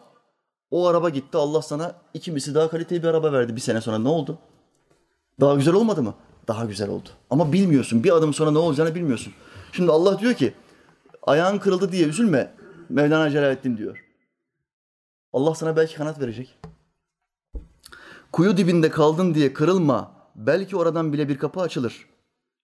O 0.71 0.87
araba 0.87 1.09
gitti, 1.09 1.39
Allah 1.39 1.63
sana 1.63 1.95
iki 2.15 2.33
misli 2.33 2.55
daha 2.55 2.71
kaliteli 2.71 3.03
bir 3.03 3.09
araba 3.09 3.33
verdi 3.33 3.57
bir 3.57 3.61
sene 3.61 3.81
sonra. 3.81 3.99
Ne 3.99 4.09
oldu? 4.09 4.39
Daha 5.41 5.55
güzel 5.55 5.75
olmadı 5.75 6.03
mı? 6.03 6.15
Daha 6.49 6.65
güzel 6.65 6.89
oldu. 6.89 7.09
Ama 7.31 7.53
bilmiyorsun, 7.53 8.05
bir 8.05 8.17
adım 8.17 8.35
sonra 8.35 8.51
ne 8.51 8.59
olacağını 8.59 8.95
bilmiyorsun. 8.95 9.33
Şimdi 9.73 9.93
Allah 9.93 10.19
diyor 10.19 10.35
ki, 10.35 10.55
ayağın 11.23 11.59
kırıldı 11.59 11.93
diye 11.93 12.07
üzülme. 12.07 12.55
Mevlana 12.89 13.31
Celaleddin 13.31 13.77
diyor. 13.77 14.05
Allah 15.33 15.55
sana 15.55 15.77
belki 15.77 15.95
kanat 15.95 16.21
verecek. 16.21 16.59
Kuyu 18.33 18.57
dibinde 18.57 18.91
kaldın 18.91 19.35
diye 19.35 19.53
kırılma. 19.53 20.13
Belki 20.35 20.77
oradan 20.77 21.13
bile 21.13 21.29
bir 21.29 21.39
kapı 21.39 21.61
açılır. 21.61 22.07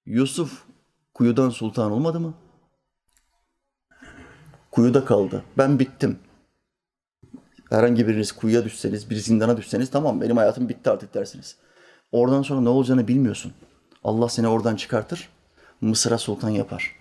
Yusuf 0.07 0.65
kuyudan 1.15 1.51
sultan 1.51 1.93
olmadı 1.93 2.21
mı? 2.21 2.35
Kuyuda 4.71 5.05
kaldı. 5.05 5.45
Ben 5.59 5.79
bittim. 5.79 6.19
Herhangi 7.73 8.09
biriniz 8.09 8.33
kuyuya 8.33 8.65
düşseniz, 8.65 9.11
bir 9.11 9.17
zindana 9.17 9.57
düşseniz 9.57 9.91
tamam 9.91 10.21
benim 10.21 10.37
hayatım 10.37 10.69
bitti 10.69 10.91
artık 10.91 11.15
dersiniz. 11.15 11.57
Oradan 12.13 12.43
sonra 12.43 12.61
ne 12.61 12.69
olacağını 12.69 13.09
bilmiyorsun. 13.09 13.53
Allah 14.05 14.29
seni 14.29 14.49
oradan 14.49 14.77
çıkartır, 14.77 15.29
Mısır'a 15.81 16.19
sultan 16.19 16.49
yapar. 16.49 16.97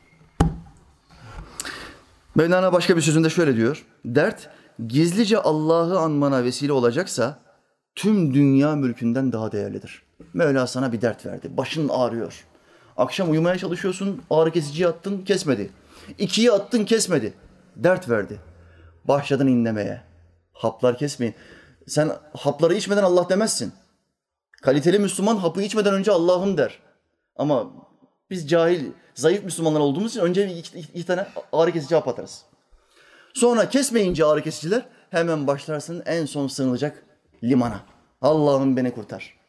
Mevlana 2.36 2.74
başka 2.74 2.98
bir 2.98 3.02
sözünde 3.02 3.30
şöyle 3.30 3.56
diyor. 3.56 3.86
Dert 4.06 4.50
gizlice 4.88 5.38
Allah'ı 5.38 6.00
anmana 6.00 6.44
vesile 6.44 6.74
olacaksa 6.74 7.40
tüm 7.96 8.34
dünya 8.34 8.76
mülkünden 8.76 9.32
daha 9.32 9.52
değerlidir. 9.52 10.04
Mevla 10.34 10.68
sana 10.68 10.92
bir 10.92 11.02
dert 11.02 11.26
verdi. 11.26 11.58
Başın 11.58 11.90
ağrıyor. 11.90 12.46
Akşam 12.98 13.32
uyumaya 13.32 13.58
çalışıyorsun, 13.58 14.22
ağrı 14.30 14.52
kesiciyi 14.52 14.88
attın, 14.88 15.22
kesmedi. 15.26 15.70
İkiyi 16.18 16.52
attın, 16.52 16.86
kesmedi. 16.86 17.34
Dert 17.76 18.10
verdi. 18.10 18.40
Başladın 19.06 19.48
inlemeye. 19.48 20.11
Haplar 20.54 20.98
kesmeyin. 20.98 21.36
Sen 21.88 22.12
hapları 22.38 22.74
içmeden 22.74 23.04
Allah 23.04 23.30
demezsin. 23.30 23.74
Kaliteli 24.62 25.00
Müslüman 25.00 25.38
hapı 25.38 25.62
içmeden 25.62 25.94
önce 25.94 26.12
Allah'ım 26.12 26.58
der. 26.58 26.80
Ama 27.36 27.72
biz 28.30 28.50
cahil, 28.50 28.92
zayıf 29.14 29.44
Müslümanlar 29.44 29.80
olduğumuz 29.80 30.12
için 30.12 30.22
önce 30.22 30.58
iki, 30.58 30.80
iki, 30.80 31.06
tane 31.06 31.28
ağrı 31.52 31.72
kesici 31.72 31.96
hap 31.96 32.08
atarız. 32.08 32.46
Sonra 33.34 33.70
kesmeyince 33.70 34.26
ağrı 34.26 34.44
kesiciler 34.44 34.86
hemen 35.10 35.48
başlarsın 35.48 36.04
en 36.06 36.26
son 36.26 36.48
sığınılacak 36.48 37.04
limana. 37.44 37.82
Allah'ım 38.22 38.78
beni 38.78 38.94
kurtar. 38.94 39.40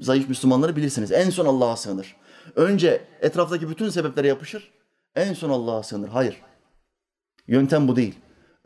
Zayıf 0.00 0.28
Müslümanları 0.28 0.76
bilirsiniz. 0.76 1.12
En 1.12 1.30
son 1.30 1.46
Allah'a 1.46 1.76
sığınır. 1.76 2.16
Önce 2.56 3.04
etraftaki 3.20 3.68
bütün 3.68 3.88
sebeplere 3.88 4.28
yapışır. 4.28 4.72
En 5.14 5.34
son 5.34 5.50
Allah'a 5.50 5.82
sığınır. 5.82 6.08
Hayır. 6.08 6.42
Yöntem 7.46 7.88
bu 7.88 7.96
değil. 7.96 8.14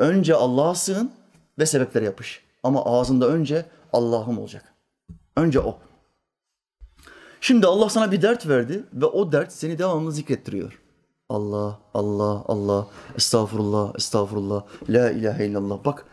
Önce 0.01 0.35
Allah'a 0.35 0.75
sığın 0.75 1.13
ve 1.59 1.67
sebeplere 1.67 2.05
yapış. 2.05 2.43
Ama 2.63 2.85
ağzında 2.85 3.29
önce 3.29 3.67
Allah'ım 3.93 4.39
olacak. 4.39 4.75
Önce 5.37 5.61
o. 5.61 5.79
Şimdi 7.41 7.67
Allah 7.67 7.89
sana 7.89 8.13
bir 8.13 8.23
dert 8.23 8.49
verdi 8.49 8.85
ve 8.93 9.07
o 9.07 9.33
dert 9.33 9.53
seni 9.53 9.79
devamlı 9.79 10.13
zikrettiriyor. 10.13 10.81
Allah, 11.29 11.79
Allah, 11.95 12.45
Allah, 12.49 12.87
estağfurullah, 13.17 13.93
estağfurullah, 13.97 14.65
la 14.89 15.11
ilahe 15.11 15.47
illallah. 15.47 15.85
Bak 15.85 16.05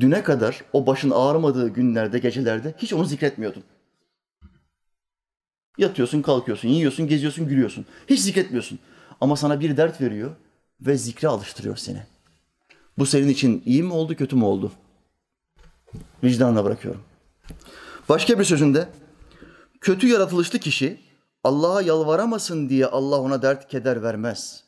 düne 0.00 0.22
kadar 0.22 0.64
o 0.72 0.86
başın 0.86 1.10
ağrımadığı 1.10 1.68
günlerde, 1.68 2.18
gecelerde 2.18 2.74
hiç 2.78 2.92
onu 2.92 3.04
zikretmiyordun. 3.04 3.62
Yatıyorsun, 5.78 6.22
kalkıyorsun, 6.22 6.68
yiyorsun, 6.68 7.06
geziyorsun, 7.06 7.48
gülüyorsun. 7.48 7.86
Hiç 8.06 8.20
zikretmiyorsun. 8.20 8.78
Ama 9.20 9.36
sana 9.36 9.60
bir 9.60 9.76
dert 9.76 10.00
veriyor 10.00 10.30
ve 10.80 10.96
zikre 10.96 11.28
alıştırıyor 11.28 11.76
seni. 11.76 12.02
Bu 12.98 13.06
senin 13.06 13.28
için 13.28 13.62
iyi 13.66 13.82
mi 13.82 13.92
oldu, 13.92 14.16
kötü 14.16 14.36
mü 14.36 14.44
oldu? 14.44 14.72
Vicdanına 16.24 16.64
bırakıyorum. 16.64 17.02
Başka 18.08 18.38
bir 18.38 18.44
sözünde 18.44 18.88
kötü 19.80 20.06
yaratılışlı 20.08 20.58
kişi 20.58 21.00
Allah'a 21.44 21.82
yalvaramasın 21.82 22.68
diye 22.68 22.86
Allah 22.86 23.20
ona 23.20 23.42
dert 23.42 23.68
keder 23.68 24.02
vermez. 24.02 24.64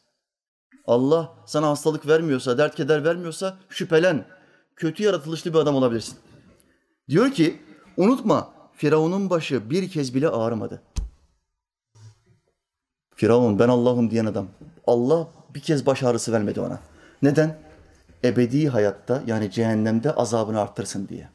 Allah 0.86 1.34
sana 1.46 1.68
hastalık 1.68 2.06
vermiyorsa, 2.06 2.58
dert 2.58 2.74
keder 2.74 3.04
vermiyorsa 3.04 3.58
şüphelen. 3.68 4.24
Kötü 4.76 5.02
yaratılışlı 5.02 5.54
bir 5.54 5.58
adam 5.58 5.74
olabilirsin. 5.74 6.18
Diyor 7.08 7.30
ki 7.30 7.60
unutma 7.96 8.50
Firavun'un 8.74 9.30
başı 9.30 9.70
bir 9.70 9.90
kez 9.90 10.14
bile 10.14 10.28
ağrımadı. 10.28 10.82
Firavun 13.14 13.58
ben 13.58 13.68
Allah'ım 13.68 14.10
diyen 14.10 14.26
adam. 14.26 14.48
Allah 14.86 15.28
bir 15.54 15.60
kez 15.60 15.86
baş 15.86 16.02
ağrısı 16.02 16.32
vermedi 16.32 16.60
ona. 16.60 16.80
Neden? 17.22 17.67
Ebedi 18.24 18.68
hayatta 18.68 19.22
yani 19.26 19.50
cehennemde 19.50 20.12
azabını 20.12 20.60
arttırsın 20.60 21.08
diye. 21.08 21.28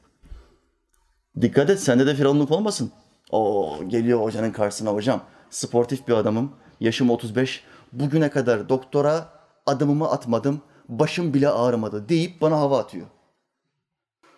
Dikkat 1.42 1.70
et 1.70 1.80
sende 1.80 2.08
de 2.08 2.16
firavunluk 2.16 2.52
olmasın. 2.52 2.92
O 3.32 3.80
geliyor 3.88 4.22
hocanın 4.22 4.52
karşısına 4.52 4.90
hocam. 4.90 5.24
Sportif 5.50 6.08
bir 6.08 6.14
adamım. 6.14 6.52
Yaşım 6.80 7.10
35. 7.10 7.64
Bugüne 7.94 8.30
kadar 8.30 8.70
doktora 8.70 9.30
adımımı 9.66 10.12
atmadım. 10.12 10.62
Başım 10.90 11.34
bile 11.34 11.50
ağrımadı 11.50 12.10
deyip 12.10 12.42
bana 12.42 12.58
hava 12.58 12.80
atıyor. 12.80 13.08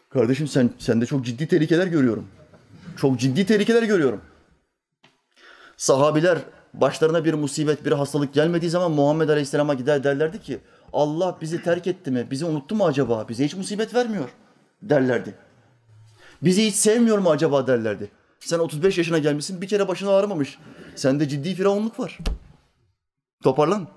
Kardeşim 0.09 0.47
sen 0.47 0.69
sende 0.77 1.05
çok 1.05 1.25
ciddi 1.25 1.47
tehlikeler 1.47 1.87
görüyorum. 1.87 2.27
Çok 2.97 3.19
ciddi 3.19 3.45
tehlikeler 3.45 3.83
görüyorum. 3.83 4.21
Sahabiler 5.77 6.37
başlarına 6.73 7.25
bir 7.25 7.33
musibet, 7.33 7.85
bir 7.85 7.91
hastalık 7.91 8.33
gelmediği 8.33 8.71
zaman 8.71 8.91
Muhammed 8.91 9.29
Aleyhisselam'a 9.29 9.73
gider 9.73 10.03
derlerdi 10.03 10.41
ki 10.41 10.59
Allah 10.95 11.37
bizi 11.41 11.63
terk 11.63 11.87
etti 11.87 12.11
mi? 12.11 12.27
Bizi 12.31 12.45
unuttu 12.45 12.75
mu 12.75 12.85
acaba? 12.85 13.29
Bize 13.29 13.45
hiç 13.45 13.53
musibet 13.53 13.93
vermiyor 13.93 14.29
derlerdi. 14.81 15.35
Bizi 16.41 16.65
hiç 16.65 16.75
sevmiyor 16.75 17.17
mu 17.17 17.29
acaba 17.29 17.67
derlerdi. 17.67 18.11
Sen 18.39 18.59
35 18.59 18.97
yaşına 18.97 19.17
gelmişsin 19.17 19.61
bir 19.61 19.67
kere 19.67 19.87
başını 19.87 20.09
ağrımamış. 20.11 20.57
Sende 20.95 21.27
ciddi 21.29 21.55
firavunluk 21.55 21.99
var. 21.99 22.17
Toparlan. 23.43 23.87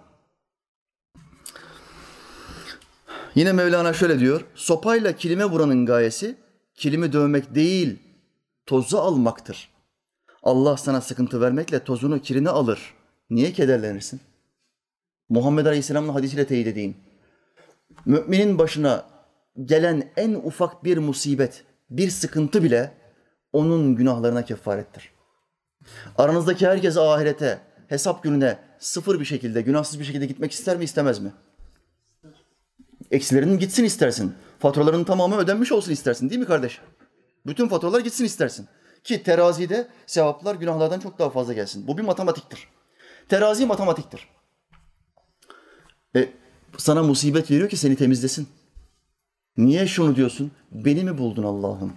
Yine 3.34 3.52
Mevlana 3.52 3.92
şöyle 3.92 4.18
diyor. 4.18 4.44
Sopayla 4.54 5.12
kilime 5.16 5.44
vuranın 5.44 5.86
gayesi 5.86 6.36
kilimi 6.74 7.12
dövmek 7.12 7.54
değil, 7.54 7.98
tozu 8.66 8.98
almaktır. 8.98 9.70
Allah 10.42 10.76
sana 10.76 11.00
sıkıntı 11.00 11.40
vermekle 11.40 11.84
tozunu 11.84 12.22
kirini 12.22 12.48
alır. 12.48 12.94
Niye 13.30 13.52
kederlenirsin? 13.52 14.20
Muhammed 15.28 15.66
Aleyhisselam'ın 15.66 16.12
hadisiyle 16.12 16.46
teyit 16.46 16.66
edeyim. 16.66 16.96
Müminin 18.06 18.58
başına 18.58 19.06
gelen 19.64 20.10
en 20.16 20.34
ufak 20.34 20.84
bir 20.84 20.98
musibet, 20.98 21.64
bir 21.90 22.10
sıkıntı 22.10 22.62
bile 22.62 22.92
onun 23.52 23.96
günahlarına 23.96 24.44
kefarettir. 24.44 25.12
Aranızdaki 26.18 26.66
herkes 26.66 26.96
ahirete, 26.96 27.58
hesap 27.88 28.22
gününe 28.22 28.58
sıfır 28.78 29.20
bir 29.20 29.24
şekilde, 29.24 29.62
günahsız 29.62 30.00
bir 30.00 30.04
şekilde 30.04 30.26
gitmek 30.26 30.52
ister 30.52 30.76
mi, 30.76 30.84
istemez 30.84 31.18
mi? 31.18 31.32
Eksilerinin 33.10 33.58
gitsin 33.58 33.84
istersin. 33.84 34.34
Faturaların 34.58 35.04
tamamı 35.04 35.36
ödenmiş 35.36 35.72
olsun 35.72 35.92
istersin 35.92 36.30
değil 36.30 36.40
mi 36.40 36.46
kardeş? 36.46 36.80
Bütün 37.46 37.68
faturalar 37.68 38.00
gitsin 38.00 38.24
istersin. 38.24 38.68
Ki 39.04 39.22
terazide 39.22 39.88
sevaplar 40.06 40.54
günahlardan 40.54 41.00
çok 41.00 41.18
daha 41.18 41.30
fazla 41.30 41.52
gelsin. 41.52 41.86
Bu 41.86 41.98
bir 41.98 42.02
matematiktir. 42.02 42.68
Terazi 43.28 43.66
matematiktir. 43.66 44.28
E, 46.16 46.28
sana 46.76 47.02
musibet 47.02 47.50
veriyor 47.50 47.68
ki 47.68 47.76
seni 47.76 47.96
temizlesin. 47.96 48.48
Niye 49.56 49.86
şunu 49.86 50.16
diyorsun? 50.16 50.50
Beni 50.72 51.04
mi 51.04 51.18
buldun 51.18 51.42
Allah'ım? 51.42 51.92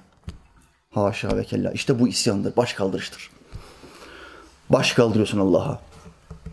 Haşa 0.90 1.38
ve 1.38 1.44
kella. 1.44 1.72
İşte 1.72 2.00
bu 2.00 2.08
isyandır, 2.08 2.56
baş 2.56 2.74
kaldırıştır. 2.74 3.30
Baş 4.70 4.94
kaldırıyorsun 4.94 5.40
Allah'a. 5.40 5.82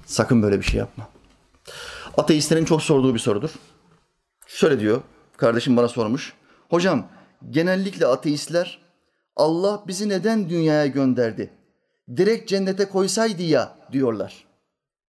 Sakın 0.06 0.42
böyle 0.42 0.58
bir 0.58 0.64
şey 0.64 0.78
yapma. 0.78 1.08
Ateistlerin 2.16 2.64
çok 2.64 2.82
sorduğu 2.82 3.14
bir 3.14 3.18
sorudur. 3.18 3.50
Şöyle 4.46 4.80
diyor, 4.80 5.02
kardeşim 5.36 5.76
bana 5.76 5.88
sormuş. 5.88 6.34
Hocam, 6.70 7.06
genellikle 7.50 8.06
ateistler 8.06 8.78
Allah 9.36 9.84
bizi 9.86 10.08
neden 10.08 10.48
dünyaya 10.50 10.86
gönderdi? 10.86 11.50
Direkt 12.16 12.48
cennete 12.48 12.88
koysaydı 12.88 13.42
ya 13.42 13.78
diyorlar. 13.92 14.47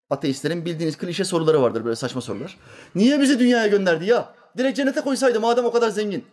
Ateistlerin 0.10 0.66
bildiğiniz 0.66 0.98
klişe 0.98 1.26
soruları 1.26 1.62
vardır 1.62 1.86
böyle 1.86 1.96
saçma 1.96 2.22
sorular. 2.22 2.58
Niye 2.96 3.22
bizi 3.22 3.40
dünyaya 3.40 3.68
gönderdi 3.68 4.06
ya? 4.06 4.34
Direkt 4.58 4.78
cennete 4.78 5.02
koysaydı 5.02 5.40
madem 5.40 5.66
o 5.66 5.72
kadar 5.72 5.90
zengin. 5.90 6.26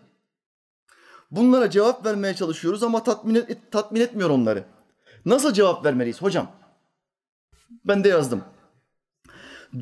Bunlara 1.31 1.71
cevap 1.71 2.07
vermeye 2.07 2.35
çalışıyoruz 2.35 2.83
ama 2.83 3.03
tatmin, 3.05 3.35
et, 3.35 3.59
tatmin 3.71 4.01
etmiyor 4.01 4.31
onları. 4.31 4.65
Nasıl 5.25 5.53
cevap 5.53 5.85
vermeliyiz 5.85 6.23
hocam? 6.23 6.51
Ben 7.85 8.05
de 8.05 8.09
yazdım. 8.09 8.45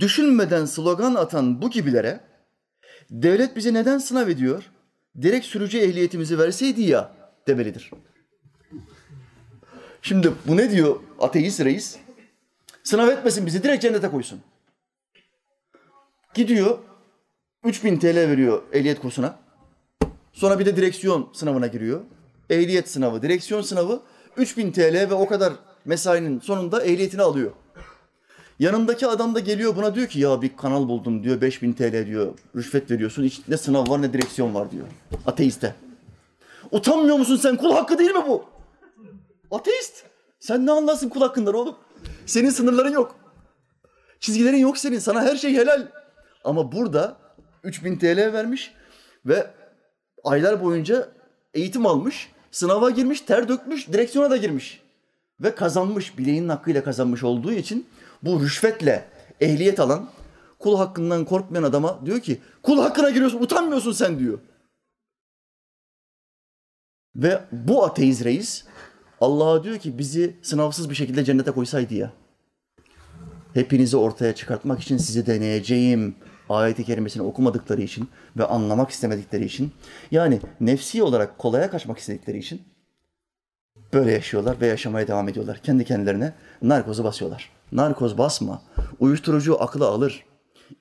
Düşünmeden 0.00 0.64
slogan 0.64 1.14
atan 1.14 1.62
bu 1.62 1.70
gibilere 1.70 2.20
devlet 3.10 3.56
bizi 3.56 3.74
neden 3.74 3.98
sınav 3.98 4.28
ediyor? 4.28 4.70
Direkt 5.22 5.46
sürücü 5.46 5.78
ehliyetimizi 5.78 6.38
verseydi 6.38 6.82
ya 6.82 7.12
demelidir. 7.46 7.90
Şimdi 10.02 10.32
bu 10.46 10.56
ne 10.56 10.70
diyor 10.70 10.96
ateist 11.20 11.60
reis? 11.60 12.03
Sınav 12.84 13.08
etmesin 13.08 13.46
bizi 13.46 13.62
direkt 13.62 13.82
cennete 13.82 14.10
koysun. 14.10 14.40
Gidiyor 16.34 16.78
3000 17.64 17.98
TL 17.98 18.16
veriyor 18.16 18.62
ehliyet 18.72 19.00
kursuna. 19.00 19.38
Sonra 20.32 20.58
bir 20.58 20.66
de 20.66 20.76
direksiyon 20.76 21.28
sınavına 21.32 21.66
giriyor. 21.66 22.00
Ehliyet 22.50 22.90
sınavı, 22.90 23.22
direksiyon 23.22 23.62
sınavı 23.62 24.02
3000 24.36 24.72
TL 24.72 24.94
ve 25.10 25.14
o 25.14 25.26
kadar 25.26 25.52
mesainin 25.84 26.40
sonunda 26.40 26.84
ehliyetini 26.84 27.22
alıyor. 27.22 27.50
Yanındaki 28.58 29.06
adam 29.06 29.34
da 29.34 29.40
geliyor 29.40 29.76
buna 29.76 29.94
diyor 29.94 30.08
ki 30.08 30.20
ya 30.20 30.42
bir 30.42 30.56
kanal 30.56 30.88
buldum 30.88 31.24
diyor 31.24 31.40
5000 31.40 31.72
TL 31.72 32.06
diyor. 32.06 32.38
Rüşvet 32.56 32.90
veriyorsun. 32.90 33.24
Hiç 33.24 33.40
ne 33.48 33.56
sınav 33.56 33.88
var 33.90 34.02
ne 34.02 34.12
direksiyon 34.12 34.54
var 34.54 34.70
diyor. 34.70 34.86
Ateiste. 35.26 35.74
Utanmıyor 36.70 37.16
musun 37.16 37.36
sen? 37.36 37.56
Kul 37.56 37.72
hakkı 37.72 37.98
değil 37.98 38.10
mi 38.10 38.24
bu? 38.28 38.44
Ateist. 39.50 40.04
Sen 40.40 40.66
ne 40.66 40.72
anlarsın 40.72 41.08
kul 41.08 41.20
hakkından 41.20 41.54
oğlum? 41.54 41.76
Senin 42.26 42.50
sınırların 42.50 42.92
yok. 42.92 43.16
Çizgilerin 44.20 44.56
yok 44.56 44.78
senin. 44.78 44.98
Sana 44.98 45.22
her 45.22 45.36
şey 45.36 45.54
helal. 45.54 45.88
Ama 46.44 46.72
burada 46.72 47.16
3000 47.62 47.98
TL 47.98 48.32
vermiş 48.32 48.74
ve 49.26 49.50
aylar 50.24 50.62
boyunca 50.64 51.08
eğitim 51.54 51.86
almış, 51.86 52.30
sınava 52.50 52.90
girmiş, 52.90 53.20
ter 53.20 53.48
dökmüş, 53.48 53.88
direksiyona 53.88 54.30
da 54.30 54.36
girmiş. 54.36 54.82
Ve 55.40 55.54
kazanmış, 55.54 56.18
bileğinin 56.18 56.48
hakkıyla 56.48 56.84
kazanmış 56.84 57.22
olduğu 57.22 57.52
için 57.52 57.86
bu 58.22 58.40
rüşvetle 58.40 59.08
ehliyet 59.40 59.80
alan, 59.80 60.10
kul 60.58 60.76
hakkından 60.76 61.24
korkmayan 61.24 61.62
adama 61.62 62.06
diyor 62.06 62.20
ki, 62.20 62.40
kul 62.62 62.78
hakkına 62.78 63.10
giriyorsun, 63.10 63.42
utanmıyorsun 63.42 63.92
sen 63.92 64.18
diyor. 64.18 64.38
Ve 67.16 67.40
bu 67.52 67.84
ateist 67.84 68.24
reis 68.24 68.64
Allah'a 69.20 69.64
diyor 69.64 69.78
ki 69.78 69.98
bizi 69.98 70.36
sınavsız 70.42 70.90
bir 70.90 70.94
şekilde 70.94 71.24
cennete 71.24 71.50
koysaydı 71.50 71.94
ya. 71.94 72.12
Hepinizi 73.54 73.96
ortaya 73.96 74.34
çıkartmak 74.34 74.80
için 74.80 74.96
sizi 74.96 75.26
deneyeceğim 75.26 76.14
ayeti 76.48 76.84
kerimesini 76.84 77.22
okumadıkları 77.22 77.82
için 77.82 78.08
ve 78.36 78.44
anlamak 78.44 78.90
istemedikleri 78.90 79.44
için 79.44 79.72
yani 80.10 80.40
nefsi 80.60 81.02
olarak 81.02 81.38
kolaya 81.38 81.70
kaçmak 81.70 81.98
istedikleri 81.98 82.38
için 82.38 82.62
böyle 83.92 84.12
yaşıyorlar 84.12 84.60
ve 84.60 84.66
yaşamaya 84.66 85.08
devam 85.08 85.28
ediyorlar. 85.28 85.60
Kendi 85.62 85.84
kendilerine 85.84 86.32
narkozu 86.62 87.04
basıyorlar. 87.04 87.50
Narkoz 87.72 88.18
basma. 88.18 88.62
Uyuşturucu 89.00 89.62
aklı 89.62 89.86
alır. 89.86 90.24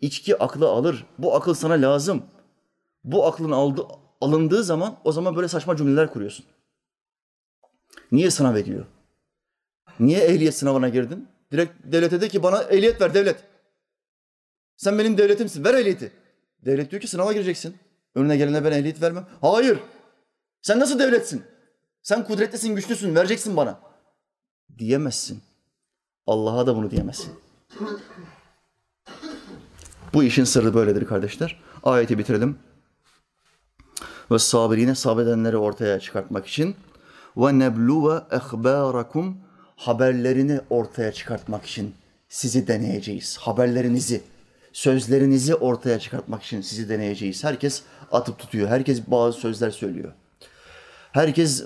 İçki 0.01 0.43
aklı 0.43 0.69
alır. 0.69 1.05
Bu 1.17 1.35
akıl 1.35 1.53
sana 1.53 1.73
lazım. 1.73 2.23
Bu 3.03 3.25
aklın 3.25 3.51
aldı, 3.51 3.81
alındığı 4.21 4.63
zaman 4.63 4.95
o 5.03 5.11
zaman 5.11 5.35
böyle 5.35 5.47
saçma 5.47 5.75
cümleler 5.75 6.13
kuruyorsun. 6.13 6.45
Niye 8.13 8.31
sınav 8.31 8.55
ediyor? 8.55 8.85
Niye 9.99 10.19
ehliyet 10.19 10.55
sınavına 10.55 10.89
girdin? 10.89 11.27
Direkt 11.51 11.71
devlete 11.83 12.21
de 12.21 12.27
ki 12.27 12.43
bana 12.43 12.63
ehliyet 12.63 13.01
ver 13.01 13.13
devlet. 13.13 13.43
Sen 14.77 14.99
benim 14.99 15.17
devletimsin. 15.17 15.63
Ver 15.63 15.73
ehliyeti. 15.73 16.11
Devlet 16.65 16.91
diyor 16.91 17.01
ki 17.01 17.07
sınava 17.07 17.33
gireceksin. 17.33 17.77
Önüne 18.15 18.37
gelene 18.37 18.65
ben 18.65 18.71
ehliyet 18.71 19.01
vermem. 19.01 19.27
Hayır. 19.41 19.79
Sen 20.61 20.79
nasıl 20.79 20.99
devletsin? 20.99 21.43
Sen 22.01 22.23
kudretlisin, 22.23 22.75
güçlüsün. 22.75 23.15
Vereceksin 23.15 23.57
bana. 23.57 23.79
Diyemezsin. 24.77 25.41
Allah'a 26.27 26.67
da 26.67 26.75
bunu 26.75 26.91
diyemezsin. 26.91 27.33
Bu 30.13 30.23
işin 30.23 30.43
sırrı 30.43 30.73
böyledir 30.73 31.05
kardeşler. 31.05 31.61
Ayeti 31.83 32.17
bitirelim. 32.17 32.59
Ve 34.31 34.39
sabirine 34.39 34.95
sabredenleri 34.95 35.57
ortaya 35.57 35.99
çıkartmak 35.99 36.47
için 36.47 36.75
ve 37.37 37.59
nebluve 37.59 38.21
ehbarakum 38.31 39.37
haberlerini 39.75 40.59
ortaya 40.69 41.11
çıkartmak 41.11 41.65
için 41.65 41.95
sizi 42.29 42.67
deneyeceğiz. 42.67 43.37
Haberlerinizi, 43.37 44.21
sözlerinizi 44.73 45.55
ortaya 45.55 45.99
çıkartmak 45.99 46.43
için 46.43 46.61
sizi 46.61 46.89
deneyeceğiz. 46.89 47.43
Herkes 47.43 47.83
atıp 48.11 48.39
tutuyor. 48.39 48.69
Herkes 48.69 49.01
bazı 49.07 49.39
sözler 49.39 49.71
söylüyor. 49.71 50.13
Herkes 51.11 51.65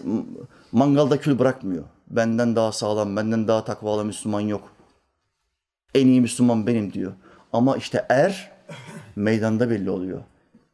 mangalda 0.71 1.19
kül 1.19 1.39
bırakmıyor. 1.39 1.83
Benden 2.07 2.55
daha 2.55 2.71
sağlam, 2.71 3.15
benden 3.15 3.47
daha 3.47 3.65
takvalı 3.65 4.05
Müslüman 4.05 4.41
yok. 4.41 4.71
En 5.95 6.07
iyi 6.07 6.21
Müslüman 6.21 6.67
benim 6.67 6.93
diyor. 6.93 7.13
Ama 7.53 7.77
işte 7.77 8.05
er 8.09 8.51
meydanda 9.15 9.69
belli 9.69 9.89
oluyor. 9.89 10.21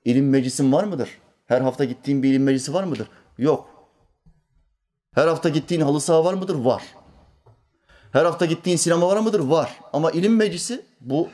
İlim 0.06 0.30
meclisin 0.30 0.72
var 0.72 0.84
mıdır? 0.84 1.10
Her 1.46 1.62
hafta 1.62 1.84
gittiğin 1.84 2.24
bir 2.24 2.30
ilim 2.30 2.44
meclisi 2.44 2.74
var 2.74 2.84
mıdır? 2.84 3.08
Yok. 3.38 3.73
Her 5.16 5.28
hafta 5.28 5.50
gittiğin 5.50 5.82
halı 5.82 6.02
saha 6.02 6.26
var 6.26 6.34
mıdır? 6.34 6.56
Var. 6.56 6.84
Her 8.12 8.26
hafta 8.26 8.46
gittiğin 8.46 8.78
sinema 8.78 9.08
var 9.08 9.18
mıdır? 9.18 9.40
Var. 9.40 9.80
Ama 9.94 10.12
ilim 10.12 10.36
meclisi 10.36 10.86
bu 11.02 11.30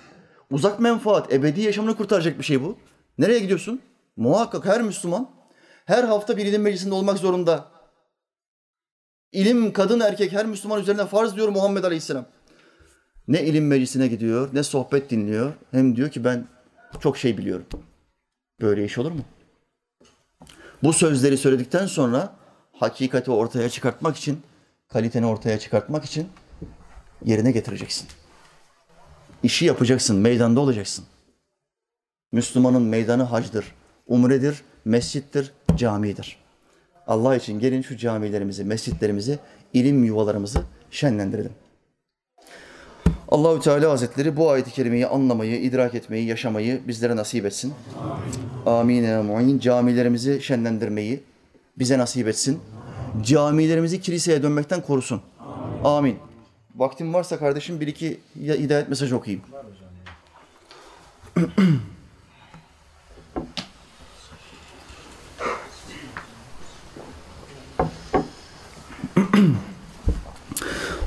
uzak 0.51 0.80
menfaat, 0.80 1.34
ebedi 1.34 1.61
yaşamını 1.61 1.97
kurtaracak 1.97 2.39
bir 2.39 2.43
şey 2.43 2.63
bu. 2.63 2.77
Nereye 3.17 3.39
gidiyorsun? 3.39 3.82
Muhakkak 4.17 4.65
her 4.65 4.82
Müslüman 4.82 5.30
her 5.86 6.03
hafta 6.03 6.38
bir 6.38 6.45
ilim 6.45 6.61
meclisinde 6.61 6.93
olmak 6.93 7.17
zorunda. 7.17 7.65
İlim 9.32 9.73
kadın 9.73 9.99
erkek 9.99 10.32
her 10.32 10.45
Müslüman 10.45 10.82
üzerine 10.82 11.05
farz 11.05 11.36
diyor 11.36 11.49
Muhammed 11.49 11.84
Aleyhisselam. 11.84 12.25
Ne 13.27 13.43
ilim 13.43 13.67
meclisine 13.67 14.07
gidiyor, 14.07 14.49
ne 14.53 14.63
sohbet 14.63 15.09
dinliyor. 15.09 15.53
Hem 15.71 15.95
diyor 15.95 16.09
ki 16.09 16.23
ben 16.23 16.47
çok 16.99 17.17
şey 17.17 17.38
biliyorum. 17.38 17.65
Böyle 18.61 18.86
iş 18.86 18.97
olur 18.97 19.11
mu? 19.11 19.21
Bu 20.84 20.93
sözleri 20.93 21.38
söyledikten 21.38 21.86
sonra 21.86 22.38
hakikati 22.80 23.32
ortaya 23.32 23.69
çıkartmak 23.69 24.17
için, 24.17 24.41
kaliteni 24.88 25.25
ortaya 25.25 25.59
çıkartmak 25.59 26.05
için 26.05 26.27
yerine 27.25 27.51
getireceksin. 27.51 28.07
İşi 29.43 29.65
yapacaksın, 29.65 30.17
meydanda 30.17 30.59
olacaksın. 30.59 31.05
Müslümanın 32.32 32.82
meydanı 32.82 33.23
hacdır, 33.23 33.75
umredir, 34.07 34.61
mescittir, 34.86 35.51
camidir. 35.75 36.38
Allah 37.07 37.36
için 37.36 37.59
gelin 37.59 37.82
şu 37.82 37.97
camilerimizi, 37.97 38.63
mescitlerimizi, 38.63 39.39
ilim 39.73 40.03
yuvalarımızı 40.03 40.63
şenlendirelim. 40.91 41.51
Allahü 43.30 43.61
Teala 43.61 43.91
Hazretleri 43.91 44.38
bu 44.38 44.49
ayet-i 44.49 44.71
kerimeyi 44.71 45.07
anlamayı, 45.07 45.61
idrak 45.61 45.95
etmeyi, 45.95 46.27
yaşamayı 46.27 46.82
bizlere 46.88 47.15
nasip 47.15 47.45
etsin. 47.45 47.73
Amin. 48.65 49.03
Amin. 49.03 49.59
Camilerimizi 49.59 50.41
şenlendirmeyi 50.41 51.23
bize 51.80 51.97
nasip 51.97 52.27
etsin. 52.27 52.59
Camilerimizi 53.23 54.01
kiliseye 54.01 54.43
dönmekten 54.43 54.82
korusun. 54.82 55.21
Amin. 55.84 56.19
Vaktim 56.75 57.13
varsa 57.13 57.39
kardeşim 57.39 57.80
bir 57.80 57.88
iki 57.88 58.19
hidayet 58.36 58.89
mesajı 58.89 59.15
okuyayım. 59.15 59.43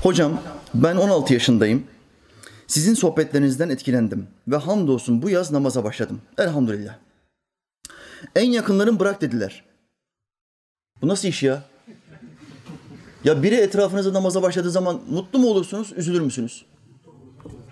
Hocam 0.02 0.40
ben 0.74 0.96
16 0.96 1.34
yaşındayım. 1.34 1.84
Sizin 2.66 2.94
sohbetlerinizden 2.94 3.68
etkilendim 3.68 4.28
ve 4.48 4.56
hamdolsun 4.56 5.22
bu 5.22 5.30
yaz 5.30 5.50
namaza 5.50 5.84
başladım. 5.84 6.20
Elhamdülillah. 6.38 6.94
En 8.36 8.50
yakınlarım 8.50 9.00
bırak 9.00 9.20
dediler. 9.20 9.64
Bu 11.02 11.08
nasıl 11.08 11.28
iş 11.28 11.42
ya? 11.42 11.62
Ya 13.24 13.42
biri 13.42 13.54
etrafınızda 13.54 14.12
namaza 14.12 14.42
başladığı 14.42 14.70
zaman 14.70 15.00
mutlu 15.10 15.38
mu 15.38 15.48
olursunuz, 15.48 15.92
üzülür 15.96 16.20
müsünüz? 16.20 16.66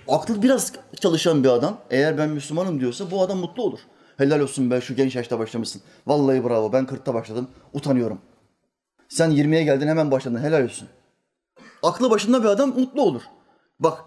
Aklı 0.09 0.43
biraz 0.43 0.73
çalışan 1.01 1.45
bir 1.45 1.49
adam, 1.49 1.81
eğer 1.91 2.19
ben 2.19 2.29
Müslümanım 2.29 2.81
diyorsa 2.81 3.11
bu 3.11 3.23
adam 3.23 3.39
mutlu 3.39 3.63
olur. 3.63 3.79
Helal 4.17 4.41
olsun 4.41 4.71
be 4.71 4.81
şu 4.81 4.95
genç 4.95 5.17
yaşta 5.17 5.39
başlamışsın. 5.39 5.83
Vallahi 6.07 6.45
bravo 6.45 6.73
ben 6.73 6.85
40'ta 6.85 7.15
başladım, 7.15 7.49
utanıyorum. 7.73 8.19
Sen 9.09 9.31
20'ye 9.31 9.65
geldin 9.65 9.89
hemen 9.89 10.11
başladın, 10.11 10.43
helal 10.43 10.65
olsun. 10.65 10.89
Aklı 11.83 12.11
başında 12.11 12.43
bir 12.43 12.49
adam 12.49 12.69
mutlu 12.69 13.03
olur. 13.03 13.23
Bak, 13.81 14.05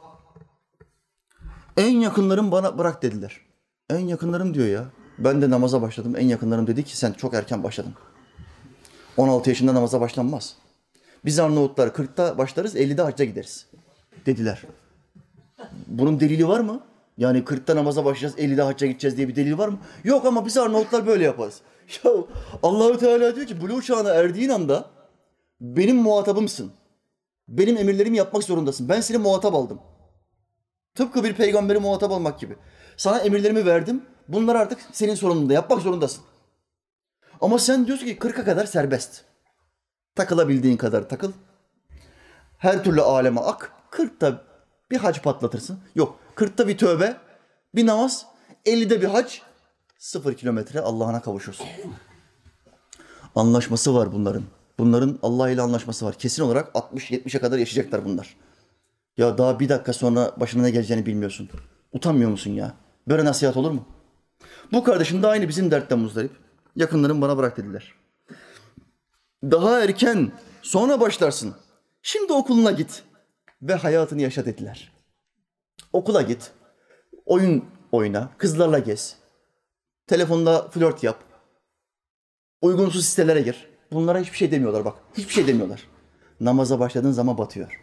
en 1.77 1.91
yakınlarım 1.91 2.51
bana 2.51 2.77
bırak 2.77 3.03
dediler. 3.03 3.41
En 3.89 3.99
yakınlarım 3.99 4.53
diyor 4.53 4.67
ya. 4.67 4.85
Ben 5.17 5.41
de 5.41 5.49
namaza 5.49 5.81
başladım. 5.81 6.15
En 6.17 6.27
yakınlarım 6.27 6.67
dedi 6.67 6.83
ki 6.83 6.97
sen 6.97 7.13
çok 7.13 7.33
erken 7.33 7.63
başladın. 7.63 7.93
16 9.17 9.49
yaşında 9.49 9.73
namaza 9.73 10.01
başlanmaz. 10.01 10.55
Biz 11.25 11.39
Arnavutlar 11.39 11.87
40'ta 11.87 12.37
başlarız, 12.37 12.75
50'de 12.75 13.01
hacca 13.01 13.25
gideriz. 13.25 13.65
Dediler. 14.25 14.61
Bunun 15.87 16.19
delili 16.19 16.47
var 16.47 16.59
mı? 16.59 16.79
Yani 17.17 17.39
40'ta 17.39 17.75
namaza 17.75 18.05
başlayacağız, 18.05 18.37
50'de 18.37 18.61
hacca 18.61 18.87
gideceğiz 18.87 19.17
diye 19.17 19.27
bir 19.27 19.35
delil 19.35 19.57
var 19.57 19.67
mı? 19.67 19.77
Yok 20.03 20.25
ama 20.25 20.45
biz 20.45 20.57
Arnavutlar 20.57 21.07
böyle 21.07 21.23
yaparız. 21.23 21.61
Ya 22.03 22.11
Allahu 22.63 22.97
Teala 22.97 23.35
diyor 23.35 23.47
ki 23.47 23.61
buluğ 23.61 23.81
çağına 23.81 24.09
erdiğin 24.09 24.49
anda 24.49 24.89
benim 25.61 25.95
muhatabımsın. 25.97 26.71
Benim 27.47 27.77
emirlerimi 27.77 28.17
yapmak 28.17 28.43
zorundasın. 28.43 28.89
Ben 28.89 29.01
seni 29.01 29.17
muhatap 29.17 29.55
aldım. 29.55 29.79
Tıpkı 30.95 31.23
bir 31.23 31.33
peygamberi 31.33 31.79
muhatap 31.79 32.11
almak 32.11 32.39
gibi. 32.39 32.55
Sana 32.97 33.19
emirlerimi 33.19 33.65
verdim. 33.65 34.01
Bunlar 34.27 34.55
artık 34.55 34.79
senin 34.91 35.15
sorumluluğunda. 35.15 35.53
Yapmak 35.53 35.81
zorundasın. 35.81 36.23
Ama 37.43 37.59
sen 37.59 37.87
diyorsun 37.87 38.05
ki 38.05 38.17
40'a 38.17 38.43
kadar 38.43 38.65
serbest. 38.65 39.21
Takılabildiğin 40.15 40.77
kadar 40.77 41.09
takıl. 41.09 41.31
Her 42.57 42.83
türlü 42.83 43.01
aleme 43.01 43.41
ak. 43.41 43.71
40'ta 43.91 44.43
bir 44.91 44.97
hac 44.97 45.21
patlatırsın. 45.21 45.79
Yok 45.95 46.19
40'ta 46.35 46.67
bir 46.67 46.77
tövbe, 46.77 47.17
bir 47.75 47.85
namaz, 47.85 48.25
50'de 48.65 49.01
bir 49.01 49.07
hac, 49.07 49.37
sıfır 49.97 50.33
kilometre 50.33 50.81
Allah'ına 50.81 51.21
kavuşursun. 51.21 51.67
Anlaşması 53.35 53.95
var 53.95 54.11
bunların. 54.11 54.43
Bunların 54.79 55.19
Allah 55.21 55.49
ile 55.49 55.61
anlaşması 55.61 56.05
var. 56.05 56.15
Kesin 56.15 56.43
olarak 56.43 56.75
60-70'e 56.75 57.39
kadar 57.39 57.57
yaşayacaklar 57.57 58.05
bunlar. 58.05 58.37
Ya 59.17 59.37
daha 59.37 59.59
bir 59.59 59.69
dakika 59.69 59.93
sonra 59.93 60.31
başına 60.37 60.61
ne 60.61 60.71
geleceğini 60.71 61.05
bilmiyorsun. 61.05 61.49
Utanmıyor 61.93 62.29
musun 62.29 62.51
ya? 62.51 62.73
Böyle 63.07 63.25
nasihat 63.25 63.57
olur 63.57 63.71
mu? 63.71 63.85
Bu 64.71 64.83
kardeşim 64.83 65.23
de 65.23 65.27
aynı 65.27 65.47
bizim 65.47 65.71
dertten 65.71 65.99
muzdarip. 65.99 66.42
Yakınlarım 66.75 67.21
bana 67.21 67.37
bırak 67.37 67.57
dediler. 67.57 67.93
Daha 69.43 69.83
erken, 69.83 70.31
sonra 70.61 70.99
başlarsın. 70.99 71.55
Şimdi 72.01 72.33
okuluna 72.33 72.71
git 72.71 73.03
ve 73.61 73.75
hayatını 73.75 74.21
yaşa 74.21 74.45
dediler. 74.45 74.91
Okula 75.93 76.21
git, 76.21 76.51
oyun 77.25 77.65
oyna, 77.91 78.29
kızlarla 78.37 78.79
gez. 78.79 79.15
Telefonda 80.07 80.67
flört 80.67 81.03
yap. 81.03 81.23
Uygunsuz 82.61 83.05
sitelere 83.05 83.41
gir. 83.41 83.67
Bunlara 83.91 84.19
hiçbir 84.19 84.37
şey 84.37 84.51
demiyorlar 84.51 84.85
bak. 84.85 84.95
Hiçbir 85.17 85.33
şey 85.33 85.47
demiyorlar. 85.47 85.87
Namaza 86.39 86.79
başladığın 86.79 87.11
zaman 87.11 87.37
batıyor. 87.37 87.81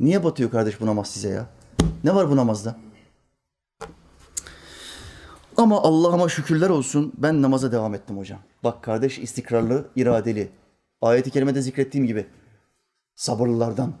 Niye 0.00 0.24
batıyor 0.24 0.50
kardeş 0.50 0.80
bu 0.80 0.86
namaz 0.86 1.10
size 1.10 1.28
ya? 1.28 1.46
Ne 2.04 2.14
var 2.14 2.30
bu 2.30 2.36
namazda? 2.36 2.76
Ama 5.58 5.82
Allah'ıma 5.82 6.28
şükürler 6.28 6.70
olsun 6.70 7.12
ben 7.16 7.42
namaza 7.42 7.72
devam 7.72 7.94
ettim 7.94 8.18
hocam. 8.18 8.38
Bak 8.64 8.82
kardeş 8.82 9.18
istikrarlı, 9.18 9.88
iradeli. 9.96 10.50
Ayet-i 11.02 11.30
kerimede 11.30 11.62
zikrettiğim 11.62 12.06
gibi 12.06 12.26
sabırlılardan 13.14 13.92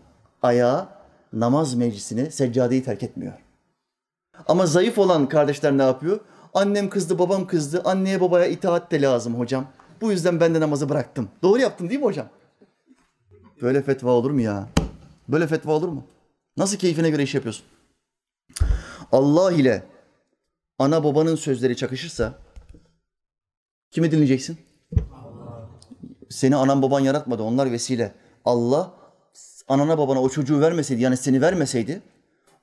ayağa 0.42 0.88
namaz 1.32 1.74
meclisine 1.74 2.30
seccadeyi 2.30 2.84
terk 2.84 3.02
etmiyor. 3.02 3.32
Ama 4.48 4.66
zayıf 4.66 4.98
olan 4.98 5.28
kardeşler 5.28 5.78
ne 5.78 5.82
yapıyor? 5.82 6.20
Annem 6.54 6.90
kızdı, 6.90 7.18
babam 7.18 7.46
kızdı. 7.46 7.82
Anneye 7.84 8.20
babaya 8.20 8.46
itaat 8.46 8.90
de 8.90 9.02
lazım 9.02 9.34
hocam. 9.34 9.66
Bu 10.00 10.12
yüzden 10.12 10.40
ben 10.40 10.54
de 10.54 10.60
namazı 10.60 10.88
bıraktım. 10.88 11.28
Doğru 11.42 11.60
yaptın 11.60 11.88
değil 11.88 12.00
mi 12.00 12.06
hocam? 12.06 12.26
Böyle 13.62 13.82
fetva 13.82 14.10
olur 14.10 14.30
mu 14.30 14.40
ya? 14.40 14.68
Böyle 15.28 15.46
fetva 15.46 15.72
olur 15.72 15.88
mu? 15.88 16.04
Nasıl 16.56 16.76
keyfine 16.76 17.10
göre 17.10 17.22
iş 17.22 17.34
yapıyorsun? 17.34 17.64
Allah 19.12 19.52
ile 19.52 19.82
ana 20.78 21.04
babanın 21.04 21.36
sözleri 21.36 21.76
çakışırsa 21.76 22.38
kimi 23.90 24.10
dinleyeceksin? 24.10 24.58
Seni 26.30 26.56
anan 26.56 26.82
baban 26.82 27.00
yaratmadı. 27.00 27.42
Onlar 27.42 27.72
vesile. 27.72 28.14
Allah 28.44 28.94
anana 29.68 29.98
babana 29.98 30.22
o 30.22 30.28
çocuğu 30.28 30.60
vermeseydi 30.60 31.02
yani 31.02 31.16
seni 31.16 31.40
vermeseydi 31.40 32.02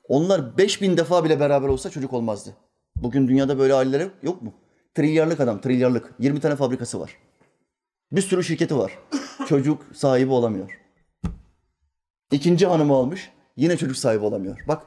onlar 0.07 0.57
5000 0.57 0.97
defa 0.97 1.23
bile 1.23 1.39
beraber 1.39 1.67
olsa 1.67 1.89
çocuk 1.89 2.13
olmazdı. 2.13 2.55
Bugün 2.95 3.27
dünyada 3.27 3.59
böyle 3.59 3.73
aileler 3.73 4.07
yok 4.23 4.41
mu? 4.41 4.53
Trilyarlık 4.95 5.39
adam, 5.39 5.61
trilyarlık. 5.61 6.13
20 6.19 6.39
tane 6.39 6.55
fabrikası 6.55 6.99
var. 6.99 7.17
Bir 8.11 8.21
sürü 8.21 8.43
şirketi 8.43 8.77
var. 8.77 8.99
Çocuk 9.47 9.85
sahibi 9.93 10.31
olamıyor. 10.31 10.81
İkinci 12.31 12.67
hanımı 12.67 12.93
almış, 12.93 13.31
yine 13.57 13.77
çocuk 13.77 13.97
sahibi 13.97 14.25
olamıyor. 14.25 14.63
Bak, 14.67 14.85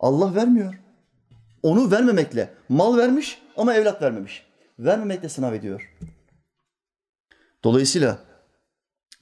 Allah 0.00 0.34
vermiyor. 0.34 0.80
Onu 1.62 1.90
vermemekle 1.90 2.54
mal 2.68 2.96
vermiş 2.96 3.42
ama 3.56 3.74
evlat 3.74 4.02
vermemiş. 4.02 4.46
Vermemekle 4.78 5.28
sınav 5.28 5.52
ediyor. 5.52 5.94
Dolayısıyla 7.64 8.18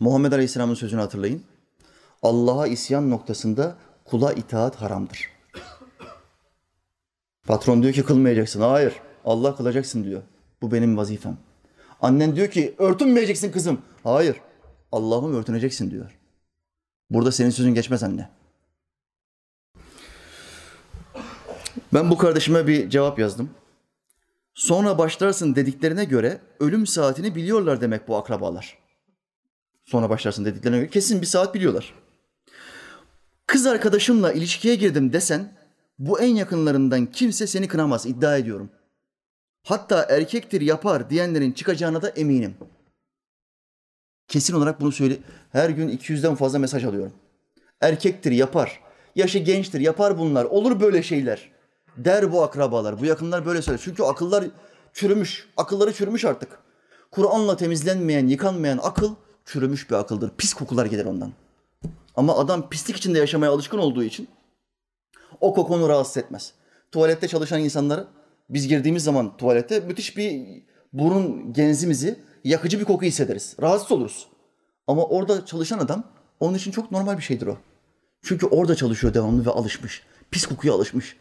Muhammed 0.01 0.33
Aleyhisselam'ın 0.33 0.75
sözünü 0.75 1.01
hatırlayın. 1.01 1.43
Allah'a 2.23 2.67
isyan 2.67 3.11
noktasında 3.11 3.77
kula 4.05 4.33
itaat 4.33 4.77
haramdır. 4.77 5.31
Patron 7.47 7.83
diyor 7.83 7.95
ki 7.95 8.05
kılmayacaksın. 8.05 8.61
Hayır. 8.61 8.95
Allah 9.25 9.57
kılacaksın 9.57 10.05
diyor. 10.05 10.23
Bu 10.63 10.73
benim 10.73 10.97
vazifem. 10.97 11.39
Annen 12.01 12.37
diyor 12.37 12.49
ki 12.49 12.75
örtünmeyeceksin 12.79 13.53
kızım. 13.53 13.83
Hayır. 14.05 14.37
Allah'ım 14.93 15.35
örtüneceksin 15.35 15.91
diyor. 15.91 16.19
Burada 17.11 17.33
senin 17.33 17.51
sözün 17.51 17.75
geçmez 17.75 18.03
anne. 18.03 18.31
Ben 21.97 22.11
bu 22.11 22.19
kardeşime 22.19 22.67
bir 22.67 22.91
cevap 22.91 23.19
yazdım. 23.19 23.51
Sonra 24.55 24.99
başlarsın 24.99 25.55
dediklerine 25.55 26.05
göre 26.05 26.41
ölüm 26.61 26.87
saatini 26.87 27.35
biliyorlar 27.35 27.81
demek 27.81 28.09
bu 28.09 28.17
akrabalar. 28.17 28.79
Sonra 29.85 30.11
başlarsın 30.11 30.45
dediklerine 30.45 30.79
göre 30.79 30.91
kesin 30.91 31.21
bir 31.21 31.27
saat 31.27 31.55
biliyorlar. 31.55 31.95
Kız 33.47 33.67
arkadaşımla 33.67 34.33
ilişkiye 34.33 34.75
girdim 34.75 35.13
desen 35.13 35.53
bu 35.99 36.21
en 36.21 36.35
yakınlarından 36.35 37.07
kimse 37.07 37.47
seni 37.47 37.69
kınamaz 37.69 38.07
iddia 38.07 38.37
ediyorum. 38.37 38.71
Hatta 39.63 40.07
erkektir 40.11 40.61
yapar 40.61 41.11
diyenlerin 41.11 41.53
çıkacağına 41.53 42.03
da 42.03 42.09
eminim. 42.09 42.55
Kesin 44.29 44.55
olarak 44.55 44.81
bunu 44.81 44.93
söyle. 44.93 45.17
Her 45.53 45.71
gün 45.71 45.89
200'den 45.89 46.35
fazla 46.35 46.59
mesaj 46.59 46.85
alıyorum. 46.85 47.13
Erkektir 47.81 48.33
yapar. 48.33 48.81
Yaşı 49.15 49.39
gençtir 49.39 49.81
yapar 49.81 50.19
bunlar. 50.19 50.45
Olur 50.45 50.81
böyle 50.81 51.03
şeyler. 51.03 51.56
Der 51.97 52.33
bu 52.33 52.43
akrabalar. 52.43 53.01
Bu 53.01 53.05
yakınlar 53.05 53.47
böyle 53.47 53.63
söyler. 53.63 53.81
Çünkü 53.85 54.03
akıllar 54.03 54.45
çürümüş. 54.93 55.49
Akılları 55.57 55.93
çürümüş 55.93 56.25
artık. 56.25 56.59
Kur'an'la 57.11 57.57
temizlenmeyen, 57.57 58.27
yıkanmayan 58.27 58.79
akıl 58.83 59.15
çürümüş 59.45 59.91
bir 59.91 59.95
akıldır. 59.95 60.31
Pis 60.39 60.55
kokular 60.55 60.87
gelir 60.87 61.05
ondan. 61.05 61.33
Ama 62.17 62.37
adam 62.37 62.69
pislik 62.69 62.97
içinde 62.97 63.19
yaşamaya 63.19 63.53
alışkın 63.53 63.79
olduğu 63.79 64.03
için 64.03 64.29
o 65.41 65.55
koku 65.55 65.75
onu 65.75 65.89
rahatsız 65.89 66.17
etmez. 66.17 66.53
Tuvalette 66.93 67.29
çalışan 67.29 67.61
insanları 67.61 68.07
biz 68.51 68.69
girdiğimiz 68.69 69.05
zaman 69.05 69.37
tuvalete 69.37 69.81
müthiş 69.81 70.17
bir 70.17 70.63
burun 70.93 71.53
genzimizi 71.53 72.19
yakıcı 72.45 72.81
bir 72.81 72.85
koku 72.85 73.05
hissederiz. 73.05 73.57
Rahatsız 73.63 73.93
oluruz. 73.93 74.29
Ama 74.87 75.05
orada 75.05 75.47
çalışan 75.47 75.79
adam 75.79 76.05
onun 76.41 76.55
için 76.55 76.71
çok 76.71 76.93
normal 76.93 77.19
bir 77.19 77.23
şeydir 77.23 77.47
o. 77.47 77.57
Çünkü 78.23 78.47
orada 78.47 78.75
çalışıyor 78.75 79.15
devamlı 79.15 79.47
ve 79.47 79.51
alışmış. 79.51 80.03
Pis 80.31 80.47
kokuya 80.47 80.75
alışmış. 80.75 81.17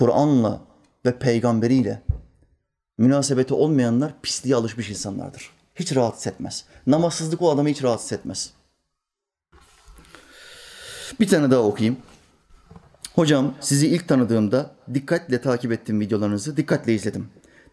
Kur'an'la 0.00 0.60
ve 1.06 1.18
peygamberiyle 1.18 2.02
münasebeti 2.98 3.54
olmayanlar 3.54 4.14
pisliğe 4.22 4.56
alışmış 4.56 4.90
insanlardır. 4.90 5.50
Hiç 5.74 5.96
rahatsız 5.96 6.26
etmez. 6.26 6.64
Namazsızlık 6.86 7.42
o 7.42 7.50
adamı 7.50 7.68
hiç 7.68 7.82
rahatsız 7.82 8.12
etmez. 8.12 8.52
Bir 11.20 11.28
tane 11.28 11.50
daha 11.50 11.60
okuyayım. 11.60 11.96
Hocam 13.14 13.54
sizi 13.60 13.86
ilk 13.88 14.08
tanıdığımda 14.08 14.70
dikkatle 14.94 15.40
takip 15.40 15.72
ettiğim 15.72 16.00
videolarınızı 16.00 16.56
dikkatle 16.56 16.94
izledim. 16.94 17.28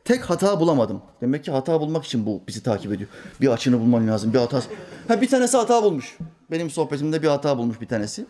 Tek 0.06 0.30
hata 0.30 0.60
bulamadım. 0.60 1.02
Demek 1.22 1.46
ki 1.46 1.52
hata 1.52 1.82
bulmak 1.82 2.06
için 2.06 2.26
bu 2.26 2.42
bizi 2.48 2.64
takip 2.64 2.94
ediyor. 2.94 3.10
Bir 3.42 3.48
açını 3.48 3.80
bulman 3.80 4.08
lazım. 4.08 4.34
Bir 4.34 4.40
hata. 4.40 4.62
Ha 5.08 5.22
bir 5.22 5.30
tanesi 5.30 5.58
hata 5.58 5.84
bulmuş. 5.84 6.18
Benim 6.52 6.70
sohbetimde 6.70 7.24
bir 7.24 7.28
hata 7.28 7.58
bulmuş 7.58 7.82
bir 7.82 7.88
tanesi. 7.88 8.26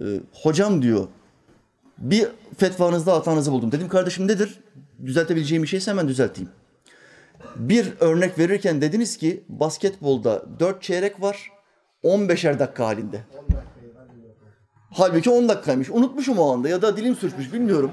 Ee, 0.00 0.20
hocam 0.32 0.82
diyor 0.82 1.08
bir 1.98 2.28
fetvanızda 2.56 3.12
hatanızı 3.12 3.52
buldum. 3.52 3.72
Dedim 3.72 3.88
kardeşim 3.88 4.28
nedir? 4.28 4.60
Düzeltebileceğim 5.06 5.62
bir 5.62 5.68
şeyse 5.68 5.90
hemen 5.90 6.08
düzelteyim. 6.08 6.50
Bir 7.56 7.92
örnek 8.00 8.38
verirken 8.38 8.80
dediniz 8.80 9.16
ki 9.16 9.44
basketbolda 9.48 10.44
dört 10.60 10.82
çeyrek 10.82 11.22
var 11.22 11.50
15'er 12.04 12.58
dakika 12.58 12.86
halinde. 12.86 13.20
Halbuki 14.90 15.30
10 15.30 15.48
dakikaymış. 15.48 15.90
Unutmuşum 15.90 16.38
o 16.38 16.52
anda 16.52 16.68
ya 16.68 16.82
da 16.82 16.96
dilim 16.96 17.16
sürçmüş 17.16 17.52
bilmiyorum. 17.52 17.90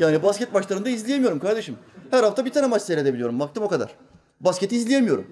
Yani 0.00 0.22
basket 0.22 0.52
maçlarında 0.52 0.88
izleyemiyorum 0.88 1.38
kardeşim. 1.38 1.76
Her 2.10 2.22
hafta 2.22 2.44
bir 2.44 2.50
tane 2.50 2.66
maç 2.66 2.82
seyredebiliyorum. 2.82 3.40
Baktım 3.40 3.64
o 3.64 3.68
kadar. 3.68 3.90
Basketi 4.40 4.76
izleyemiyorum. 4.76 5.26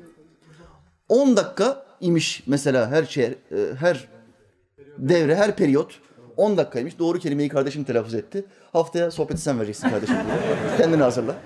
10 1.08 1.36
dakika 1.36 1.86
imiş 2.00 2.42
mesela 2.46 2.90
her 2.90 3.04
şey, 3.04 3.34
her 3.78 4.08
devre, 4.98 5.36
her 5.36 5.56
periyot 5.56 6.00
10 6.36 6.56
dakikaymış. 6.56 6.98
Doğru 6.98 7.18
kelimeyi 7.18 7.48
kardeşim 7.48 7.84
telaffuz 7.84 8.14
etti. 8.14 8.44
Haftaya 8.72 9.10
sohbeti 9.10 9.40
sen 9.40 9.58
vereceksin 9.58 9.90
kardeşim. 9.90 10.16
Kendini 10.78 11.02
hazırla. 11.02 11.36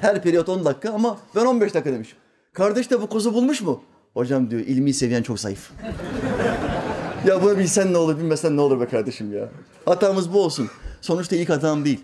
Her 0.00 0.22
periyot 0.22 0.48
10 0.48 0.64
dakika 0.64 0.92
ama 0.92 1.18
ben 1.36 1.44
15 1.44 1.74
dakika 1.74 1.92
demişim. 1.92 2.18
Kardeş 2.52 2.90
de 2.90 3.02
bu 3.02 3.06
kozu 3.06 3.34
bulmuş 3.34 3.62
mu? 3.62 3.82
Hocam 4.14 4.50
diyor 4.50 4.62
ilmi 4.62 4.94
seviyen 4.94 5.22
çok 5.22 5.40
zayıf. 5.40 5.70
ya 7.26 7.42
bunu 7.42 7.58
bilsen 7.58 7.92
ne 7.92 7.96
olur 7.96 8.18
bilmesen 8.18 8.56
ne 8.56 8.60
olur 8.60 8.80
be 8.80 8.86
kardeşim 8.86 9.32
ya. 9.32 9.48
Hatamız 9.84 10.32
bu 10.32 10.42
olsun. 10.42 10.70
Sonuçta 11.00 11.36
ilk 11.36 11.48
hatam 11.48 11.84
değil. 11.84 12.00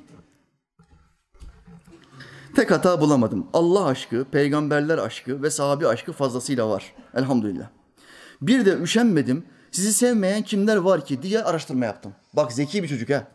Tek 2.57 2.71
hata 2.71 3.01
bulamadım. 3.01 3.47
Allah 3.53 3.85
aşkı, 3.85 4.25
peygamberler 4.33 4.99
aşkı 4.99 5.43
ve 5.43 5.51
sahabi 5.51 5.89
aşkı 5.89 6.13
fazlasıyla 6.13 6.69
var. 6.69 6.93
Elhamdülillah. 7.15 7.67
Bir 8.43 8.67
de 8.67 8.79
üşenmedim. 8.79 9.45
Sizi 9.73 9.93
sevmeyen 9.93 10.43
kimler 10.43 10.77
var 10.77 11.05
ki 11.05 11.23
diye 11.23 11.43
araştırma 11.43 11.85
yaptım. 11.85 12.15
Bak 12.33 12.53
zeki 12.53 12.83
bir 12.83 12.89
çocuk 12.89 13.11
ha. 13.11 13.27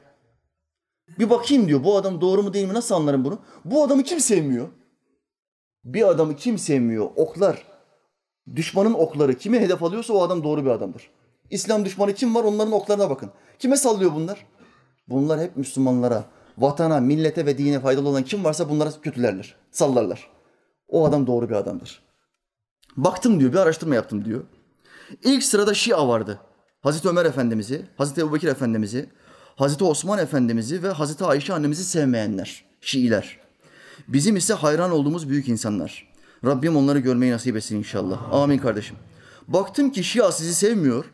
Bir 1.19 1.29
bakayım 1.29 1.67
diyor 1.67 1.83
bu 1.83 1.97
adam 1.97 2.21
doğru 2.21 2.43
mu 2.43 2.53
değil 2.53 2.67
mi 2.67 2.73
nasıl 2.73 2.95
anlarım 2.95 3.25
bunu? 3.25 3.39
Bu 3.65 3.83
adamı 3.83 4.03
kim 4.03 4.19
sevmiyor? 4.19 4.67
Bir 5.83 6.07
adamı 6.07 6.35
kim 6.35 6.57
sevmiyor? 6.57 7.09
Oklar. 7.15 7.63
Düşmanın 8.55 8.93
okları 8.93 9.33
kimi 9.33 9.59
hedef 9.59 9.83
alıyorsa 9.83 10.13
o 10.13 10.21
adam 10.21 10.43
doğru 10.43 10.65
bir 10.65 10.69
adamdır. 10.69 11.09
İslam 11.49 11.85
düşmanı 11.85 12.13
kim 12.13 12.35
var 12.35 12.43
onların 12.43 12.73
oklarına 12.73 13.09
bakın. 13.09 13.31
Kime 13.59 13.77
sallıyor 13.77 14.15
bunlar? 14.15 14.45
Bunlar 15.07 15.39
hep 15.39 15.57
Müslümanlara, 15.57 16.23
vatana, 16.57 16.99
millete 16.99 17.45
ve 17.45 17.57
dine 17.57 17.79
faydalı 17.79 18.09
olan 18.09 18.23
kim 18.23 18.43
varsa 18.43 18.69
bunlara 18.69 18.91
kötülerler, 19.01 19.55
sallarlar. 19.71 20.29
O 20.87 21.05
adam 21.05 21.27
doğru 21.27 21.49
bir 21.49 21.55
adamdır. 21.55 22.03
Baktım 22.97 23.39
diyor, 23.39 23.51
bir 23.51 23.57
araştırma 23.57 23.95
yaptım 23.95 24.25
diyor. 24.25 24.43
İlk 25.23 25.43
sırada 25.43 25.73
Şia 25.73 26.07
vardı. 26.07 26.39
Hazreti 26.81 27.07
Ömer 27.09 27.25
Efendimiz'i, 27.25 27.85
Hazreti 27.97 28.21
Ebubekir 28.21 28.47
Efendimiz'i, 28.47 29.09
Hazreti 29.55 29.83
Osman 29.83 30.19
Efendimiz'i 30.19 30.83
ve 30.83 30.89
Hazreti 30.89 31.23
Ayşe 31.23 31.53
annemizi 31.53 31.85
sevmeyenler, 31.85 32.65
Şiiler. 32.81 33.39
Bizim 34.07 34.35
ise 34.35 34.53
hayran 34.53 34.91
olduğumuz 34.91 35.29
büyük 35.29 35.49
insanlar. 35.49 36.13
Rabbim 36.45 36.77
onları 36.77 36.99
görmeyi 36.99 37.31
nasip 37.31 37.55
etsin 37.57 37.75
inşallah. 37.75 38.33
Amin 38.33 38.57
kardeşim. 38.57 38.95
Baktım 39.47 39.91
ki 39.91 40.03
Şia 40.03 40.31
sizi 40.31 40.55
sevmiyor. 40.55 41.05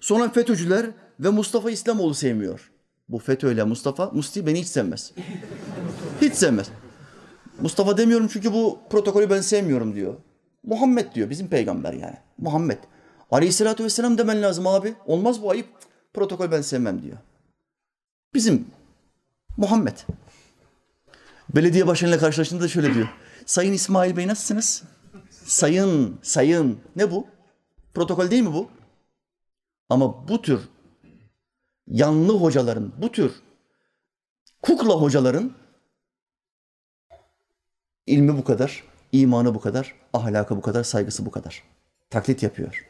Sonra 0.00 0.28
FETÖ'cüler 0.28 0.86
ve 1.20 1.28
Mustafa 1.28 1.70
İslamoğlu 1.70 2.14
sevmiyor. 2.14 2.70
Bu 3.08 3.18
FETÖ 3.18 3.52
ile 3.52 3.64
Mustafa, 3.64 4.10
Musti 4.10 4.46
beni 4.46 4.60
hiç 4.60 4.68
sevmez. 4.68 5.12
Hiç 6.20 6.34
sevmez. 6.34 6.70
Mustafa 7.60 7.96
demiyorum 7.96 8.28
çünkü 8.32 8.52
bu 8.52 8.78
protokolü 8.90 9.30
ben 9.30 9.40
sevmiyorum 9.40 9.94
diyor. 9.94 10.14
Muhammed 10.62 11.14
diyor 11.14 11.30
bizim 11.30 11.48
peygamber 11.48 11.92
yani. 11.92 12.16
Muhammed. 12.38 12.78
Aleyhissalatü 13.30 13.84
vesselam 13.84 14.18
demen 14.18 14.42
lazım 14.42 14.66
abi. 14.66 14.94
Olmaz 15.06 15.42
bu 15.42 15.50
ayıp. 15.50 15.68
Protokol 16.14 16.50
ben 16.50 16.60
sevmem 16.60 17.02
diyor. 17.02 17.16
Bizim 18.34 18.66
Muhammed. 19.56 19.98
Belediye 21.54 21.86
başkanıyla 21.86 22.18
karşılaştığında 22.18 22.62
da 22.62 22.68
şöyle 22.68 22.94
diyor. 22.94 23.08
Sayın 23.46 23.72
İsmail 23.72 24.16
Bey 24.16 24.26
nasılsınız? 24.26 24.84
sayın, 25.48 26.18
sayın. 26.22 26.80
Ne 26.96 27.10
bu? 27.10 27.26
Protokol 27.94 28.30
değil 28.30 28.42
mi 28.42 28.52
bu? 28.52 28.70
Ama 29.88 30.28
bu 30.28 30.42
tür 30.42 30.60
yanlı 31.86 32.32
hocaların, 32.32 32.92
bu 32.98 33.12
tür 33.12 33.32
kukla 34.62 34.94
hocaların 34.94 35.52
ilmi 38.06 38.38
bu 38.38 38.44
kadar, 38.44 38.84
imanı 39.12 39.54
bu 39.54 39.60
kadar, 39.60 39.94
ahlakı 40.12 40.56
bu 40.56 40.60
kadar, 40.60 40.84
saygısı 40.84 41.26
bu 41.26 41.30
kadar. 41.30 41.62
Taklit 42.10 42.42
yapıyor. 42.42 42.88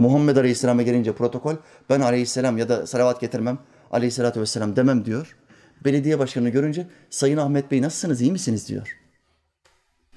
Muhammed 0.00 0.36
Aleyhisselam'a 0.36 0.82
gelince 0.82 1.12
protokol, 1.12 1.56
ben 1.90 2.00
Aleyhisselam 2.00 2.58
ya 2.58 2.68
da 2.68 2.86
salavat 2.86 3.20
getirmem, 3.20 3.58
Aleyhisselatü 3.90 4.40
Vesselam 4.40 4.76
demem 4.76 5.04
diyor. 5.04 5.36
Belediye 5.84 6.18
başkanını 6.18 6.48
görünce, 6.48 6.86
Sayın 7.10 7.36
Ahmet 7.36 7.70
Bey 7.70 7.82
nasılsınız, 7.82 8.20
iyi 8.20 8.32
misiniz 8.32 8.68
diyor. 8.68 8.98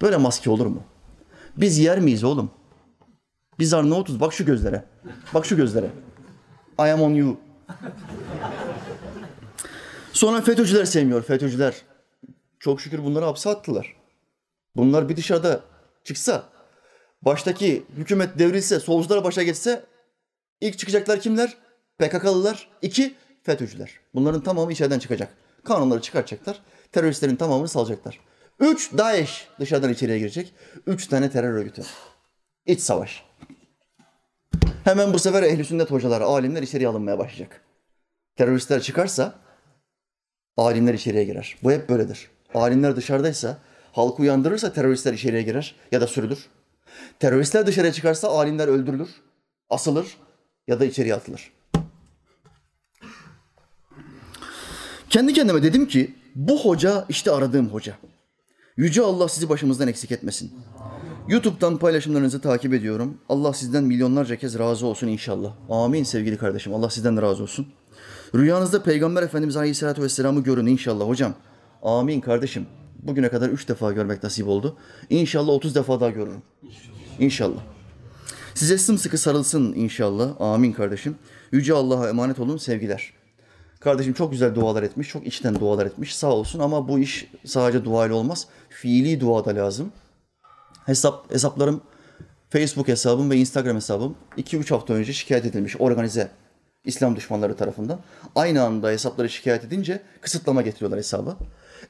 Böyle 0.02 0.16
maske 0.16 0.50
olur 0.50 0.66
mu? 0.66 0.82
Biz 1.56 1.78
yer 1.78 2.00
miyiz 2.00 2.24
oğlum? 2.24 2.50
Biz 3.58 3.74
Arnavutuz, 3.74 4.20
bak 4.20 4.32
şu 4.32 4.44
gözlere. 4.44 4.84
Bak 5.34 5.46
şu 5.46 5.56
gözlere. 5.56 5.90
I 6.78 6.82
am 6.82 7.02
on 7.02 7.10
you. 7.10 7.36
Sonra 10.12 10.40
FETÖ'cüler 10.40 10.84
sevmiyor, 10.84 11.22
FETÖ'cüler. 11.22 11.74
Çok 12.58 12.80
şükür 12.80 13.04
bunları 13.04 13.24
hapse 13.24 13.50
attılar. 13.50 13.96
Bunlar 14.76 15.08
bir 15.08 15.16
dışarıda 15.16 15.60
çıksa, 16.04 16.53
baştaki 17.24 17.84
hükümet 17.96 18.38
devrilse, 18.38 18.80
solcular 18.80 19.24
başa 19.24 19.42
geçse 19.42 19.84
ilk 20.60 20.78
çıkacaklar 20.78 21.20
kimler? 21.20 21.56
PKK'lılar. 21.98 22.68
İki, 22.82 23.14
FETÖ'cüler. 23.42 23.90
Bunların 24.14 24.42
tamamı 24.42 24.72
içeriden 24.72 24.98
çıkacak. 24.98 25.28
Kanunları 25.64 26.00
çıkartacaklar. 26.02 26.62
Teröristlerin 26.92 27.36
tamamını 27.36 27.68
salacaklar. 27.68 28.20
Üç, 28.60 28.92
DAEŞ 28.98 29.48
dışarıdan 29.60 29.92
içeriye 29.92 30.18
girecek. 30.18 30.54
Üç 30.86 31.06
tane 31.06 31.30
terör 31.30 31.52
örgütü. 31.52 31.82
İç 32.66 32.80
savaş. 32.80 33.24
Hemen 34.84 35.12
bu 35.12 35.18
sefer 35.18 35.42
ehli 35.42 35.64
sünnet 35.64 35.90
hocalar, 35.90 36.20
alimler 36.20 36.62
içeriye 36.62 36.88
alınmaya 36.88 37.18
başlayacak. 37.18 37.60
Teröristler 38.36 38.82
çıkarsa 38.82 39.34
alimler 40.56 40.94
içeriye 40.94 41.24
girer. 41.24 41.56
Bu 41.62 41.72
hep 41.72 41.88
böyledir. 41.88 42.30
Alimler 42.54 42.96
dışarıdaysa, 42.96 43.58
halkı 43.92 44.22
uyandırırsa 44.22 44.72
teröristler 44.72 45.12
içeriye 45.12 45.42
girer 45.42 45.74
ya 45.92 46.00
da 46.00 46.06
sürülür. 46.06 46.46
Teröristler 47.20 47.66
dışarıya 47.66 47.92
çıkarsa 47.92 48.28
alimler 48.28 48.68
öldürülür, 48.68 49.08
asılır 49.70 50.16
ya 50.68 50.80
da 50.80 50.84
içeriye 50.84 51.14
atılır. 51.14 51.52
Kendi 55.10 55.32
kendime 55.32 55.62
dedim 55.62 55.88
ki 55.88 56.14
bu 56.34 56.64
hoca 56.64 57.04
işte 57.08 57.30
aradığım 57.30 57.68
hoca. 57.68 57.96
Yüce 58.76 59.02
Allah 59.02 59.28
sizi 59.28 59.48
başımızdan 59.48 59.88
eksik 59.88 60.12
etmesin. 60.12 60.52
YouTube'dan 61.28 61.78
paylaşımlarınızı 61.78 62.40
takip 62.40 62.74
ediyorum. 62.74 63.18
Allah 63.28 63.52
sizden 63.52 63.84
milyonlarca 63.84 64.36
kez 64.36 64.58
razı 64.58 64.86
olsun 64.86 65.08
inşallah. 65.08 65.52
Amin 65.70 66.04
sevgili 66.04 66.38
kardeşim. 66.38 66.74
Allah 66.74 66.90
sizden 66.90 67.16
de 67.16 67.22
razı 67.22 67.42
olsun. 67.42 67.66
Rüyanızda 68.34 68.82
Peygamber 68.82 69.22
Efendimiz 69.22 69.56
Aleyhisselatü 69.56 70.02
Vesselam'ı 70.02 70.42
görün 70.42 70.66
inşallah 70.66 71.08
hocam. 71.08 71.34
Amin 71.82 72.20
kardeşim. 72.20 72.66
Bugüne 73.04 73.28
kadar 73.28 73.48
üç 73.48 73.68
defa 73.68 73.92
görmek 73.92 74.22
nasip 74.22 74.48
oldu. 74.48 74.76
İnşallah 75.10 75.52
otuz 75.52 75.74
defa 75.74 76.00
daha 76.00 76.10
görürüm. 76.10 76.42
İnşallah. 77.18 77.60
Size 78.54 78.78
sımsıkı 78.78 79.18
sarılsın 79.18 79.72
inşallah. 79.72 80.40
Amin 80.40 80.72
kardeşim. 80.72 81.16
Yüce 81.52 81.74
Allah'a 81.74 82.08
emanet 82.08 82.40
olun 82.40 82.56
sevgiler. 82.56 83.12
Kardeşim 83.80 84.12
çok 84.12 84.30
güzel 84.32 84.54
dualar 84.54 84.82
etmiş, 84.82 85.08
çok 85.08 85.26
içten 85.26 85.60
dualar 85.60 85.86
etmiş. 85.86 86.16
Sağ 86.16 86.32
olsun 86.32 86.58
ama 86.58 86.88
bu 86.88 86.98
iş 86.98 87.30
sadece 87.44 87.84
dua 87.84 88.06
ile 88.06 88.12
olmaz. 88.12 88.46
Fiili 88.68 89.20
dua 89.20 89.44
da 89.44 89.54
lazım. 89.54 89.92
Hesap, 90.86 91.32
hesaplarım, 91.32 91.80
Facebook 92.50 92.88
hesabım 92.88 93.30
ve 93.30 93.36
Instagram 93.36 93.76
hesabım 93.76 94.14
2-3 94.38 94.70
hafta 94.70 94.94
önce 94.94 95.12
şikayet 95.12 95.44
edilmiş 95.44 95.76
organize 95.78 96.30
İslam 96.84 97.16
düşmanları 97.16 97.56
tarafından. 97.56 98.00
Aynı 98.34 98.62
anda 98.62 98.90
hesapları 98.90 99.30
şikayet 99.30 99.64
edince 99.64 100.02
kısıtlama 100.20 100.62
getiriyorlar 100.62 100.98
hesaba. 100.98 101.36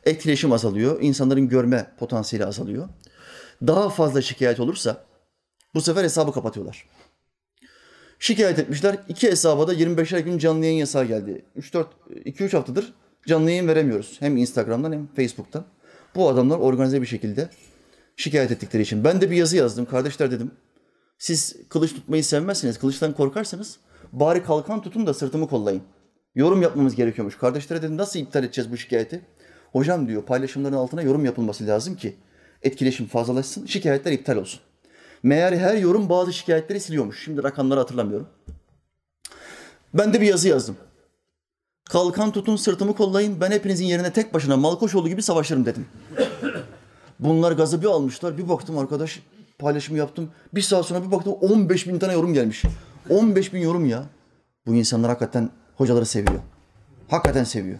Etkileşim 0.04 0.52
azalıyor, 0.52 0.98
insanların 1.02 1.48
görme 1.48 1.90
potansiyeli 1.98 2.46
azalıyor. 2.46 2.88
Daha 3.66 3.90
fazla 3.90 4.22
şikayet 4.22 4.60
olursa 4.60 5.04
bu 5.74 5.80
sefer 5.80 6.04
hesabı 6.04 6.32
kapatıyorlar. 6.32 6.86
Şikayet 8.18 8.58
etmişler. 8.58 8.98
İki 9.08 9.30
hesaba 9.30 9.68
da 9.68 9.74
25'er 9.74 10.20
gün 10.20 10.38
canlı 10.38 10.64
yayın 10.64 10.78
yasağı 10.78 11.04
geldi. 11.04 11.44
3-4, 11.58 11.86
2-3 12.24 12.56
haftadır 12.56 12.94
canlı 13.26 13.50
yayın 13.50 13.68
veremiyoruz. 13.68 14.16
Hem 14.20 14.36
Instagram'dan 14.36 14.92
hem 14.92 15.06
Facebook'tan. 15.06 15.64
Bu 16.14 16.28
adamlar 16.28 16.58
organize 16.58 17.02
bir 17.02 17.06
şekilde 17.06 17.48
şikayet 18.16 18.50
ettikleri 18.50 18.82
için. 18.82 19.04
Ben 19.04 19.20
de 19.20 19.30
bir 19.30 19.36
yazı 19.36 19.56
yazdım. 19.56 19.84
Kardeşler 19.84 20.30
dedim. 20.30 20.50
Siz 21.18 21.56
kılıç 21.68 21.92
tutmayı 21.94 22.24
sevmezsiniz. 22.24 22.78
Kılıçtan 22.78 23.12
korkarsanız 23.12 23.78
bari 24.12 24.42
kalkan 24.42 24.82
tutun 24.82 25.06
da 25.06 25.14
sırtımı 25.14 25.48
kollayın. 25.48 25.82
Yorum 26.34 26.62
yapmamız 26.62 26.94
gerekiyormuş. 26.94 27.38
Kardeşlere 27.38 27.82
dedim 27.82 27.96
nasıl 27.96 28.18
iptal 28.18 28.44
edeceğiz 28.44 28.72
bu 28.72 28.76
şikayeti? 28.76 29.20
Hocam 29.74 30.08
diyor 30.08 30.22
paylaşımların 30.22 30.76
altına 30.76 31.02
yorum 31.02 31.24
yapılması 31.24 31.66
lazım 31.66 31.96
ki 31.96 32.16
etkileşim 32.62 33.06
fazlalaşsın, 33.06 33.66
şikayetler 33.66 34.12
iptal 34.12 34.36
olsun. 34.36 34.60
Meğer 35.22 35.52
her 35.52 35.76
yorum 35.76 36.08
bazı 36.08 36.32
şikayetleri 36.32 36.80
siliyormuş. 36.80 37.24
Şimdi 37.24 37.42
rakamları 37.42 37.80
hatırlamıyorum. 37.80 38.28
Ben 39.94 40.14
de 40.14 40.20
bir 40.20 40.26
yazı 40.26 40.48
yazdım. 40.48 40.76
Kalkan 41.84 42.32
tutun 42.32 42.56
sırtımı 42.56 42.96
kollayın 42.96 43.40
ben 43.40 43.50
hepinizin 43.50 43.84
yerine 43.84 44.12
tek 44.12 44.34
başına 44.34 44.56
Malkoçoğlu 44.56 45.08
gibi 45.08 45.22
savaşırım 45.22 45.66
dedim. 45.66 45.86
Bunlar 47.20 47.52
gazı 47.52 47.82
bir 47.82 47.86
almışlar. 47.86 48.38
Bir 48.38 48.48
baktım 48.48 48.78
arkadaş 48.78 49.22
paylaşımı 49.58 49.98
yaptım. 49.98 50.30
Bir 50.54 50.62
saat 50.62 50.86
sonra 50.86 51.02
bir 51.06 51.10
baktım 51.10 51.32
15 51.32 51.88
bin 51.88 51.98
tane 51.98 52.12
yorum 52.12 52.34
gelmiş. 52.34 52.62
15 53.10 53.52
bin 53.52 53.60
yorum 53.60 53.86
ya. 53.86 54.04
Bu 54.66 54.74
insanlar 54.74 55.08
hakikaten 55.08 55.50
hocaları 55.76 56.06
seviyor. 56.06 56.40
Hakikaten 57.08 57.44
seviyor. 57.44 57.78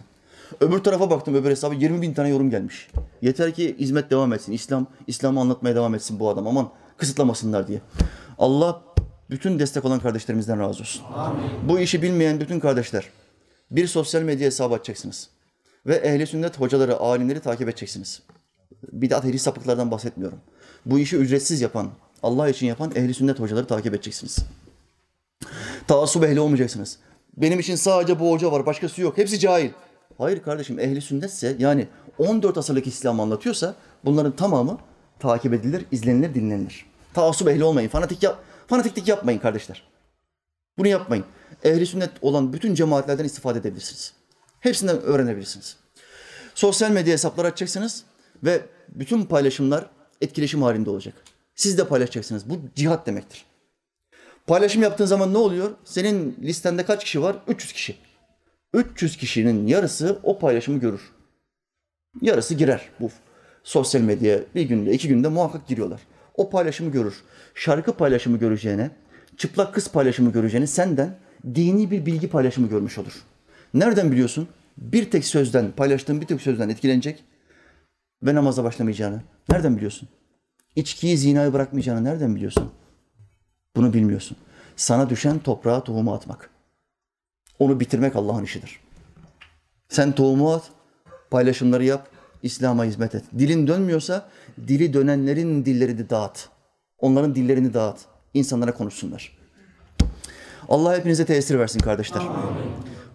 Öbür 0.59 0.79
tarafa 0.79 1.09
baktım 1.09 1.35
öbür 1.35 1.49
hesabı 1.49 1.75
20 1.75 2.01
bin 2.01 2.13
tane 2.13 2.29
yorum 2.29 2.49
gelmiş. 2.49 2.87
Yeter 3.21 3.53
ki 3.53 3.75
hizmet 3.79 4.11
devam 4.11 4.33
etsin. 4.33 4.51
İslam, 4.51 4.87
İslam'ı 5.07 5.39
anlatmaya 5.39 5.75
devam 5.75 5.95
etsin 5.95 6.19
bu 6.19 6.29
adam. 6.29 6.47
Aman 6.47 6.71
kısıtlamasınlar 6.97 7.67
diye. 7.67 7.81
Allah 8.37 8.81
bütün 9.29 9.59
destek 9.59 9.85
olan 9.85 9.99
kardeşlerimizden 9.99 10.59
razı 10.59 10.81
olsun. 10.81 11.03
Amin. 11.15 11.51
Bu 11.69 11.79
işi 11.79 12.01
bilmeyen 12.01 12.39
bütün 12.39 12.59
kardeşler 12.59 13.09
bir 13.71 13.87
sosyal 13.87 14.21
medya 14.21 14.45
hesabı 14.45 14.73
açacaksınız. 14.73 15.29
Ve 15.85 15.95
ehli 15.95 16.27
sünnet 16.27 16.59
hocaları, 16.59 16.97
alimleri 16.97 17.39
takip 17.39 17.69
edeceksiniz. 17.69 18.21
Bidat 18.91 19.25
ehli 19.25 19.39
sapıklardan 19.39 19.91
bahsetmiyorum. 19.91 20.37
Bu 20.85 20.99
işi 20.99 21.17
ücretsiz 21.17 21.61
yapan, 21.61 21.89
Allah 22.23 22.49
için 22.49 22.67
yapan 22.67 22.91
ehli 22.95 23.13
sünnet 23.13 23.39
hocaları 23.39 23.67
takip 23.67 23.93
edeceksiniz. 23.93 24.37
Taasub 25.87 26.23
ehli 26.23 26.39
olmayacaksınız. 26.39 26.97
Benim 27.37 27.59
için 27.59 27.75
sadece 27.75 28.19
bu 28.19 28.31
hoca 28.31 28.51
var, 28.51 28.65
başkası 28.65 29.01
yok. 29.01 29.17
Hepsi 29.17 29.39
cahil. 29.39 29.69
Hayır 30.17 30.41
kardeşim 30.41 30.79
ehli 30.79 31.01
sünnetse 31.01 31.55
yani 31.59 31.87
14 32.19 32.57
asırlık 32.57 32.87
İslam 32.87 33.19
anlatıyorsa 33.19 33.75
bunların 34.05 34.35
tamamı 34.35 34.77
takip 35.19 35.53
edilir, 35.53 35.85
izlenilir, 35.91 36.33
dinlenilir. 36.33 36.85
Taasub 37.13 37.47
ehli 37.47 37.63
olmayın. 37.63 37.89
Fanatik 37.89 38.23
yap 38.23 38.43
fanatiklik 38.67 39.07
yapmayın 39.07 39.39
kardeşler. 39.39 39.83
Bunu 40.77 40.87
yapmayın. 40.87 41.25
Ehli 41.63 41.85
sünnet 41.85 42.11
olan 42.21 42.53
bütün 42.53 42.75
cemaatlerden 42.75 43.25
istifade 43.25 43.59
edebilirsiniz. 43.59 44.13
Hepsinden 44.59 45.01
öğrenebilirsiniz. 45.01 45.77
Sosyal 46.55 46.91
medya 46.91 47.13
hesapları 47.13 47.47
açacaksınız 47.47 48.03
ve 48.43 48.61
bütün 48.89 49.25
paylaşımlar 49.25 49.89
etkileşim 50.21 50.61
halinde 50.61 50.89
olacak. 50.89 51.13
Siz 51.55 51.77
de 51.77 51.87
paylaşacaksınız. 51.87 52.49
Bu 52.49 52.59
cihat 52.75 53.07
demektir. 53.07 53.45
Paylaşım 54.47 54.83
yaptığın 54.83 55.05
zaman 55.05 55.33
ne 55.33 55.37
oluyor? 55.37 55.71
Senin 55.83 56.37
listende 56.41 56.85
kaç 56.85 57.03
kişi 57.03 57.21
var? 57.21 57.35
300 57.47 57.73
kişi. 57.73 57.97
300 58.75 59.17
kişinin 59.17 59.67
yarısı 59.67 60.19
o 60.23 60.39
paylaşımı 60.39 60.79
görür. 60.79 61.01
Yarısı 62.21 62.53
girer 62.53 62.89
bu 62.99 63.09
sosyal 63.63 64.01
medyaya 64.01 64.39
bir 64.55 64.61
günde, 64.61 64.93
iki 64.93 65.07
günde 65.07 65.27
muhakkak 65.27 65.67
giriyorlar. 65.67 66.01
O 66.33 66.49
paylaşımı 66.49 66.91
görür. 66.91 67.15
Şarkı 67.55 67.93
paylaşımı 67.93 68.37
göreceğine, 68.37 68.91
çıplak 69.37 69.73
kız 69.73 69.91
paylaşımı 69.91 70.31
göreceğine 70.31 70.67
senden 70.67 71.15
dini 71.55 71.91
bir 71.91 72.05
bilgi 72.05 72.29
paylaşımı 72.29 72.69
görmüş 72.69 72.97
olur. 72.97 73.23
Nereden 73.73 74.11
biliyorsun? 74.11 74.47
Bir 74.77 75.11
tek 75.11 75.25
sözden, 75.25 75.71
paylaştığın 75.71 76.21
bir 76.21 76.27
tek 76.27 76.41
sözden 76.41 76.69
etkilenecek 76.69 77.23
ve 78.23 78.35
namaza 78.35 78.63
başlamayacağını. 78.63 79.21
Nereden 79.49 79.75
biliyorsun? 79.75 80.09
İçkiyi, 80.75 81.17
zinayı 81.17 81.53
bırakmayacağını 81.53 82.03
nereden 82.03 82.35
biliyorsun? 82.35 82.71
Bunu 83.75 83.93
bilmiyorsun. 83.93 84.37
Sana 84.75 85.09
düşen 85.09 85.39
toprağa 85.39 85.83
tohumu 85.83 86.13
atmak. 86.13 86.54
Onu 87.59 87.79
bitirmek 87.79 88.15
Allah'ın 88.15 88.43
işidir. 88.43 88.79
Sen 89.89 90.11
tohumu 90.11 90.53
at, 90.53 90.63
paylaşımları 91.31 91.83
yap, 91.83 92.09
İslam'a 92.43 92.85
hizmet 92.85 93.15
et. 93.15 93.23
Dilin 93.37 93.67
dönmüyorsa 93.67 94.29
dili 94.67 94.93
dönenlerin 94.93 95.65
dillerini 95.65 96.09
dağıt. 96.09 96.49
Onların 96.99 97.35
dillerini 97.35 97.73
dağıt. 97.73 97.97
İnsanlara 98.33 98.73
konuşsunlar. 98.73 99.37
Allah 100.69 100.97
hepinize 100.97 101.25
tesir 101.25 101.59
versin 101.59 101.79
kardeşler. 101.79 102.19
Amin. 102.19 102.35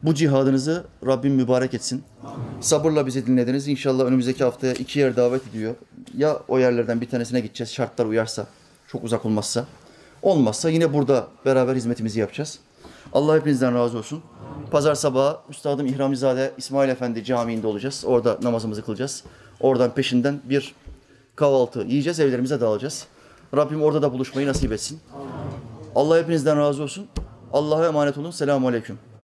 Bu 0.03 0.15
cihadınızı 0.15 0.85
Rabbim 1.07 1.35
mübarek 1.35 1.75
etsin. 1.75 2.03
Amin. 2.25 2.61
Sabırla 2.61 3.07
bizi 3.07 3.27
dinlediniz. 3.27 3.69
İnşallah 3.69 4.05
önümüzdeki 4.05 4.45
haftaya 4.45 4.73
iki 4.73 4.99
yer 4.99 5.17
davet 5.17 5.47
ediyor. 5.47 5.75
Ya 6.17 6.39
o 6.49 6.59
yerlerden 6.59 7.01
bir 7.01 7.09
tanesine 7.09 7.41
gideceğiz 7.41 7.73
şartlar 7.73 8.07
uyarsa. 8.07 8.47
Çok 8.89 9.05
uzak 9.05 9.27
olmazsa. 9.27 9.67
Olmazsa 10.23 10.71
yine 10.71 10.93
burada 10.93 11.29
beraber 11.47 11.77
hizmetimizi 11.77 12.21
yapacağız. 12.21 12.59
Allah 13.13 13.37
hepinizden 13.37 13.75
razı 13.75 13.99
olsun. 13.99 14.23
Pazar 14.71 14.95
sabahı 14.95 15.37
Üstadım 15.51 15.87
İhramizade 15.87 16.53
İsmail 16.59 16.89
Efendi 16.89 17.25
Camii'nde 17.25 17.67
olacağız. 17.67 18.05
Orada 18.07 18.39
namazımızı 18.43 18.85
kılacağız. 18.85 19.25
Oradan 19.61 19.95
peşinden 19.95 20.41
bir 20.45 20.75
kahvaltı 21.37 21.81
yiyeceğiz, 21.81 22.21
evlerimize 22.21 22.61
dağılacağız. 22.61 23.07
Rabbim 23.57 23.83
orada 23.83 24.03
da 24.03 24.13
buluşmayı 24.13 24.49
nasip 24.49 24.73
etsin. 24.73 25.01
Allah 25.95 26.19
hepinizden 26.19 26.59
razı 26.59 26.83
olsun. 26.83 27.07
Allah'a 27.53 27.87
emanet 27.87 28.19
olun. 28.19 28.31
Selamun 28.31 28.69
Aleyküm. 28.69 28.99